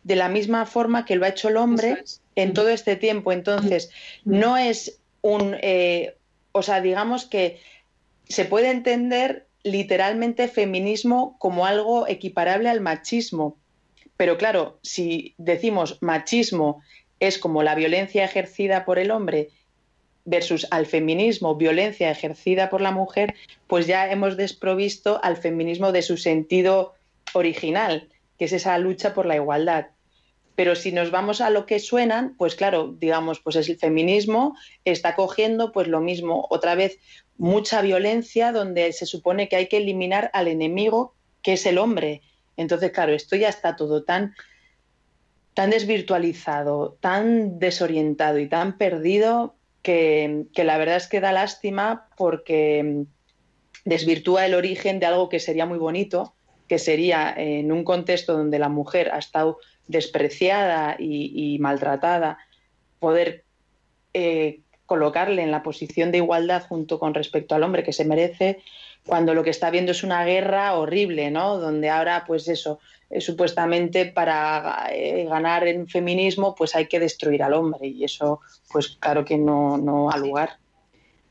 de 0.03 0.15
la 0.15 0.29
misma 0.29 0.65
forma 0.65 1.05
que 1.05 1.15
lo 1.15 1.25
ha 1.25 1.29
hecho 1.29 1.49
el 1.49 1.57
hombre 1.57 2.03
en 2.35 2.53
todo 2.53 2.69
este 2.69 2.95
tiempo. 2.95 3.31
Entonces, 3.31 3.91
no 4.23 4.57
es 4.57 4.99
un, 5.21 5.57
eh, 5.61 6.15
o 6.51 6.61
sea, 6.61 6.81
digamos 6.81 7.25
que 7.25 7.59
se 8.27 8.45
puede 8.45 8.69
entender 8.69 9.47
literalmente 9.63 10.47
feminismo 10.47 11.35
como 11.37 11.65
algo 11.65 12.07
equiparable 12.07 12.69
al 12.69 12.81
machismo. 12.81 13.57
Pero 14.19 14.37
claro, 14.37 14.79
si 14.83 15.33
decimos 15.37 15.97
machismo 16.01 16.81
es 17.21 17.37
como 17.37 17.63
la 17.63 17.73
violencia 17.73 18.25
ejercida 18.25 18.83
por 18.83 18.99
el 18.99 19.11
hombre 19.11 19.47
versus 20.25 20.67
al 20.71 20.87
feminismo, 20.87 21.55
violencia 21.55 22.11
ejercida 22.11 22.69
por 22.69 22.81
la 22.81 22.91
mujer, 22.91 23.33
pues 23.67 23.87
ya 23.87 24.11
hemos 24.11 24.35
desprovisto 24.35 25.21
al 25.23 25.37
feminismo 25.37 25.93
de 25.93 26.01
su 26.01 26.17
sentido 26.17 26.95
original, 27.31 28.09
que 28.37 28.43
es 28.43 28.51
esa 28.51 28.77
lucha 28.77 29.13
por 29.13 29.25
la 29.25 29.37
igualdad. 29.37 29.87
Pero 30.55 30.75
si 30.75 30.91
nos 30.91 31.11
vamos 31.11 31.39
a 31.39 31.49
lo 31.49 31.65
que 31.65 31.79
suenan, 31.79 32.35
pues 32.37 32.55
claro, 32.55 32.93
digamos, 32.99 33.39
pues 33.39 33.55
es 33.55 33.69
el 33.69 33.77
feminismo 33.77 34.57
está 34.83 35.15
cogiendo 35.15 35.71
pues 35.71 35.87
lo 35.87 36.01
mismo, 36.01 36.45
otra 36.49 36.75
vez 36.75 36.99
mucha 37.37 37.81
violencia 37.81 38.51
donde 38.51 38.91
se 38.91 39.05
supone 39.05 39.47
que 39.47 39.55
hay 39.55 39.67
que 39.69 39.77
eliminar 39.77 40.29
al 40.33 40.49
enemigo 40.49 41.13
que 41.41 41.53
es 41.53 41.65
el 41.65 41.77
hombre. 41.77 42.21
Entonces, 42.59 42.91
claro, 42.91 43.13
esto 43.13 43.35
ya 43.35 43.49
está 43.49 43.75
todo 43.75 44.03
tan 44.03 44.35
desvirtualizado, 45.55 46.97
tan 47.01 47.59
desorientado 47.59 48.39
y 48.39 48.47
tan 48.47 48.77
perdido 48.77 49.55
que, 49.81 50.45
que 50.53 50.63
la 50.63 50.77
verdad 50.77 50.97
es 50.97 51.07
que 51.07 51.19
da 51.19 51.31
lástima 51.31 52.07
porque 52.15 53.05
desvirtúa 53.85 54.45
el 54.45 54.53
origen 54.53 54.99
de 54.99 55.05
algo 55.05 55.29
que 55.29 55.39
sería 55.39 55.65
muy 55.65 55.77
bonito, 55.77 56.33
que 56.67 56.79
sería 56.79 57.33
en 57.35 57.71
un 57.71 57.83
contexto 57.83 58.37
donde 58.37 58.59
la 58.59 58.69
mujer 58.69 59.11
ha 59.11 59.17
estado 59.17 59.57
despreciada 59.87 60.95
y, 60.99 61.57
maltratada, 61.59 62.37
poder 62.99 63.43
eh, 64.13 64.59
colocarle 64.85 65.41
en 65.41 65.51
la 65.51 65.63
posición 65.63 66.11
de 66.11 66.19
igualdad 66.19 66.63
junto 66.67 66.99
con 66.99 67.13
respecto 67.13 67.55
al 67.55 67.63
hombre 67.63 67.83
que 67.83 67.93
se 67.93 68.05
merece, 68.05 68.61
cuando 69.05 69.33
lo 69.33 69.43
que 69.43 69.49
está 69.49 69.69
viendo 69.69 69.91
es 69.91 70.03
una 70.03 70.23
guerra 70.25 70.75
horrible, 70.75 71.31
¿no? 71.31 71.57
Donde 71.57 71.89
ahora, 71.89 72.23
pues 72.27 72.47
eso, 72.47 72.79
eh, 73.09 73.21
supuestamente 73.21 74.05
para 74.05 74.87
eh, 74.91 75.25
ganar 75.27 75.67
en 75.67 75.87
feminismo 75.87 76.53
pues 76.53 76.75
hay 76.75 76.85
que 76.85 76.99
destruir 76.99 77.41
al 77.41 77.55
hombre 77.55 77.87
y 77.87 78.03
eso 78.03 78.39
pues 78.71 78.89
claro 78.99 79.25
que 79.25 79.35
no, 79.35 79.77
no 79.77 80.11
ha 80.11 80.17
lugar. 80.17 80.51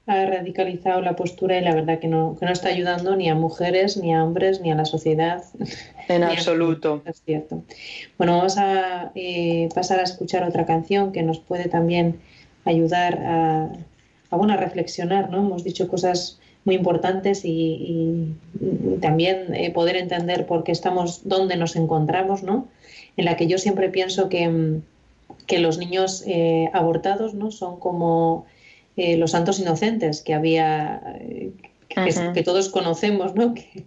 Ha 0.08 0.24
radicalizado 0.24 1.02
la 1.02 1.14
postura 1.14 1.56
y 1.58 1.60
la 1.60 1.74
verdad 1.74 2.00
que 2.00 2.08
no, 2.08 2.36
que 2.40 2.46
no 2.46 2.52
está 2.52 2.68
ayudando 2.70 3.14
ni 3.14 3.28
a 3.28 3.34
mujeres, 3.34 3.96
ni 3.96 4.12
a 4.12 4.24
hombres, 4.24 4.60
ni 4.60 4.72
a 4.72 4.74
la 4.74 4.86
sociedad. 4.86 5.44
En 6.08 6.24
absoluto. 6.24 7.02
Es 7.04 7.22
cierto. 7.22 7.62
Bueno, 8.16 8.38
vamos 8.38 8.56
a 8.56 9.12
eh, 9.14 9.68
pasar 9.72 10.00
a 10.00 10.04
escuchar 10.04 10.42
otra 10.42 10.66
canción 10.66 11.12
que 11.12 11.22
nos 11.22 11.38
puede 11.38 11.68
también 11.68 12.20
ayudar 12.64 13.18
a, 13.18 13.70
a, 14.30 14.36
bueno, 14.36 14.54
a 14.54 14.56
reflexionar, 14.56 15.30
¿no? 15.30 15.38
Hemos 15.38 15.62
dicho 15.62 15.86
cosas 15.86 16.40
muy 16.68 16.74
importantes 16.74 17.46
y, 17.46 18.34
también 19.00 19.54
eh, 19.54 19.70
poder 19.70 19.96
entender 19.96 20.44
por 20.44 20.64
qué 20.64 20.72
estamos, 20.72 21.22
dónde 21.24 21.56
nos 21.56 21.76
encontramos, 21.76 22.42
¿no? 22.42 22.68
En 23.16 23.24
la 23.24 23.36
que 23.36 23.46
yo 23.46 23.56
siempre 23.56 23.88
pienso 23.88 24.28
que, 24.28 24.80
que 25.46 25.60
los 25.60 25.78
niños 25.78 26.24
eh, 26.26 26.68
abortados, 26.74 27.32
¿no? 27.32 27.50
Son 27.50 27.80
como 27.80 28.44
eh, 28.98 29.16
los 29.16 29.30
santos 29.30 29.60
inocentes 29.60 30.20
que 30.20 30.34
había, 30.34 31.18
que, 31.88 32.42
todos 32.42 32.68
conocemos, 32.68 33.34
¿no? 33.34 33.54
Que, 33.58 33.84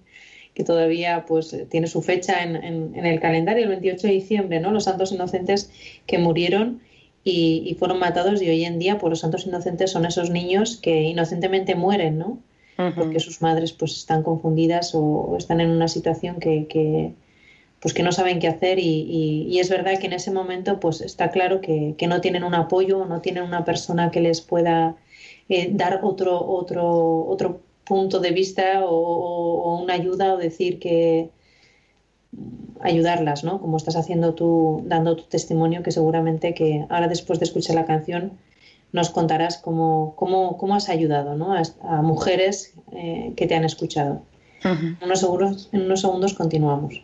que, 0.55 0.63
todavía 0.63 1.25
pues 1.27 1.55
tiene 1.69 1.85
su 1.85 2.01
fecha 2.01 2.41
en, 2.43 2.55
en, 2.55 3.05
el 3.05 3.19
calendario, 3.19 3.63
el 3.63 3.69
28 3.69 4.07
de 4.07 4.13
diciembre, 4.13 4.59
¿no? 4.59 4.71
Los 4.71 4.85
santos 4.85 5.11
inocentes 5.11 5.69
que 6.07 6.17
murieron 6.17 6.81
y, 7.23 7.63
y, 7.67 7.75
fueron 7.75 7.99
matados 7.99 8.41
y 8.41 8.49
hoy 8.49 8.65
en 8.65 8.79
día 8.79 8.97
pues 8.97 9.09
los 9.11 9.19
santos 9.19 9.45
inocentes 9.45 9.91
son 9.91 10.05
esos 10.05 10.31
niños 10.31 10.77
que 10.77 11.03
inocentemente 11.03 11.75
mueren, 11.75 12.17
¿no? 12.17 12.39
Porque 12.95 13.19
sus 13.19 13.41
madres 13.41 13.71
pues 13.73 13.97
están 13.97 14.23
confundidas 14.23 14.93
o, 14.95 15.35
están 15.37 15.61
en 15.61 15.69
una 15.69 15.87
situación 15.87 16.39
que, 16.39 17.13
pues 17.79 17.93
que 17.93 18.03
no 18.03 18.11
saben 18.11 18.39
qué 18.39 18.47
hacer 18.47 18.79
y, 18.79 19.59
es 19.59 19.69
verdad 19.69 19.99
que 19.99 20.07
en 20.07 20.13
ese 20.13 20.31
momento 20.31 20.79
pues 20.79 21.01
está 21.01 21.31
claro 21.31 21.61
que, 21.61 21.95
no 22.07 22.21
tienen 22.21 22.43
un 22.43 22.55
apoyo, 22.55 23.05
no 23.05 23.21
tienen 23.21 23.43
una 23.43 23.65
persona 23.65 24.11
que 24.11 24.21
les 24.21 24.41
pueda 24.41 24.95
eh, 25.49 25.69
dar 25.71 26.01
otro, 26.03 26.43
otro, 26.45 27.25
otro 27.27 27.61
punto 27.85 28.19
de 28.19 28.31
vista 28.31 28.85
o, 28.85 29.81
una 29.81 29.93
ayuda 29.93 30.33
o 30.33 30.37
decir 30.37 30.79
que 30.79 31.29
ayudarlas, 32.79 33.43
¿no? 33.43 33.59
Como 33.59 33.77
estás 33.77 33.95
haciendo 33.95 34.33
tú, 34.33 34.81
dando 34.85 35.15
tu 35.15 35.23
testimonio, 35.23 35.83
que 35.83 35.91
seguramente 35.91 36.53
que 36.53 36.85
ahora 36.89 37.07
después 37.07 37.39
de 37.39 37.45
escuchar 37.45 37.75
la 37.75 37.85
canción 37.85 38.39
nos 38.91 39.09
contarás 39.09 39.57
cómo, 39.57 40.13
cómo, 40.15 40.57
cómo 40.57 40.75
has 40.75 40.89
ayudado 40.89 41.35
¿no? 41.35 41.53
a, 41.53 42.01
mujeres 42.01 42.73
eh, 42.91 43.33
que 43.35 43.47
te 43.47 43.55
han 43.55 43.63
escuchado. 43.63 44.23
en, 44.63 44.97
unos 45.01 45.19
segundos, 45.19 45.69
en 45.71 45.81
unos 45.83 46.01
segundos 46.01 46.33
continuamos. 46.33 47.01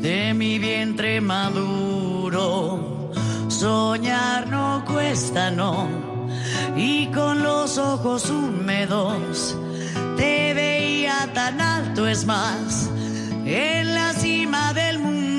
de 0.00 0.34
mi 0.34 0.58
vientre 0.58 1.20
maduro. 1.20 3.12
Soñar 3.48 4.48
no 4.48 4.84
cuesta, 4.86 5.50
no. 5.50 5.88
Y 6.76 7.06
con 7.08 7.42
los 7.42 7.78
ojos 7.78 8.30
húmedos 8.30 9.56
te 10.16 10.54
veía 10.54 11.28
tan 11.34 11.60
alto, 11.60 12.06
es 12.06 12.24
más, 12.24 12.88
en 13.44 13.94
la 13.94 14.12
cima 14.14 14.72
del 14.72 14.98
mundo. 14.98 15.29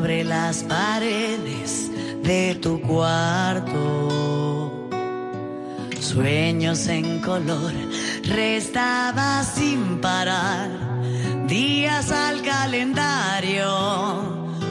Sobre 0.00 0.24
las 0.24 0.62
paredes 0.62 1.90
de 2.22 2.54
tu 2.54 2.80
cuarto. 2.80 4.88
Sueños 6.00 6.86
en 6.86 7.20
color, 7.20 7.74
restaba 8.24 9.44
sin 9.44 10.00
parar 10.00 10.70
días 11.46 12.10
al 12.10 12.40
calendario. 12.40 13.68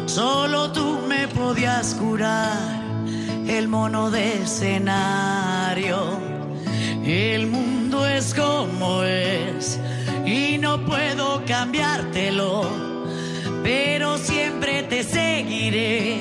Solo 0.07 0.71
tú 0.71 0.97
me 1.07 1.27
podías 1.27 1.93
curar 1.93 2.82
el 3.47 3.67
mono 3.67 4.09
de 4.09 4.41
escenario. 4.41 6.19
El 7.05 7.45
mundo 7.45 8.07
es 8.07 8.34
como 8.34 9.03
es 9.03 9.80
y 10.25 10.57
no 10.57 10.84
puedo 10.86 11.43
cambiártelo, 11.45 12.88
pero 13.70 14.17
siempre 14.17 14.82
te 14.82 15.03
seguiré 15.03 16.17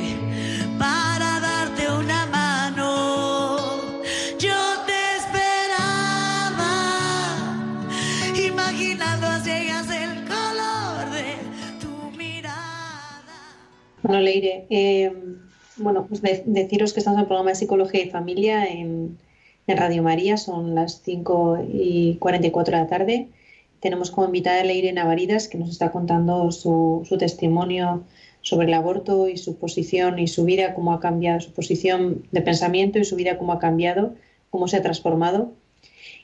para 0.78 1.40
darte 1.40 1.90
una 1.90 2.26
mano. 2.26 3.56
Yo 4.38 4.60
te 4.84 5.00
esperaba, 5.16 6.74
imaginando 8.36 9.26
así 9.28 9.50
el 9.50 10.26
color 10.26 11.10
de 11.10 11.36
tu 11.80 12.18
mirada. 12.18 13.38
Bueno, 14.02 14.20
Leire, 14.20 14.66
eh, 14.68 15.10
bueno, 15.78 16.04
pues 16.06 16.20
deciros 16.44 16.92
que 16.92 17.00
estamos 17.00 17.16
en 17.16 17.22
el 17.22 17.28
programa 17.28 17.52
de 17.52 17.56
Psicología 17.56 18.04
y 18.04 18.10
Familia 18.10 18.66
en, 18.66 19.16
en 19.66 19.76
Radio 19.78 20.02
María, 20.02 20.36
son 20.36 20.74
las 20.74 21.00
5 21.02 21.66
y 21.72 22.16
44 22.16 22.76
de 22.76 22.82
la 22.82 22.88
tarde 22.88 23.28
tenemos 23.80 24.10
como 24.10 24.26
invitada 24.26 24.60
a 24.60 24.64
Leire 24.64 24.92
Navaridas, 24.92 25.48
que 25.48 25.58
nos 25.58 25.70
está 25.70 25.90
contando 25.90 26.50
su, 26.50 27.04
testimonio 27.18 28.04
sobre 28.42 28.66
el 28.66 28.74
aborto 28.74 29.28
y 29.28 29.36
su 29.36 29.58
posición 29.58 30.18
y 30.18 30.28
su 30.28 30.44
vida, 30.44 30.74
cómo 30.74 30.92
ha 30.92 31.00
cambiado, 31.00 31.40
su 31.40 31.52
posición 31.52 32.26
de 32.32 32.40
pensamiento 32.40 32.98
y 32.98 33.04
su 33.04 33.16
vida, 33.16 33.38
cómo 33.38 33.52
ha 33.52 33.58
cambiado, 33.58 34.14
cómo 34.50 34.68
se 34.68 34.76
ha 34.76 34.82
transformado. 34.82 35.52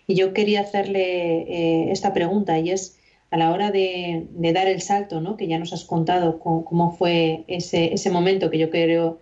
Y 0.07 0.15
yo 0.15 0.33
quería 0.33 0.61
hacerle 0.61 1.43
eh, 1.43 1.93
esta 1.93 2.13
pregunta 2.13 2.59
y 2.59 2.71
es, 2.71 2.99
a 3.31 3.37
la 3.37 3.53
hora 3.53 3.71
de, 3.71 4.27
dar 4.31 4.69
el 4.69 4.81
salto, 4.81 5.21
¿no? 5.21 5.37
que 5.37 5.49
ya 5.49 5.59
nos 5.59 5.73
has 5.73 5.85
contado 5.85 6.39
cómo, 6.39 6.93
fue 6.97 7.45
ese, 7.49 7.93
ese, 7.93 8.11
momento 8.11 8.49
que 8.51 8.59
yo 8.59 8.71
creo 8.71 9.19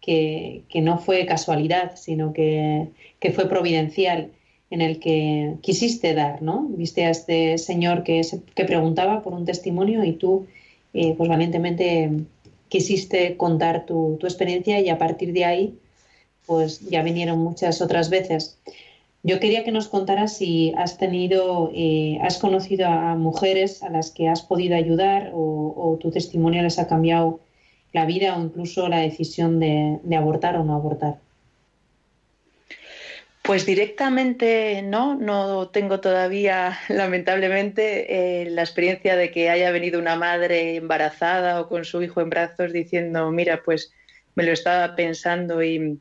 que, 0.00 0.64
no 0.82 0.98
fue 0.98 1.26
casualidad, 1.26 1.96
sino 1.96 2.32
que, 2.32 2.88
que 3.18 3.32
fue 3.32 3.48
providencial 3.48 4.30
en 4.70 4.80
el 4.80 4.98
que 4.98 5.54
quisiste 5.60 6.14
dar, 6.14 6.42
¿no? 6.42 6.66
Viste 6.70 7.04
a 7.04 7.10
este 7.10 7.58
señor 7.58 8.02
que, 8.02 8.22
que 8.54 8.64
preguntaba 8.64 9.22
por 9.22 9.32
un 9.32 9.44
testimonio 9.44 10.04
y 10.04 10.12
tú, 10.12 10.46
eh, 10.92 11.14
pues 11.16 11.28
valientemente 11.28 12.10
quisiste 12.68 13.36
contar 13.36 13.86
tu, 13.86 14.18
experiencia 14.22 14.80
y 14.80 14.88
a 14.88 14.98
partir 14.98 15.32
de 15.32 15.44
ahí, 15.44 15.78
pues 16.46 16.80
ya 16.80 17.02
vinieron 17.02 17.38
muchas 17.38 17.80
otras 17.80 18.10
veces. 18.10 18.58
Yo 19.22 19.40
quería 19.40 19.64
que 19.64 19.72
nos 19.72 19.88
contaras 19.88 20.36
si 20.36 20.72
has 20.76 20.98
tenido, 20.98 21.70
eh, 21.74 22.18
has 22.22 22.38
conocido 22.38 22.86
a 22.86 23.16
mujeres 23.16 23.82
a 23.82 23.90
las 23.90 24.10
que 24.10 24.28
has 24.28 24.42
podido 24.42 24.76
ayudar 24.76 25.32
o, 25.34 25.98
tu 26.00 26.10
testimonio 26.10 26.62
les 26.62 26.78
ha 26.78 26.86
cambiado 26.86 27.40
la 27.92 28.04
vida 28.04 28.36
o 28.36 28.42
incluso 28.42 28.88
la 28.88 28.98
decisión 28.98 29.58
de, 29.58 29.98
abortar 30.16 30.56
o 30.56 30.64
no 30.64 30.74
abortar. 30.74 31.18
Pues 33.46 33.64
directamente 33.64 34.82
no, 34.82 35.14
no 35.14 35.68
tengo 35.68 36.00
todavía, 36.00 36.80
lamentablemente, 36.88 38.42
eh, 38.42 38.50
la 38.50 38.62
experiencia 38.62 39.14
de 39.14 39.30
que 39.30 39.50
haya 39.50 39.70
venido 39.70 40.00
una 40.00 40.16
madre 40.16 40.74
embarazada 40.74 41.60
o 41.60 41.68
con 41.68 41.84
su 41.84 42.02
hijo 42.02 42.20
en 42.20 42.30
brazos 42.30 42.72
diciendo, 42.72 43.30
mira, 43.30 43.62
pues 43.64 43.92
me 44.34 44.42
lo 44.42 44.52
estaba 44.52 44.96
pensando 44.96 45.62
y, 45.62 46.00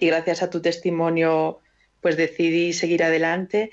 gracias 0.00 0.42
a 0.42 0.50
tu 0.50 0.60
testimonio 0.60 1.58
pues 2.00 2.16
decidí 2.16 2.72
seguir 2.72 3.02
adelante. 3.02 3.70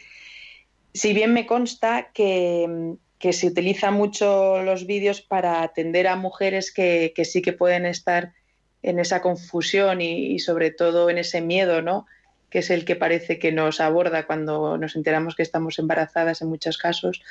Si 0.93 1.13
bien 1.13 1.33
me 1.33 1.45
consta 1.45 2.09
que, 2.13 2.95
se 3.19 3.47
utilizan 3.47 3.95
mucho 3.95 4.63
los 4.63 4.87
vídeos 4.87 5.21
para 5.21 5.61
atender 5.61 6.07
a 6.07 6.15
mujeres 6.15 6.71
que, 6.71 7.13
sí 7.23 7.41
que 7.41 7.53
pueden 7.53 7.85
estar 7.85 8.33
en 8.81 8.99
esa 8.99 9.21
confusión 9.21 10.01
y, 10.01 10.39
sobre 10.39 10.71
todo 10.71 11.09
en 11.09 11.17
ese 11.17 11.41
miedo, 11.41 11.81
¿no? 11.81 12.05
Que 12.49 12.59
es 12.59 12.69
el 12.69 12.85
que 12.85 12.95
parece 12.95 13.39
que 13.39 13.51
nos 13.51 13.81
aborda 13.81 14.25
cuando 14.25 14.77
nos 14.77 14.95
enteramos 14.95 15.35
que 15.35 15.43
estamos 15.43 15.79
embarazadas 15.79 16.41
en 16.41 16.47
muchos 16.47 16.77
casos, 16.77 17.21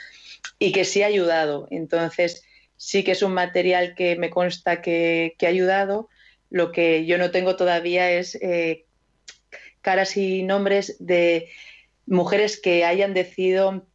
y 0.59 0.73
que 0.73 0.85
sí 0.85 1.03
ha 1.03 1.07
ayudado. 1.07 1.69
Entonces, 1.71 2.45
sí 2.77 3.05
que 3.05 3.13
es 3.13 3.23
un 3.23 3.33
material 3.33 3.95
que 3.95 4.17
me 4.17 4.31
consta 4.31 4.83
que, 4.83 5.37
ha 5.43 5.47
ayudado. 5.47 6.09
Lo 6.51 6.73
que 6.73 7.07
yo 7.07 7.19
no 7.19 7.31
tengo 7.31 7.57
todavía 7.57 8.11
es 8.13 8.37
eh, 8.37 8.85
caras 9.81 10.17
y 10.17 10.43
nombres 10.43 10.97
de 10.99 11.49
mujeres 12.07 12.61
que 12.61 12.85
hayan 12.85 13.15
decidido 13.15 13.87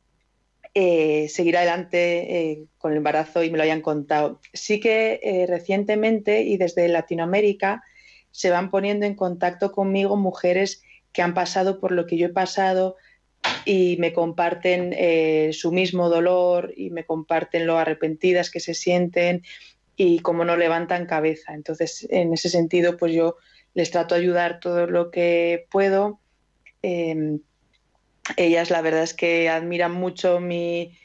eh, 0.74 1.28
seguir 1.30 1.57
adelante 1.57 2.51
eh, 2.51 2.63
con 2.78 2.91
el 2.91 2.97
embarazo 2.97 3.43
y 3.43 3.49
me 3.51 3.57
lo 3.57 3.63
hayan 3.63 3.82
contado. 3.82 4.39
Sí 4.53 4.80
que 4.80 5.45
recientemente 5.47 6.41
y 6.41 6.57
desde 6.57 6.88
Latinoamérica 6.88 7.84
se 8.32 8.49
van 8.49 8.69
poniendo 8.72 9.05
en 9.05 9.15
contacto 9.15 9.72
conmigo 9.72 10.15
mujeres 10.15 10.84
que 11.14 11.22
han 11.22 11.34
pasado 11.34 11.80
por 11.80 11.91
lo 11.91 12.05
que 12.05 12.18
yo 12.18 12.28
he 12.28 12.34
pasado 12.34 12.97
y 13.66 13.97
me 13.99 14.14
comparten 14.14 14.95
su 15.53 15.72
mismo 15.72 16.09
dolor 16.09 16.74
y 16.76 16.89
me 16.89 17.05
comparten 17.05 17.68
lo 17.68 17.78
arrepentidas 17.78 18.49
que 18.49 18.59
se 18.59 18.74
sienten 18.74 19.43
y 19.95 20.20
cómo 20.20 20.45
no 20.45 20.57
levantan 20.57 21.05
cabeza. 21.05 21.53
Entonces, 21.53 22.07
en 22.09 22.34
ese 22.34 22.49
sentido, 22.49 22.97
pues 22.97 23.14
yo 23.14 23.38
les 23.74 23.91
trato 23.91 24.16
de 24.16 24.22
ayudar 24.22 24.59
todo 24.59 24.88
lo 24.88 25.12
que 25.12 25.68
puedo. 25.70 26.20
Em, 26.82 27.39
ellas 28.38 28.70
la 28.70 28.82
verdad 28.82 29.03
es 29.03 29.14
que 29.14 29.49
admiran 29.49 29.91
mucho 29.91 30.39
mi, 30.39 30.97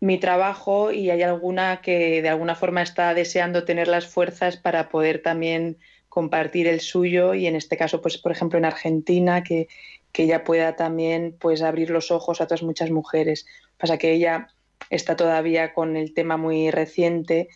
mi 0.00 0.18
trabajo 0.18 0.92
y 0.92 1.10
hay 1.10 1.22
alguna 1.22 1.80
que 1.82 2.22
de 2.22 2.28
alguna 2.28 2.54
forma 2.54 2.82
está 2.82 3.14
deseando 3.14 3.64
tener 3.64 3.88
las 3.88 4.06
fuerzas 4.06 4.56
para 4.56 4.88
poder 4.88 5.22
también 5.22 5.78
compartir 6.08 6.66
el 6.66 6.80
suyo 6.80 7.34
y 7.34 7.46
en 7.46 7.56
este 7.56 7.76
caso, 7.76 8.00
pues 8.00 8.18
por 8.18 8.32
ejemplo 8.32 8.58
en 8.58 8.64
Argentina, 8.64 9.42
que, 9.42 9.68
que 10.12 10.24
ella 10.24 10.44
pueda 10.44 10.76
también 10.76 11.36
pues 11.38 11.62
abrir 11.62 11.90
los 11.90 12.10
ojos 12.10 12.40
a 12.40 12.44
otras 12.44 12.62
muchas 12.62 12.90
mujeres. 12.90 13.46
Pasa 13.76 13.98
que 13.98 14.12
ella 14.12 14.48
está 14.90 15.16
todavía 15.16 15.74
con 15.74 15.96
el 15.96 16.14
tema 16.14 16.36
muy 16.36 16.70
reciente 16.70 17.48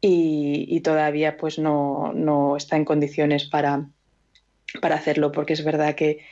y, 0.00 0.80
todavía 0.80 1.36
pues 1.36 1.58
no, 1.58 2.56
está 2.56 2.76
en 2.76 2.84
condiciones 2.84 3.44
para, 3.44 3.86
para 4.80 4.96
hacerlo, 4.96 5.30
porque 5.30 5.52
es 5.52 5.64
verdad 5.64 5.94
que, 5.94 6.24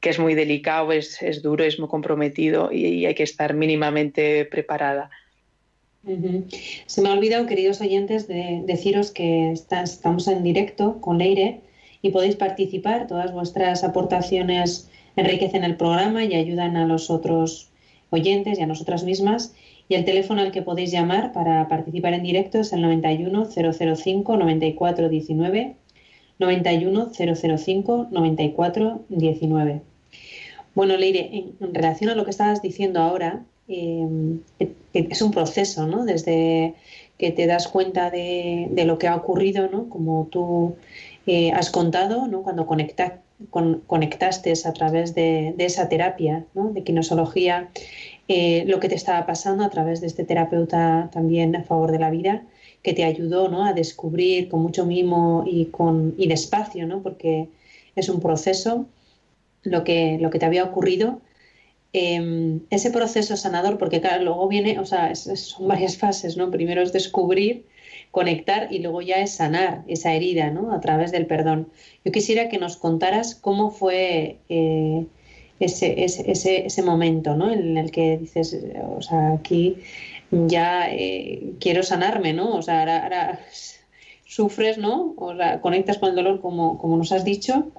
es 0.00 0.18
muy 0.18 0.34
delicado, 0.34 0.92
es, 0.92 1.18
duro, 1.42 1.64
es 1.64 1.78
muy 1.78 1.88
comprometido 1.88 2.70
y, 2.70 3.06
hay 3.06 3.14
que 3.14 3.22
estar 3.22 3.54
mínimamente 3.54 4.44
preparada. 4.44 5.10
Se 6.86 7.00
me 7.00 7.08
ha 7.08 7.12
olvidado, 7.12 7.46
queridos 7.46 7.80
oyentes, 7.80 8.28
de 8.28 8.62
deciros 8.66 9.10
que 9.10 9.52
estamos 9.52 10.28
en 10.28 10.42
directo 10.42 11.00
con 11.00 11.18
Leire 11.18 11.60
y 12.02 12.10
podéis 12.10 12.36
participar. 12.36 13.06
Todas 13.06 13.32
vuestras 13.32 13.84
aportaciones 13.84 14.90
enriquecen 15.16 15.64
el 15.64 15.76
programa 15.76 16.24
y 16.24 16.34
ayudan 16.34 16.76
a 16.76 16.86
los 16.86 17.10
otros 17.10 17.70
oyentes 18.10 18.58
y 18.58 18.62
a 18.62 18.66
nosotras 18.66 19.04
mismas. 19.04 19.54
Y 19.88 19.94
el 19.94 20.04
teléfono 20.04 20.40
al 20.40 20.52
que 20.52 20.62
podéis 20.62 20.90
llamar 20.90 21.32
para 21.32 21.68
participar 21.68 22.14
en 22.14 22.22
directo 22.22 22.58
es 22.58 22.72
el 22.72 22.82
91 22.82 23.46
005 23.46 24.36
94 24.36 25.08
19. 25.08 25.76
91 26.38 27.10
005 27.56 28.08
94 28.10 29.04
19. 29.08 29.82
Bueno, 30.74 30.96
Leire, 30.96 31.30
en, 31.60 31.74
relación 31.74 32.10
a 32.10 32.14
lo 32.14 32.24
que 32.24 32.30
estabas 32.30 32.60
diciendo 32.60 33.00
ahora, 33.00 33.44
eh, 33.68 34.40
es 34.92 35.22
un 35.22 35.30
proceso, 35.30 35.86
¿no? 35.86 36.04
Desde 36.04 36.74
que 37.18 37.30
te 37.30 37.46
das 37.46 37.68
cuenta 37.68 38.10
de, 38.10 38.70
lo 38.84 38.98
que 38.98 39.08
ha 39.08 39.16
ocurrido, 39.16 39.68
¿no? 39.68 39.88
Como 39.88 40.28
tú 40.30 40.76
eh, 41.26 41.52
has 41.52 41.70
contado, 41.70 42.26
¿no? 42.26 42.42
Cuando 42.42 42.66
conecta, 42.66 43.20
conectaste 43.50 44.52
a 44.64 44.72
través 44.72 45.14
de, 45.14 45.54
de 45.56 45.64
esa 45.64 45.88
terapia, 45.88 46.44
¿no? 46.54 46.70
De 46.70 46.82
quinosología 46.82 47.70
eh, 48.26 48.64
lo 48.66 48.80
que 48.80 48.88
te 48.88 48.94
estaba 48.94 49.26
pasando 49.26 49.64
a 49.64 49.70
través 49.70 50.00
de 50.00 50.06
este 50.06 50.24
terapeuta 50.24 51.10
también 51.12 51.54
a 51.56 51.62
favor 51.62 51.92
de 51.92 51.98
la 51.98 52.10
vida, 52.10 52.42
que 52.82 52.94
te 52.94 53.04
ayudó 53.04 53.48
¿no? 53.48 53.64
a 53.64 53.74
descubrir 53.74 54.48
con 54.48 54.62
mucho 54.62 54.86
mimo 54.86 55.44
y, 55.46 55.66
con, 55.66 56.14
y 56.16 56.26
despacio, 56.26 56.86
¿no? 56.86 57.02
porque 57.02 57.48
es 57.96 58.08
un 58.08 58.20
proceso 58.20 58.86
lo 59.62 59.84
que, 59.84 60.18
lo 60.20 60.30
que 60.30 60.38
te 60.38 60.46
había 60.46 60.64
ocurrido. 60.64 61.20
Em, 61.96 62.60
ese 62.70 62.90
proceso 62.90 63.36
sanador, 63.36 63.78
porque 63.78 64.00
claro, 64.00 64.24
luego 64.24 64.48
viene, 64.48 64.80
o 64.80 64.84
sea, 64.84 65.14
son 65.14 65.68
varias 65.68 65.96
fases, 65.96 66.36
¿no? 66.36 66.50
Primero 66.50 66.82
es 66.82 66.92
descubrir, 66.92 67.66
conectar 68.10 68.72
y 68.72 68.80
luego 68.80 69.00
ya 69.00 69.18
es 69.18 69.36
sanar 69.36 69.84
esa 69.86 70.12
herida, 70.12 70.50
¿no? 70.50 70.72
A 70.72 70.80
través 70.80 71.12
del 71.12 71.26
perdón. 71.26 71.68
Yo 72.04 72.10
quisiera 72.10 72.48
que 72.48 72.58
nos 72.58 72.76
contaras 72.78 73.36
cómo 73.36 73.70
fue 73.70 74.40
eh, 74.48 75.06
ese, 75.60 76.02
ese, 76.02 76.66
ese, 76.66 76.82
momento 76.82 77.36
¿no? 77.36 77.52
en 77.52 77.76
el 77.78 77.92
que 77.92 78.18
dices, 78.18 78.58
o 78.96 79.00
sea, 79.00 79.34
aquí 79.34 79.76
ya 80.32 80.92
eh, 80.92 81.52
quiero 81.60 81.84
sanarme, 81.84 82.32
¿no? 82.32 82.56
O 82.56 82.62
sea, 82.62 82.80
ahora, 82.80 83.38
sufres, 84.24 84.78
¿no? 84.78 85.14
O 85.16 85.36
sea, 85.36 85.60
conectas 85.60 85.98
con 85.98 86.08
el 86.08 86.16
dolor 86.16 86.40
como, 86.40 86.76
como 86.78 86.96
nos 86.96 87.12
has 87.12 87.24
dicho, 87.24 87.70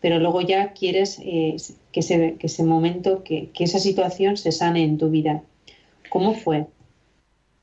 pero 0.00 0.18
luego 0.18 0.40
ya 0.40 0.72
quieres 0.72 1.18
eh, 1.24 1.56
que, 1.92 2.00
ese, 2.00 2.36
que 2.38 2.46
ese 2.46 2.62
momento, 2.62 3.24
que, 3.24 3.50
esa 3.58 3.78
situación 3.78 4.36
se 4.36 4.52
sane 4.52 4.84
en 4.84 4.98
tu 4.98 5.10
vida. 5.10 5.42
¿Cómo 6.08 6.34
fue? 6.34 6.66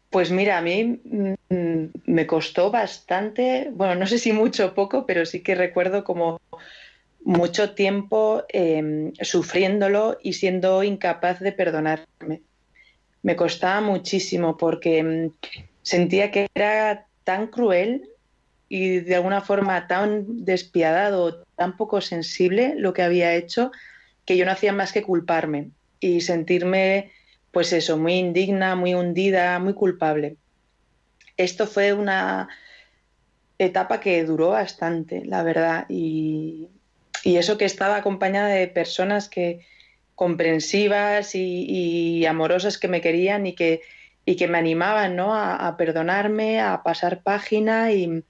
Pues 0.09 0.31
mira, 0.31 0.57
a 0.57 0.61
mí 0.61 0.99
mm, 1.03 1.85
me 2.05 2.27
costó 2.27 2.71
bastante, 2.71 3.69
bueno, 3.73 3.95
no 3.95 4.07
sé 4.07 4.17
si 4.17 4.33
mucho 4.33 4.67
o 4.67 4.73
poco, 4.73 5.05
pero 5.05 5.25
sí 5.25 5.41
que 5.41 5.55
recuerdo 5.55 6.03
como 6.03 6.39
mucho 7.23 7.71
tiempo 7.73 8.43
em, 8.49 9.13
sufriéndolo 9.21 10.17
y 10.21 10.33
siendo 10.33 10.83
incapaz 10.83 11.39
de 11.39 11.51
perdonarme. 11.51 12.41
Me 13.23 13.35
costaba 13.35 13.81
muchísimo 13.81 14.57
porque 14.57 14.99
em, 14.99 15.31
sentía 15.81 16.31
que 16.31 16.47
era 16.53 17.07
tan 17.23 17.47
cruel 17.47 18.09
y 18.69 18.99
de 18.99 19.15
alguna 19.15 19.41
forma 19.41 19.87
tan 19.87 20.45
despiadado, 20.45 21.43
tan 21.55 21.77
poco 21.77 22.01
sensible 22.01 22.73
lo 22.77 22.93
que 22.93 23.03
había 23.03 23.35
hecho, 23.35 23.71
que 24.25 24.37
yo 24.37 24.45
no 24.45 24.51
hacía 24.51 24.73
más 24.73 24.91
que 24.91 25.03
culparme 25.03 25.69
y 25.99 26.21
sentirme, 26.21 27.11
pues 27.51 27.73
eso, 27.73 27.97
muy 27.97 28.13
indigna, 28.15 28.75
muy 28.75 28.93
hundida, 28.93 29.59
muy 29.59 29.73
culpable. 29.73 30.37
Esto 31.37 31.67
fue 31.67 31.93
una 31.93 32.49
etapa 33.57 33.99
que 33.99 34.23
duró 34.23 34.49
bastante, 34.49 35.23
la 35.25 35.43
verdad, 35.43 35.85
y, 35.89 36.69
y 37.23 37.37
eso 37.37 37.57
que 37.57 37.65
estaba 37.65 37.97
acompañada 37.97 38.49
de 38.49 38.67
personas 38.67 39.29
que 39.29 39.65
comprensivas 40.15 41.35
y, 41.35 42.25
amorosas 42.25 42.77
que 42.77 42.87
me 42.87 43.01
querían 43.01 43.45
y 43.45 43.53
que, 43.53 43.81
y 44.25 44.35
que 44.37 44.47
me 44.47 44.57
animaban 44.57 45.15
¿no? 45.15 45.35
a, 45.35 45.75
perdonarme, 45.77 46.61
a 46.61 46.81
pasar 46.83 47.21
página 47.21 47.91
y, 47.91 48.23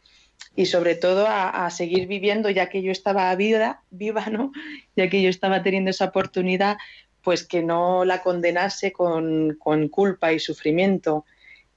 sobre 0.66 0.96
todo 0.96 1.26
a, 1.28 1.70
seguir 1.70 2.08
viviendo, 2.08 2.50
ya 2.50 2.70
que 2.70 2.82
yo 2.82 2.92
estaba 2.92 3.34
viva, 3.36 3.82
viva, 3.90 4.28
¿no? 4.28 4.52
ya 4.96 5.10
que 5.10 5.22
yo 5.22 5.30
estaba 5.30 5.64
teniendo 5.64 5.92
esa 5.92 6.06
oportunidad, 6.06 6.78
pues 7.22 7.46
que 7.46 7.64
no 7.64 8.06
la 8.06 8.22
condenase 8.22 8.92
con, 8.92 9.56
con 9.60 9.90
culpa 9.90 10.34
y 10.34 10.40
sufrimiento. 10.40 11.26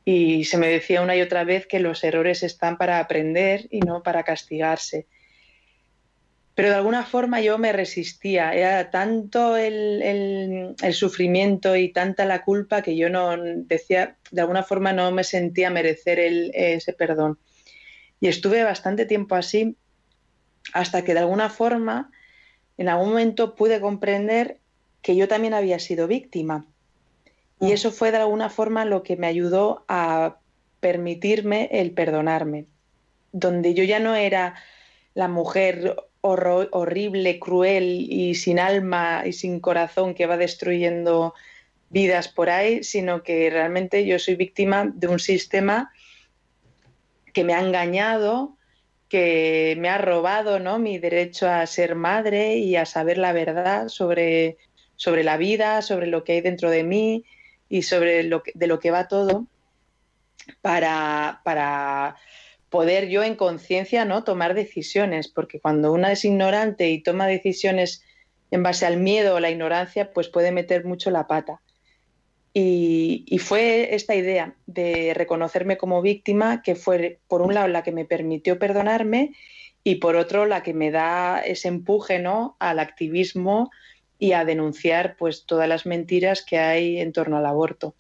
Y 0.05 0.45
se 0.45 0.59
me 0.59 0.69
decía 0.69 1.03
una 1.03 1.17
y 1.17 1.23
otra 1.23 1.45
vez 1.45 1.67
que 1.67 1.81
los 1.81 2.03
errores 2.05 2.43
están 2.43 2.79
para 2.79 2.99
aprender 2.99 3.67
y 3.71 3.81
no 3.81 4.03
para 4.03 4.23
castigarse 4.23 5.07
pero 6.59 6.71
de 6.71 6.75
alguna 6.75 7.05
forma 7.05 7.41
yo 7.41 7.57
me 7.57 7.73
resistía. 7.73 8.53
Era 8.53 8.91
tanto 8.91 9.57
el, 9.57 10.75
sufrimiento 10.91 11.77
y 11.77 11.93
tanta 11.93 12.25
la 12.25 12.43
culpa 12.43 12.83
que 12.83 12.97
yo 12.97 13.09
no 13.09 13.37
decía, 13.37 14.17
de 14.33 14.41
alguna 14.41 14.65
forma 14.65 14.93
no 14.93 15.13
me 15.13 15.23
sentía 15.23 15.71
merecer 15.71 16.19
ese 16.19 16.93
perdón. 16.95 17.39
Y 18.21 18.29
estuve 18.29 18.63
bastante 18.65 19.07
tiempo 19.07 19.35
así 19.35 19.77
hasta 20.73 21.03
que 21.05 21.15
de 21.15 21.21
alguna 21.21 21.51
forma 21.51 22.11
en 22.77 22.89
algún 22.89 23.11
momento 23.11 23.55
pude 23.55 23.81
comprender 23.81 24.59
que 25.03 25.17
yo 25.17 25.29
también 25.29 25.55
había 25.55 25.79
sido 25.79 26.07
víctima. 26.07 26.67
Y 27.61 27.71
ah. 27.71 27.75
eso 27.75 27.91
fue 27.91 28.11
de 28.11 28.19
alguna 28.19 28.51
forma 28.51 28.85
lo 28.85 29.03
que 29.03 29.17
me 29.17 29.27
ayudó 29.27 29.85
a 29.89 30.39
permitirme 30.81 31.69
el 31.73 31.93
perdonarme, 31.93 32.67
donde 33.33 33.75
yo 33.75 33.85
ya 33.85 33.99
no 33.99 34.15
era 34.15 34.55
la 35.15 35.29
mujer 35.29 35.97
horrible, 36.21 37.39
cruel 37.39 38.07
y 38.09 38.35
sin 38.35 38.59
alma 38.59 39.23
y 39.25 39.33
sin 39.33 39.61
corazón 39.61 40.15
que 40.15 40.27
va 40.27 40.37
destruyendo 40.37 41.35
vidas 41.91 42.29
por 42.29 42.51
ahí, 42.51 42.85
sino 42.85 43.23
que 43.23 43.51
realmente 43.51 44.05
yo 44.05 44.19
soy 44.19 44.37
víctima 44.37 44.91
de 44.95 45.09
un 45.09 45.19
sistema 45.19 45.93
que 47.39 47.45
me 47.45 47.55
ha 47.55 47.61
engañado, 47.61 48.57
que 49.09 49.77
me 49.79 49.89
ha 49.89 49.99
robado 49.99 50.59
¿no? 50.59 50.81
mi 50.81 50.99
derecho 50.99 51.49
a 51.49 51.65
ser 51.69 51.95
madre 51.95 52.57
y 52.57 52.75
a 52.75 52.85
saber 52.85 53.17
la 53.17 53.33
verdad 53.33 53.87
sobre, 53.87 54.59
sobre 54.97 55.23
la 55.23 55.37
vida, 55.37 55.81
sobre 55.83 56.09
lo 56.09 56.25
que 56.25 56.33
hay 56.33 56.41
dentro 56.41 56.69
de 56.69 56.83
mí 56.83 57.25
y 57.69 57.83
sobre 57.83 58.25
de 58.25 58.67
lo 58.67 58.79
que 58.81 58.91
va 58.91 59.07
todo, 59.07 59.47
para, 60.63 61.43
para 61.45 62.17
poder 62.71 63.09
yo 63.09 63.23
en 63.23 63.37
conciencia 63.37 64.05
¿no? 64.05 64.25
tomar 64.25 64.55
decisiones, 64.55 65.29
porque 65.29 65.61
cuando 65.61 65.93
una 65.93 66.11
es 66.11 66.25
ignorante 66.25 66.89
y 66.89 67.05
toma 67.05 67.29
decisiones 67.29 68.03
en 68.51 68.65
base 68.65 68.85
al 68.85 68.97
miedo 68.97 69.37
o 69.37 69.39
la 69.39 69.51
ignorancia, 69.51 70.11
pues 70.13 70.27
puede 70.27 70.51
meter 70.51 70.85
mucho 70.85 71.13
la 71.13 71.29
pata. 71.29 71.61
Y, 72.61 73.39
fue 73.39 73.95
esta 73.95 74.17
idea 74.17 74.57
de 74.67 75.15
reconocerme 75.15 75.77
como 75.77 76.03
víctima 76.03 76.61
que 76.61 76.75
fue, 76.75 77.21
por 77.29 77.41
un 77.41 77.55
lado, 77.55 77.69
la 77.69 77.85
que 77.85 77.93
me 77.93 78.05
permitió 78.05 78.59
perdonarme 78.59 79.33
y 79.85 79.97
por 79.97 80.17
otro, 80.17 80.45
la 80.45 80.65
que 80.65 80.75
me 80.75 80.91
da 80.91 81.39
ese 81.39 81.69
empuje 81.69 82.19
¿no? 82.19 82.57
al 82.59 82.81
activismo 82.81 83.71
y 84.19 84.33
a 84.33 84.45
denunciar 84.45 85.15
pues, 85.17 85.47
todas 85.47 85.69
las 85.69 85.87
mentiras 85.87 86.43
que 86.43 86.59
hay 86.59 86.99
en 86.99 87.13
torno 87.13 87.37
al 87.37 87.47
aborto. 87.47 87.95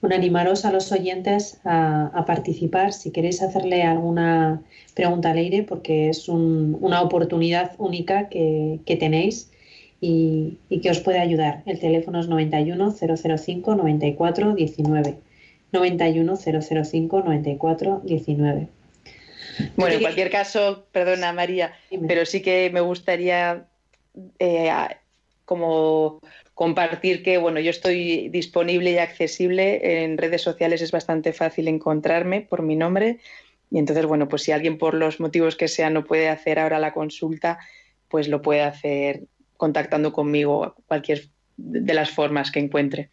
Bueno, 0.00 0.16
animaros 0.16 0.64
a 0.64 0.72
los 0.72 0.90
oyentes 0.90 1.60
a, 1.64 2.24
participar 2.26 2.94
si 2.94 3.10
queréis 3.10 3.42
hacerle 3.42 3.82
alguna 3.82 4.62
pregunta 4.94 5.32
al 5.32 5.36
aire, 5.36 5.64
porque 5.64 6.08
es 6.08 6.28
una 6.30 7.02
oportunidad 7.02 7.72
única 7.76 8.30
que 8.30 8.96
tenéis 8.98 9.50
y, 10.00 10.58
que 10.82 10.90
os 10.90 11.00
puede 11.00 11.18
ayudar. 11.18 11.62
El 11.66 11.78
teléfono 11.78 12.20
es 12.20 12.28
91 12.28 12.92
005 12.92 13.74
94 13.74 14.54
19. 14.54 15.14
91 15.72 16.36
005 16.36 17.22
94 17.22 18.02
19. 18.04 18.68
Bueno, 19.76 19.94
en 19.94 20.00
cualquier 20.02 20.30
caso, 20.30 20.86
perdona 20.92 21.32
María, 21.32 21.72
pero 22.06 22.26
sí 22.26 22.42
que 22.42 22.70
me 22.70 22.80
gustaría 22.80 23.66
eh, 24.38 24.70
como 25.46 26.20
compartir 26.52 27.22
que 27.22 27.38
bueno, 27.38 27.60
yo 27.60 27.70
estoy 27.70 28.28
disponible 28.28 28.92
y 28.92 28.98
accesible 28.98 30.02
en 30.02 30.18
redes 30.18 30.42
sociales, 30.42 30.82
es 30.82 30.90
bastante 30.90 31.32
fácil 31.32 31.68
encontrarme 31.68 32.42
por 32.42 32.62
mi 32.62 32.76
nombre. 32.76 33.18
Y 33.70 33.78
entonces, 33.78 34.06
bueno, 34.06 34.28
pues 34.28 34.42
si 34.42 34.52
alguien 34.52 34.78
por 34.78 34.94
los 34.94 35.20
motivos 35.20 35.56
que 35.56 35.68
sea 35.68 35.90
no 35.90 36.04
puede 36.04 36.28
hacer 36.28 36.58
ahora 36.58 36.78
la 36.78 36.92
consulta, 36.92 37.58
pues 38.08 38.28
lo 38.28 38.42
puede 38.42 38.62
hacer 38.62 39.24
contactando 39.56 40.12
conmigo 40.12 40.74
cualquier 40.86 41.28
de 41.56 41.94
las 41.94 42.10
formas 42.10 42.50
que 42.50 42.60
encuentre. 42.60 43.10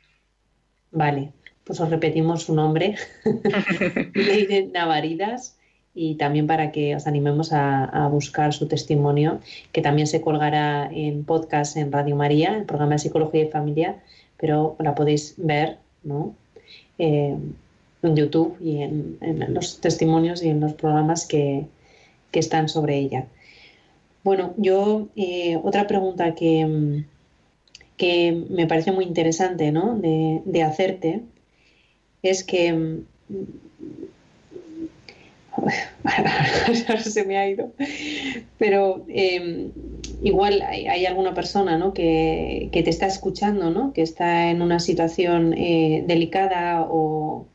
Vale, 0.92 1.32
pues 1.64 1.80
os 1.80 1.90
repetimos 1.90 2.44
su 2.44 2.56
nombre, 2.56 2.96
Leire 4.14 4.68
Navaridas, 4.68 5.58
y 5.96 6.16
también 6.16 6.48
para 6.48 6.72
que 6.72 6.96
os 6.96 7.08
animemos 7.08 7.54
a, 7.54 8.08
buscar 8.12 8.54
su 8.54 8.68
testimonio, 8.68 9.40
que 9.72 9.82
también 9.82 10.08
se 10.08 10.22
colgará 10.22 10.90
en 10.92 11.24
podcast 11.24 11.78
en 11.78 11.92
Radio 11.92 12.16
María, 12.16 12.56
el 12.56 12.66
programa 12.66 12.94
de 12.94 13.00
Psicología 13.00 13.44
y 13.44 13.50
Familia, 13.50 14.02
pero 14.38 14.76
la 14.80 14.96
podéis 14.96 15.36
ver 15.38 15.78
¿no? 16.04 16.36
Eh, 16.98 17.36
en 18.02 18.16
YouTube 18.16 18.58
y 18.60 18.82
en, 18.82 19.18
los 19.50 19.80
testimonios 19.80 20.44
y 20.44 20.50
en 20.50 20.60
los 20.60 20.74
programas 20.74 21.26
que 21.26 21.68
están 22.34 22.68
sobre 22.68 22.98
ella. 22.98 23.28
Bueno, 24.24 24.54
yo 24.58 25.10
eh, 25.18 25.60
otra 25.62 25.86
pregunta 25.86 26.34
que, 26.34 27.04
que, 27.98 28.46
me 28.50 28.68
parece 28.68 28.92
muy 28.94 29.04
interesante 29.06 29.72
¿no? 29.72 29.98
de, 29.98 30.64
hacerte 30.64 31.22
es 32.22 32.44
que 32.46 33.02
se 37.04 37.26
me 37.26 37.38
ha 37.38 37.50
ido. 37.50 37.74
Pero 38.58 39.06
em, 39.10 39.72
igual 40.24 40.62
hay, 40.62 41.06
alguna 41.06 41.34
persona 41.34 41.78
¿no? 41.78 41.94
que, 41.94 42.70
que, 42.72 42.82
te 42.82 42.90
está 42.90 43.08
escuchando, 43.08 43.72
¿no? 43.72 43.92
que 43.92 44.04
está 44.04 44.50
en 44.52 44.62
una 44.62 44.80
situación 44.80 45.54
eh, 45.54 46.06
delicada 46.08 46.88
o, 46.90 47.46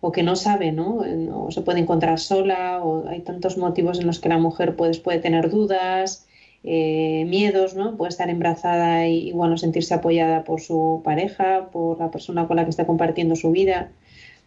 o 0.00 0.12
que 0.12 0.22
no 0.22 0.36
sabe, 0.36 0.72
¿no? 0.72 1.02
O 1.34 1.50
se 1.50 1.62
puede 1.62 1.80
encontrar 1.80 2.18
sola, 2.18 2.80
o 2.82 3.06
hay 3.08 3.20
tantos 3.20 3.56
motivos 3.58 4.00
en 4.00 4.06
los 4.06 4.18
que 4.18 4.28
la 4.28 4.38
mujer 4.38 4.76
puede, 4.76 4.98
puede 4.98 5.18
tener 5.18 5.50
dudas, 5.50 6.26
eh, 6.64 7.24
miedos, 7.28 7.74
¿no? 7.74 7.96
Puede 7.96 8.10
estar 8.10 8.30
embarazada 8.30 9.06
y, 9.06 9.32
bueno, 9.32 9.58
sentirse 9.58 9.94
apoyada 9.94 10.44
por 10.44 10.60
su 10.60 11.02
pareja, 11.04 11.68
por 11.70 11.98
la 11.98 12.10
persona 12.10 12.46
con 12.46 12.56
la 12.56 12.64
que 12.64 12.70
está 12.70 12.86
compartiendo 12.86 13.36
su 13.36 13.50
vida. 13.50 13.90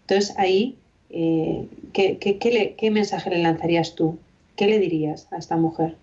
Entonces, 0.01 0.35
ahí, 0.37 0.75
eh, 1.11 1.67
¿qué, 1.93 2.17
qué 2.17 2.91
mensaje 2.91 3.29
le 3.29 3.37
lanzarías 3.39 3.95
tú? 3.95 4.17
¿Qué 4.55 4.67
le 4.67 4.79
dirías 4.79 5.27
a 5.31 5.37
esta 5.37 5.57
mujer? 5.57 5.95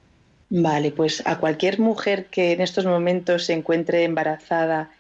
Vale, 0.49 0.91
pues 0.91 1.23
a 1.27 1.39
cualquier 1.39 1.79
mujer 1.79 2.27
que 2.27 2.53
en 2.53 2.61
estos 2.61 2.85
momentos 2.85 3.45
se 3.45 3.53
encuentre 3.53 4.03
embarazada 4.03 4.91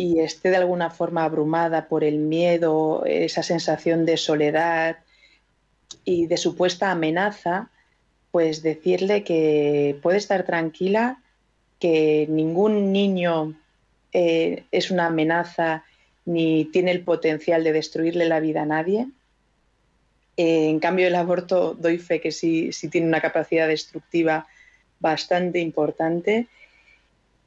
y 0.00 0.20
esté 0.20 0.48
de 0.48 0.56
alguna 0.56 0.88
forma 0.88 1.24
abrumada 1.24 1.86
por 1.86 2.04
el 2.04 2.16
miedo, 2.16 3.04
esa 3.04 3.42
sensación 3.42 4.06
de 4.06 4.16
soledad 4.16 4.96
y 6.06 6.24
de 6.24 6.38
supuesta 6.38 6.90
amenaza, 6.90 7.68
pues 8.30 8.62
decirle 8.62 9.24
que 9.24 9.98
puede 10.02 10.16
estar 10.16 10.46
tranquila, 10.46 11.20
que 11.78 12.26
ningún 12.30 12.92
niño 12.94 13.54
eh, 14.14 14.64
es 14.72 14.90
una 14.90 15.08
amenaza 15.08 15.84
ni 16.24 16.64
tiene 16.64 16.92
el 16.92 17.02
potencial 17.02 17.62
de 17.62 17.74
destruirle 17.74 18.24
la 18.24 18.40
vida 18.40 18.62
a 18.62 18.66
nadie. 18.66 19.06
Eh, 20.38 20.70
en 20.70 20.80
cambio, 20.80 21.08
el 21.08 21.14
aborto 21.14 21.74
doy 21.74 21.98
fe 21.98 22.22
que 22.22 22.32
sí, 22.32 22.72
sí 22.72 22.88
tiene 22.88 23.06
una 23.06 23.20
capacidad 23.20 23.68
destructiva 23.68 24.46
bastante 24.98 25.58
importante 25.58 26.46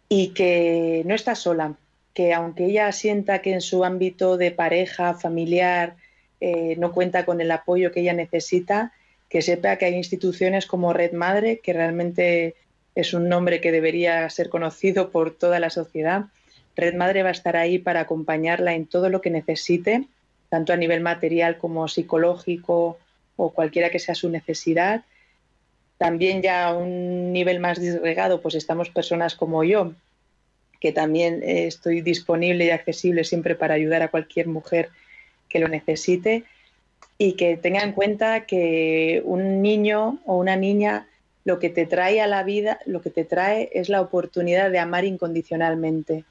y 0.08 0.36
que 0.36 1.02
no 1.08 1.16
está 1.16 1.34
sola, 1.34 1.76
que 2.14 2.34
aunque 2.34 2.66
ella 2.66 2.92
sienta 2.92 3.42
que 3.42 3.54
en 3.54 3.62
su 3.62 3.84
ámbito 3.84 4.38
de 4.38 4.52
pareja, 4.52 5.14
familiar, 5.16 5.96
eh, 6.40 6.76
no 6.78 6.92
cuenta 6.92 7.26
con 7.26 7.42
el 7.42 7.52
apoyo 7.52 7.92
que 7.92 8.02
ella 8.02 8.14
necesita, 8.14 8.92
que 9.30 9.42
sepa 9.42 9.78
que 9.78 9.86
hay 9.86 9.96
instituciones 9.96 10.68
como 10.68 10.94
Red 10.94 11.14
Madre, 11.14 11.60
que 11.60 11.74
realmente 11.74 12.56
es 12.96 13.14
un 13.14 13.30
nombre 13.30 13.62
que 13.62 13.72
debería 13.72 14.30
ser 14.30 14.50
conocido 14.50 15.10
por 15.10 15.34
toda 15.34 15.60
la 15.60 15.72
sociedad. 15.72 16.26
Red 16.76 16.96
Madre 16.96 17.24
va 17.24 17.30
a 17.30 17.32
estar 17.32 17.56
ahí 17.56 17.80
para 17.80 18.02
acompañarla 18.02 18.76
en 18.76 18.86
todo 18.86 19.10
lo 19.10 19.22
que 19.22 19.32
necesite, 19.32 20.06
tanto 20.50 20.74
a 20.74 20.78
nivel 20.78 21.02
material 21.02 21.58
como 21.58 21.88
psicológico 21.88 23.00
o 23.36 23.50
cualquiera 23.52 23.90
que 23.90 24.00
sea 24.00 24.14
su 24.14 24.30
necesidad. 24.30 25.04
También 25.98 26.42
ya 26.44 26.68
a 26.68 26.76
un 26.76 27.34
nivel 27.34 27.60
más 27.60 27.80
disgregado, 27.80 28.42
pues 28.42 28.54
estamos 28.54 28.90
personas 28.90 29.36
como 29.36 29.64
yo, 29.64 29.94
que 30.84 30.92
también 30.92 31.42
eh, 31.44 31.66
estoy 31.66 32.02
disponible 32.02 32.66
y 32.66 32.70
accesible 32.70 33.24
siempre 33.24 33.56
para 33.56 33.76
ayudar 33.76 34.02
a 34.02 34.10
cualquier 34.10 34.48
mujer 34.48 34.90
que 35.48 35.60
lo 35.60 35.70
necesite 35.70 36.44
y 37.18 37.38
que 37.38 37.56
tenga 37.56 37.84
en 37.84 37.94
cuenta 37.94 38.46
que 38.46 39.22
un 39.24 39.62
niño 39.62 40.20
o 40.26 40.36
una 40.38 40.58
niña 40.58 41.08
lo 41.46 41.58
que 41.60 41.70
te 41.70 41.86
trae 41.86 42.20
a 42.20 42.28
la 42.28 42.44
vida, 42.44 42.80
lo 42.86 43.02
que 43.02 43.12
te 43.12 43.24
trae 43.24 43.70
es 43.72 43.88
la 43.88 44.02
oportunidad 44.02 44.72
de 44.72 44.80
amar 44.80 45.06
incondicionalmente. 45.06 46.26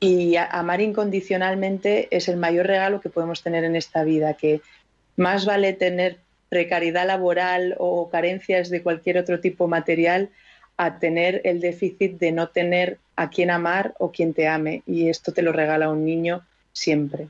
Y 0.00 0.36
amar 0.36 0.80
incondicionalmente 0.80 2.08
es 2.10 2.28
el 2.28 2.38
mayor 2.38 2.66
regalo 2.66 3.02
que 3.02 3.10
podemos 3.10 3.42
tener 3.42 3.64
en 3.64 3.76
esta 3.76 4.04
vida, 4.04 4.32
que 4.32 4.62
más 5.16 5.44
vale 5.44 5.74
tener 5.74 6.16
precariedad 6.48 7.06
laboral 7.06 7.74
o 7.78 8.08
carencias 8.08 8.70
de 8.70 8.82
cualquier 8.82 9.18
otro 9.18 9.38
tipo 9.38 9.68
material 9.68 10.30
a 10.80 10.98
tener 10.98 11.42
el 11.44 11.60
déficit 11.60 12.18
de 12.18 12.32
no 12.32 12.48
tener 12.48 12.98
a 13.14 13.28
quien 13.28 13.50
amar 13.50 13.94
o 13.98 14.12
quien 14.12 14.32
te 14.32 14.48
ame. 14.48 14.82
Y 14.86 15.10
esto 15.10 15.30
te 15.30 15.42
lo 15.42 15.52
regala 15.52 15.90
un 15.90 16.06
niño 16.06 16.40
siempre. 16.72 17.28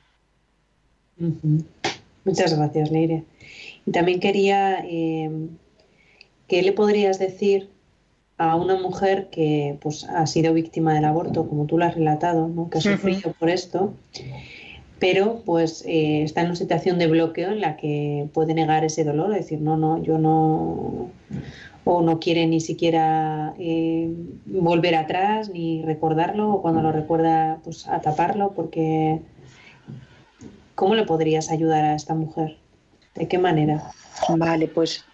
Muchas 2.24 2.57
gracias, 2.57 2.92
Leire. 2.92 3.24
Y 3.86 3.90
también 3.90 4.20
quería, 4.20 4.84
eh, 4.86 5.28
¿qué 6.46 6.62
le 6.62 6.70
podrías 6.70 7.18
decir 7.18 7.68
a 8.38 8.55
una 8.55 8.76
mujer 8.76 9.30
que 9.32 9.76
pues, 9.80 10.05
ha 10.05 10.28
sido 10.28 10.55
víctima 10.55 10.94
del 10.94 11.05
aborto, 11.05 11.48
como 11.48 11.66
tú 11.66 11.76
lo 11.76 11.86
has 11.86 11.96
relatado, 11.96 12.48
que 12.70 12.78
ha 12.78 12.80
sufrido 12.80 13.32
por 13.32 13.51
esto, 13.51 13.94
pero 15.01 15.42
pues 15.44 15.82
eh, 15.88 16.22
está 16.22 16.42
en 16.42 16.46
una 16.46 16.57
situación 16.57 17.01
de 17.01 17.09
bloqueo 17.09 17.51
en 17.51 17.61
la 17.61 17.76
que 17.76 18.28
puede 18.32 18.55
negar 18.55 18.84
ese 18.84 19.03
dolor, 19.03 19.34
decir, 19.34 19.61
no, 19.61 19.76
no, 19.76 20.01
yo 20.01 20.18
no, 20.18 21.11
o 21.84 22.02
no 22.02 22.20
quiere 22.20 22.46
ni 22.46 22.60
siquiera 22.60 23.54
eh, 23.58 24.12
volver 24.46 24.94
atrás 24.94 25.48
ni 25.48 25.82
recordarlo 25.82 26.50
o 26.52 26.62
cuando 26.62 26.82
lo 26.82 26.92
recuerda 26.92 27.58
pues 27.64 27.88
a 27.88 28.00
taparlo 28.00 28.52
porque 28.54 29.20
¿cómo 30.74 30.94
le 30.94 31.04
podrías 31.04 31.50
ayudar 31.50 31.84
a 31.84 31.94
esta 31.94 32.14
mujer? 32.14 32.58
¿De 33.14 33.28
qué 33.28 33.38
manera? 33.38 33.90
Vale, 34.28 34.68
pues 34.68 35.04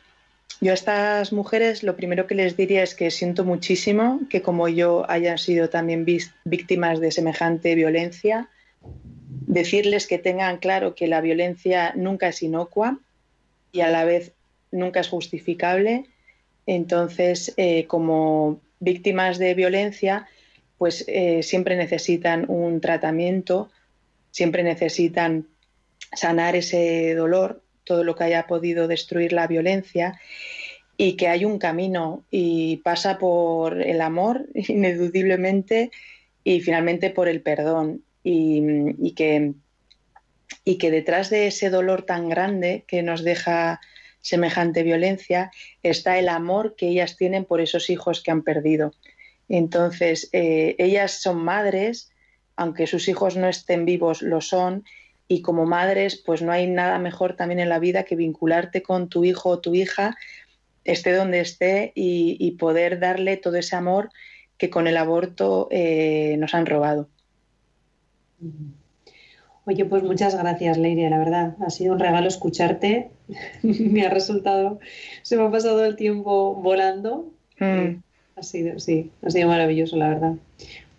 yo 0.60 0.72
a 0.72 0.74
estas 0.74 1.32
mujeres 1.32 1.82
lo 1.82 1.96
primero 1.96 2.26
que 2.26 2.34
les 2.34 2.56
diría 2.56 2.82
es 2.82 2.94
que 2.94 3.10
siento 3.10 3.44
muchísimo 3.44 4.20
que 4.30 4.42
como 4.42 4.68
yo 4.68 5.08
hayan 5.10 5.38
sido 5.38 5.68
también 5.68 6.04
víctimas 6.44 6.98
de 7.00 7.10
semejante 7.10 7.74
violencia, 7.74 8.48
decirles 9.46 10.06
que 10.06 10.18
tengan 10.18 10.58
claro 10.58 10.94
que 10.94 11.06
la 11.06 11.20
violencia 11.20 11.92
nunca 11.94 12.28
es 12.28 12.42
inocua 12.42 12.98
y 13.70 13.80
a 13.80 13.90
la 13.90 14.04
vez 14.04 14.32
nunca 14.72 15.00
es 15.00 15.08
justificable 15.08 16.06
entonces, 16.66 17.54
eh, 17.56 17.86
como 17.86 18.60
víctimas 18.80 19.38
de 19.38 19.54
violencia, 19.54 20.26
pues 20.78 21.04
eh, 21.06 21.42
siempre 21.42 21.76
necesitan 21.76 22.44
un 22.48 22.80
tratamiento, 22.80 23.70
siempre 24.30 24.62
necesitan 24.62 25.46
sanar 26.12 26.56
ese 26.56 27.14
dolor, 27.14 27.62
todo 27.84 28.04
lo 28.04 28.16
que 28.16 28.24
haya 28.24 28.46
podido 28.46 28.88
destruir 28.88 29.32
la 29.32 29.46
violencia 29.46 30.20
y 30.96 31.14
que 31.14 31.28
hay 31.28 31.44
un 31.44 31.58
camino 31.58 32.24
y 32.30 32.78
pasa 32.78 33.18
por 33.18 33.80
el 33.80 34.00
amor, 34.00 34.46
ineludiblemente, 34.54 35.90
y 36.42 36.60
finalmente 36.60 37.10
por 37.10 37.28
el 37.28 37.40
perdón. 37.42 38.02
y, 38.22 39.12
que, 39.12 39.52
y 40.64 40.78
que 40.78 40.90
detrás 40.90 41.30
de 41.30 41.46
ese 41.46 41.70
dolor 41.70 42.02
tan 42.02 42.28
grande 42.28 42.84
que 42.88 43.02
nos 43.02 43.22
deja 43.22 43.80
semejante 44.26 44.82
violencia, 44.82 45.52
está 45.84 46.18
el 46.18 46.28
amor 46.28 46.74
que 46.74 46.88
ellas 46.88 47.16
tienen 47.16 47.44
por 47.44 47.60
esos 47.60 47.90
hijos 47.90 48.22
que 48.22 48.32
han 48.32 48.42
perdido. 48.42 48.92
Entonces, 49.48 50.28
eh, 50.32 50.74
ellas 50.78 51.22
son 51.22 51.44
madres, 51.44 52.10
aunque 52.56 52.88
sus 52.88 53.06
hijos 53.06 53.36
no 53.36 53.48
estén 53.48 53.84
vivos, 53.84 54.22
lo 54.22 54.40
son, 54.40 54.84
y 55.28 55.42
como 55.42 55.64
madres, 55.64 56.16
pues 56.16 56.42
no 56.42 56.50
hay 56.50 56.66
nada 56.66 56.98
mejor 56.98 57.36
también 57.36 57.60
en 57.60 57.68
la 57.68 57.78
vida 57.78 58.02
que 58.02 58.16
vincularte 58.16 58.82
con 58.82 59.08
tu 59.08 59.24
hijo 59.24 59.50
o 59.50 59.60
tu 59.60 59.76
hija, 59.76 60.16
esté 60.82 61.12
donde 61.12 61.38
esté, 61.38 61.92
y, 61.94 62.50
poder 62.58 62.98
darle 62.98 63.36
todo 63.36 63.56
ese 63.56 63.76
amor 63.76 64.10
que 64.58 64.70
con 64.70 64.88
el 64.88 64.96
aborto 64.96 65.68
eh, 65.70 66.34
nos 66.38 66.52
han 66.52 66.66
robado. 66.66 67.08
Oye, 69.68 69.84
pues 69.84 70.04
muchas 70.04 70.36
gracias, 70.36 70.78
Leiria, 70.78 71.10
la 71.10 71.18
verdad. 71.18 71.56
Ha 71.58 71.70
sido 71.70 71.92
un 71.94 71.98
regalo 71.98 72.28
escucharte. 72.28 73.10
me 73.62 74.06
ha 74.06 74.10
resultado, 74.10 74.78
se 75.22 75.36
me 75.36 75.42
ha 75.42 75.50
pasado 75.50 75.84
el 75.84 75.96
tiempo 75.96 76.54
volando. 76.54 77.32
Mm. 77.58 77.96
Ha 78.36 78.42
sido, 78.44 78.78
sí, 78.78 79.10
ha 79.22 79.30
sido 79.30 79.48
maravilloso, 79.48 79.96
la 79.96 80.08
verdad. 80.08 80.34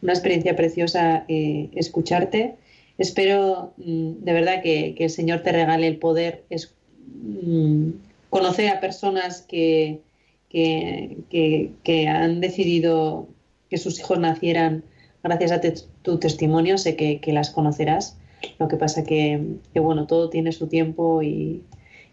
Una 0.02 0.12
experiencia 0.12 0.58
preciosa 0.58 1.24
eh, 1.30 1.70
escucharte. 1.76 2.56
Espero 2.98 3.72
mm, 3.78 4.26
de 4.26 4.34
verdad 4.34 4.62
que, 4.62 4.96
el 5.00 5.10
Señor 5.10 5.44
te 5.44 5.54
regale 5.54 5.88
el 5.88 5.98
poder 5.98 6.44
es, 6.50 6.76
mm, 7.24 7.92
conocer 8.30 8.68
a 8.68 8.82
personas 8.82 9.44
que, 9.44 10.02
que, 10.50 12.08
han 12.10 12.42
decidido 12.42 13.30
que 13.70 13.78
sus 13.78 13.98
hijos 13.98 14.20
nacieran 14.20 14.84
gracias 15.24 15.54
a 15.54 15.62
tu 16.02 16.20
testimonio. 16.20 16.78
Sé 16.78 16.98
que 16.98 17.32
las 17.32 17.50
conocerás 17.50 18.18
lo 18.60 18.68
que 18.68 18.78
pasa 18.78 19.04
que, 19.04 19.42
que 19.74 19.80
bueno, 19.80 20.08
todo 20.08 20.30
tiene 20.30 20.52
su 20.52 20.68
tiempo 20.68 21.22
y, 21.22 21.64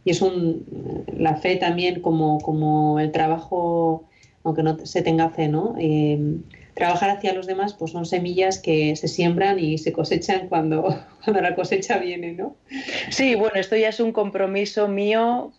y, 0.05 0.11
es 0.11 0.23
un, 0.23 1.05
la 1.17 1.37
fe 1.37 1.57
también 1.57 2.01
como, 2.01 2.39
como 2.41 3.01
el 3.01 3.13
trabajo, 3.13 4.05
aunque 4.43 4.63
no 4.63 4.85
se 4.85 5.03
tenga 5.03 5.31
fe, 5.31 5.49
¿no? 5.49 5.75
Eh, 5.79 6.39
trabajar 6.75 7.11
hacia 7.11 7.33
los 7.33 7.47
demás 7.47 7.75
pues 7.75 7.93
son 7.93 8.05
semillas 8.05 8.59
que 8.59 8.97
se 8.97 9.09
siembran 9.09 9.59
y 9.59 9.79
se 9.79 9.93
cosechan 9.93 10.49
cuando, 10.49 10.97
cuando 11.25 11.41
la 11.41 11.55
cosecha 11.55 11.99
viene, 11.99 12.33
¿no? 12.33 12.57
Sí, 13.11 13.35
bueno, 13.35 13.55
esto 13.57 13.77
ya 13.77 13.89
es 13.89 14.01
un 14.01 14.13
compromiso 14.13 14.89
mío 14.89 15.53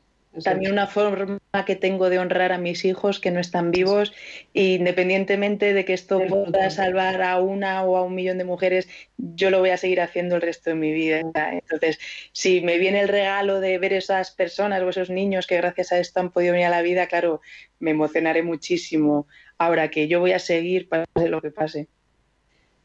también 0.43 0.71
una 0.71 0.88
forma 0.88 1.39
que 1.65 1.75
tengo 1.75 2.09
de 2.09 2.19
honrar 2.19 2.51
a 2.51 2.57
mis 2.57 2.86
hijos 2.86 3.19
que 3.19 3.31
no 3.31 3.39
están 3.39 3.71
vivos, 3.71 4.13
independientemente 4.53 5.73
de 5.73 5.86
que 5.86 5.93
esto 5.93 6.21
pueda 6.27 6.69
salvar 6.69 7.21
a 7.21 7.39
una 7.39 7.83
o 7.83 7.97
a 7.97 8.03
un 8.03 8.15
millón 8.15 8.38
de 8.38 8.43
mujeres, 8.43 8.88
yo 9.17 9.49
lo 9.49 9.59
voy 9.59 9.69
a 9.69 9.77
seguir 9.77 10.01
haciendo 10.01 10.36
el 10.36 10.41
resto 10.41 10.71
de 10.71 10.75
mi 10.75 10.91
vida. 10.91 11.19
Entonces, 11.19 11.99
si 12.31 12.61
me 12.61 12.77
viene 12.77 13.01
el 13.01 13.07
regalo 13.07 13.59
de 13.59 13.77
ver 13.77 13.93
esas 13.93 14.31
personas 14.31 14.81
o 14.81 14.89
esos 14.89 15.09
niños 15.09 15.47
que 15.47 15.57
gracias 15.57 15.91
a 15.91 15.99
esto 15.99 16.19
han 16.19 16.31
podido 16.31 16.53
venir 16.53 16.67
a 16.67 16.71
la 16.71 16.81
vida, 16.81 17.07
claro, 17.07 17.41
me 17.79 17.91
emocionaré 17.91 18.43
muchísimo. 18.43 19.27
Ahora 19.57 19.89
que 19.89 20.07
yo 20.07 20.19
voy 20.19 20.33
a 20.33 20.39
seguir, 20.39 20.89
pase 20.89 21.29
lo 21.29 21.41
que 21.41 21.51
pase. 21.51 21.88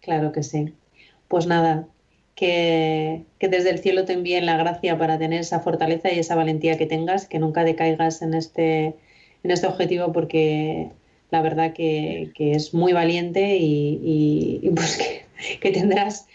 Claro 0.01 0.33
que 0.33 0.43
sí. 0.43 0.75
Pues 1.29 1.47
nada, 1.47 1.87
que, 2.41 3.27
desde 3.39 3.69
el 3.69 3.81
cielo 3.81 4.07
te 4.07 4.15
envíen 4.15 4.47
la 4.47 4.57
gracia 4.57 4.97
para 4.97 5.19
tener 5.19 5.41
esa 5.41 5.61
fortaleza 5.61 6.11
y 6.11 6.19
esa 6.19 6.35
valentía 6.35 6.79
que 6.79 6.87
tengas, 6.87 7.27
que 7.27 7.39
nunca 7.39 7.65
decaigas 7.65 8.23
en 8.23 8.33
este, 8.33 8.95
en 9.45 9.51
este 9.51 9.67
objetivo 9.67 10.11
porque 10.11 10.89
la 11.31 11.43
verdad 11.43 11.75
que, 11.75 12.33
es 12.35 12.73
muy 12.73 12.95
valiente 12.95 13.59
y, 13.61 14.73
pues 14.75 14.99
que, 15.61 15.71
tendrás, 15.71 16.29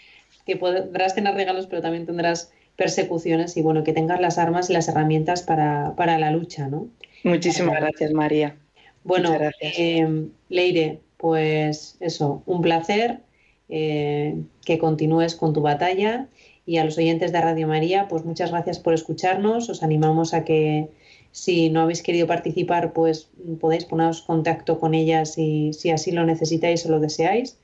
que 0.46 0.56
podrás 0.56 1.16
tener 1.16 1.34
regalos, 1.34 1.66
pero 1.66 1.82
también 1.82 2.06
tendrás 2.06 2.52
persecuciones 2.76 3.56
y 3.56 3.62
bueno, 3.62 3.82
que 3.82 3.92
tengas 3.92 4.20
las 4.20 4.38
armas 4.38 4.70
y 4.70 4.74
las 4.74 4.86
herramientas 4.86 5.42
para, 5.42 6.18
la 6.18 6.30
lucha, 6.30 6.68
¿no? 6.68 6.86
Muchísimas 7.24 7.80
gracias, 7.80 8.12
María. 8.12 8.54
Bueno, 9.02 9.36
eh, 9.60 10.28
Leire, 10.50 11.00
pues 11.16 11.96
eso, 11.98 12.44
un 12.46 12.62
placer 12.62 13.22
eh, 13.68 14.42
que 14.64 14.78
continúes 14.78 15.34
con 15.34 15.52
tu 15.52 15.60
batalla. 15.60 16.28
Y 16.64 16.78
a 16.78 16.84
los 16.84 16.98
oyentes 16.98 17.30
de 17.30 17.40
Radio 17.40 17.68
María, 17.68 18.08
pues 18.08 18.24
muchas 18.24 18.50
gracias 18.50 18.78
por 18.78 18.92
escucharnos. 18.92 19.68
Os 19.68 19.82
animamos 19.82 20.34
a 20.34 20.44
que 20.44 20.88
si 21.30 21.70
no 21.70 21.82
habéis 21.82 22.02
querido 22.02 22.26
participar, 22.26 22.92
pues 22.92 23.28
podéis 23.60 23.84
poneros 23.84 24.22
contacto 24.22 24.80
con 24.80 24.94
ellas 24.94 25.34
si, 25.34 25.72
si 25.72 25.90
así 25.90 26.10
lo 26.10 26.24
necesitáis 26.24 26.84
o 26.86 26.90
lo 26.90 26.98
deseáis. 26.98 27.58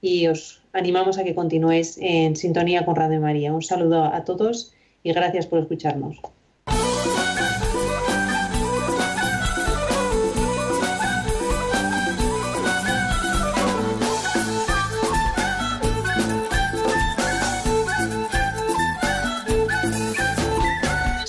Y 0.00 0.26
os 0.28 0.62
animamos 0.72 1.18
a 1.18 1.24
que 1.24 1.34
continuéis 1.34 1.98
en 2.00 2.36
sintonía 2.36 2.84
con 2.84 2.96
Radio 2.96 3.20
María. 3.20 3.52
Un 3.52 3.62
saludo 3.62 4.04
a 4.04 4.24
todos 4.24 4.72
y 5.02 5.12
gracias 5.12 5.46
por 5.46 5.58
escucharnos. 5.58 6.20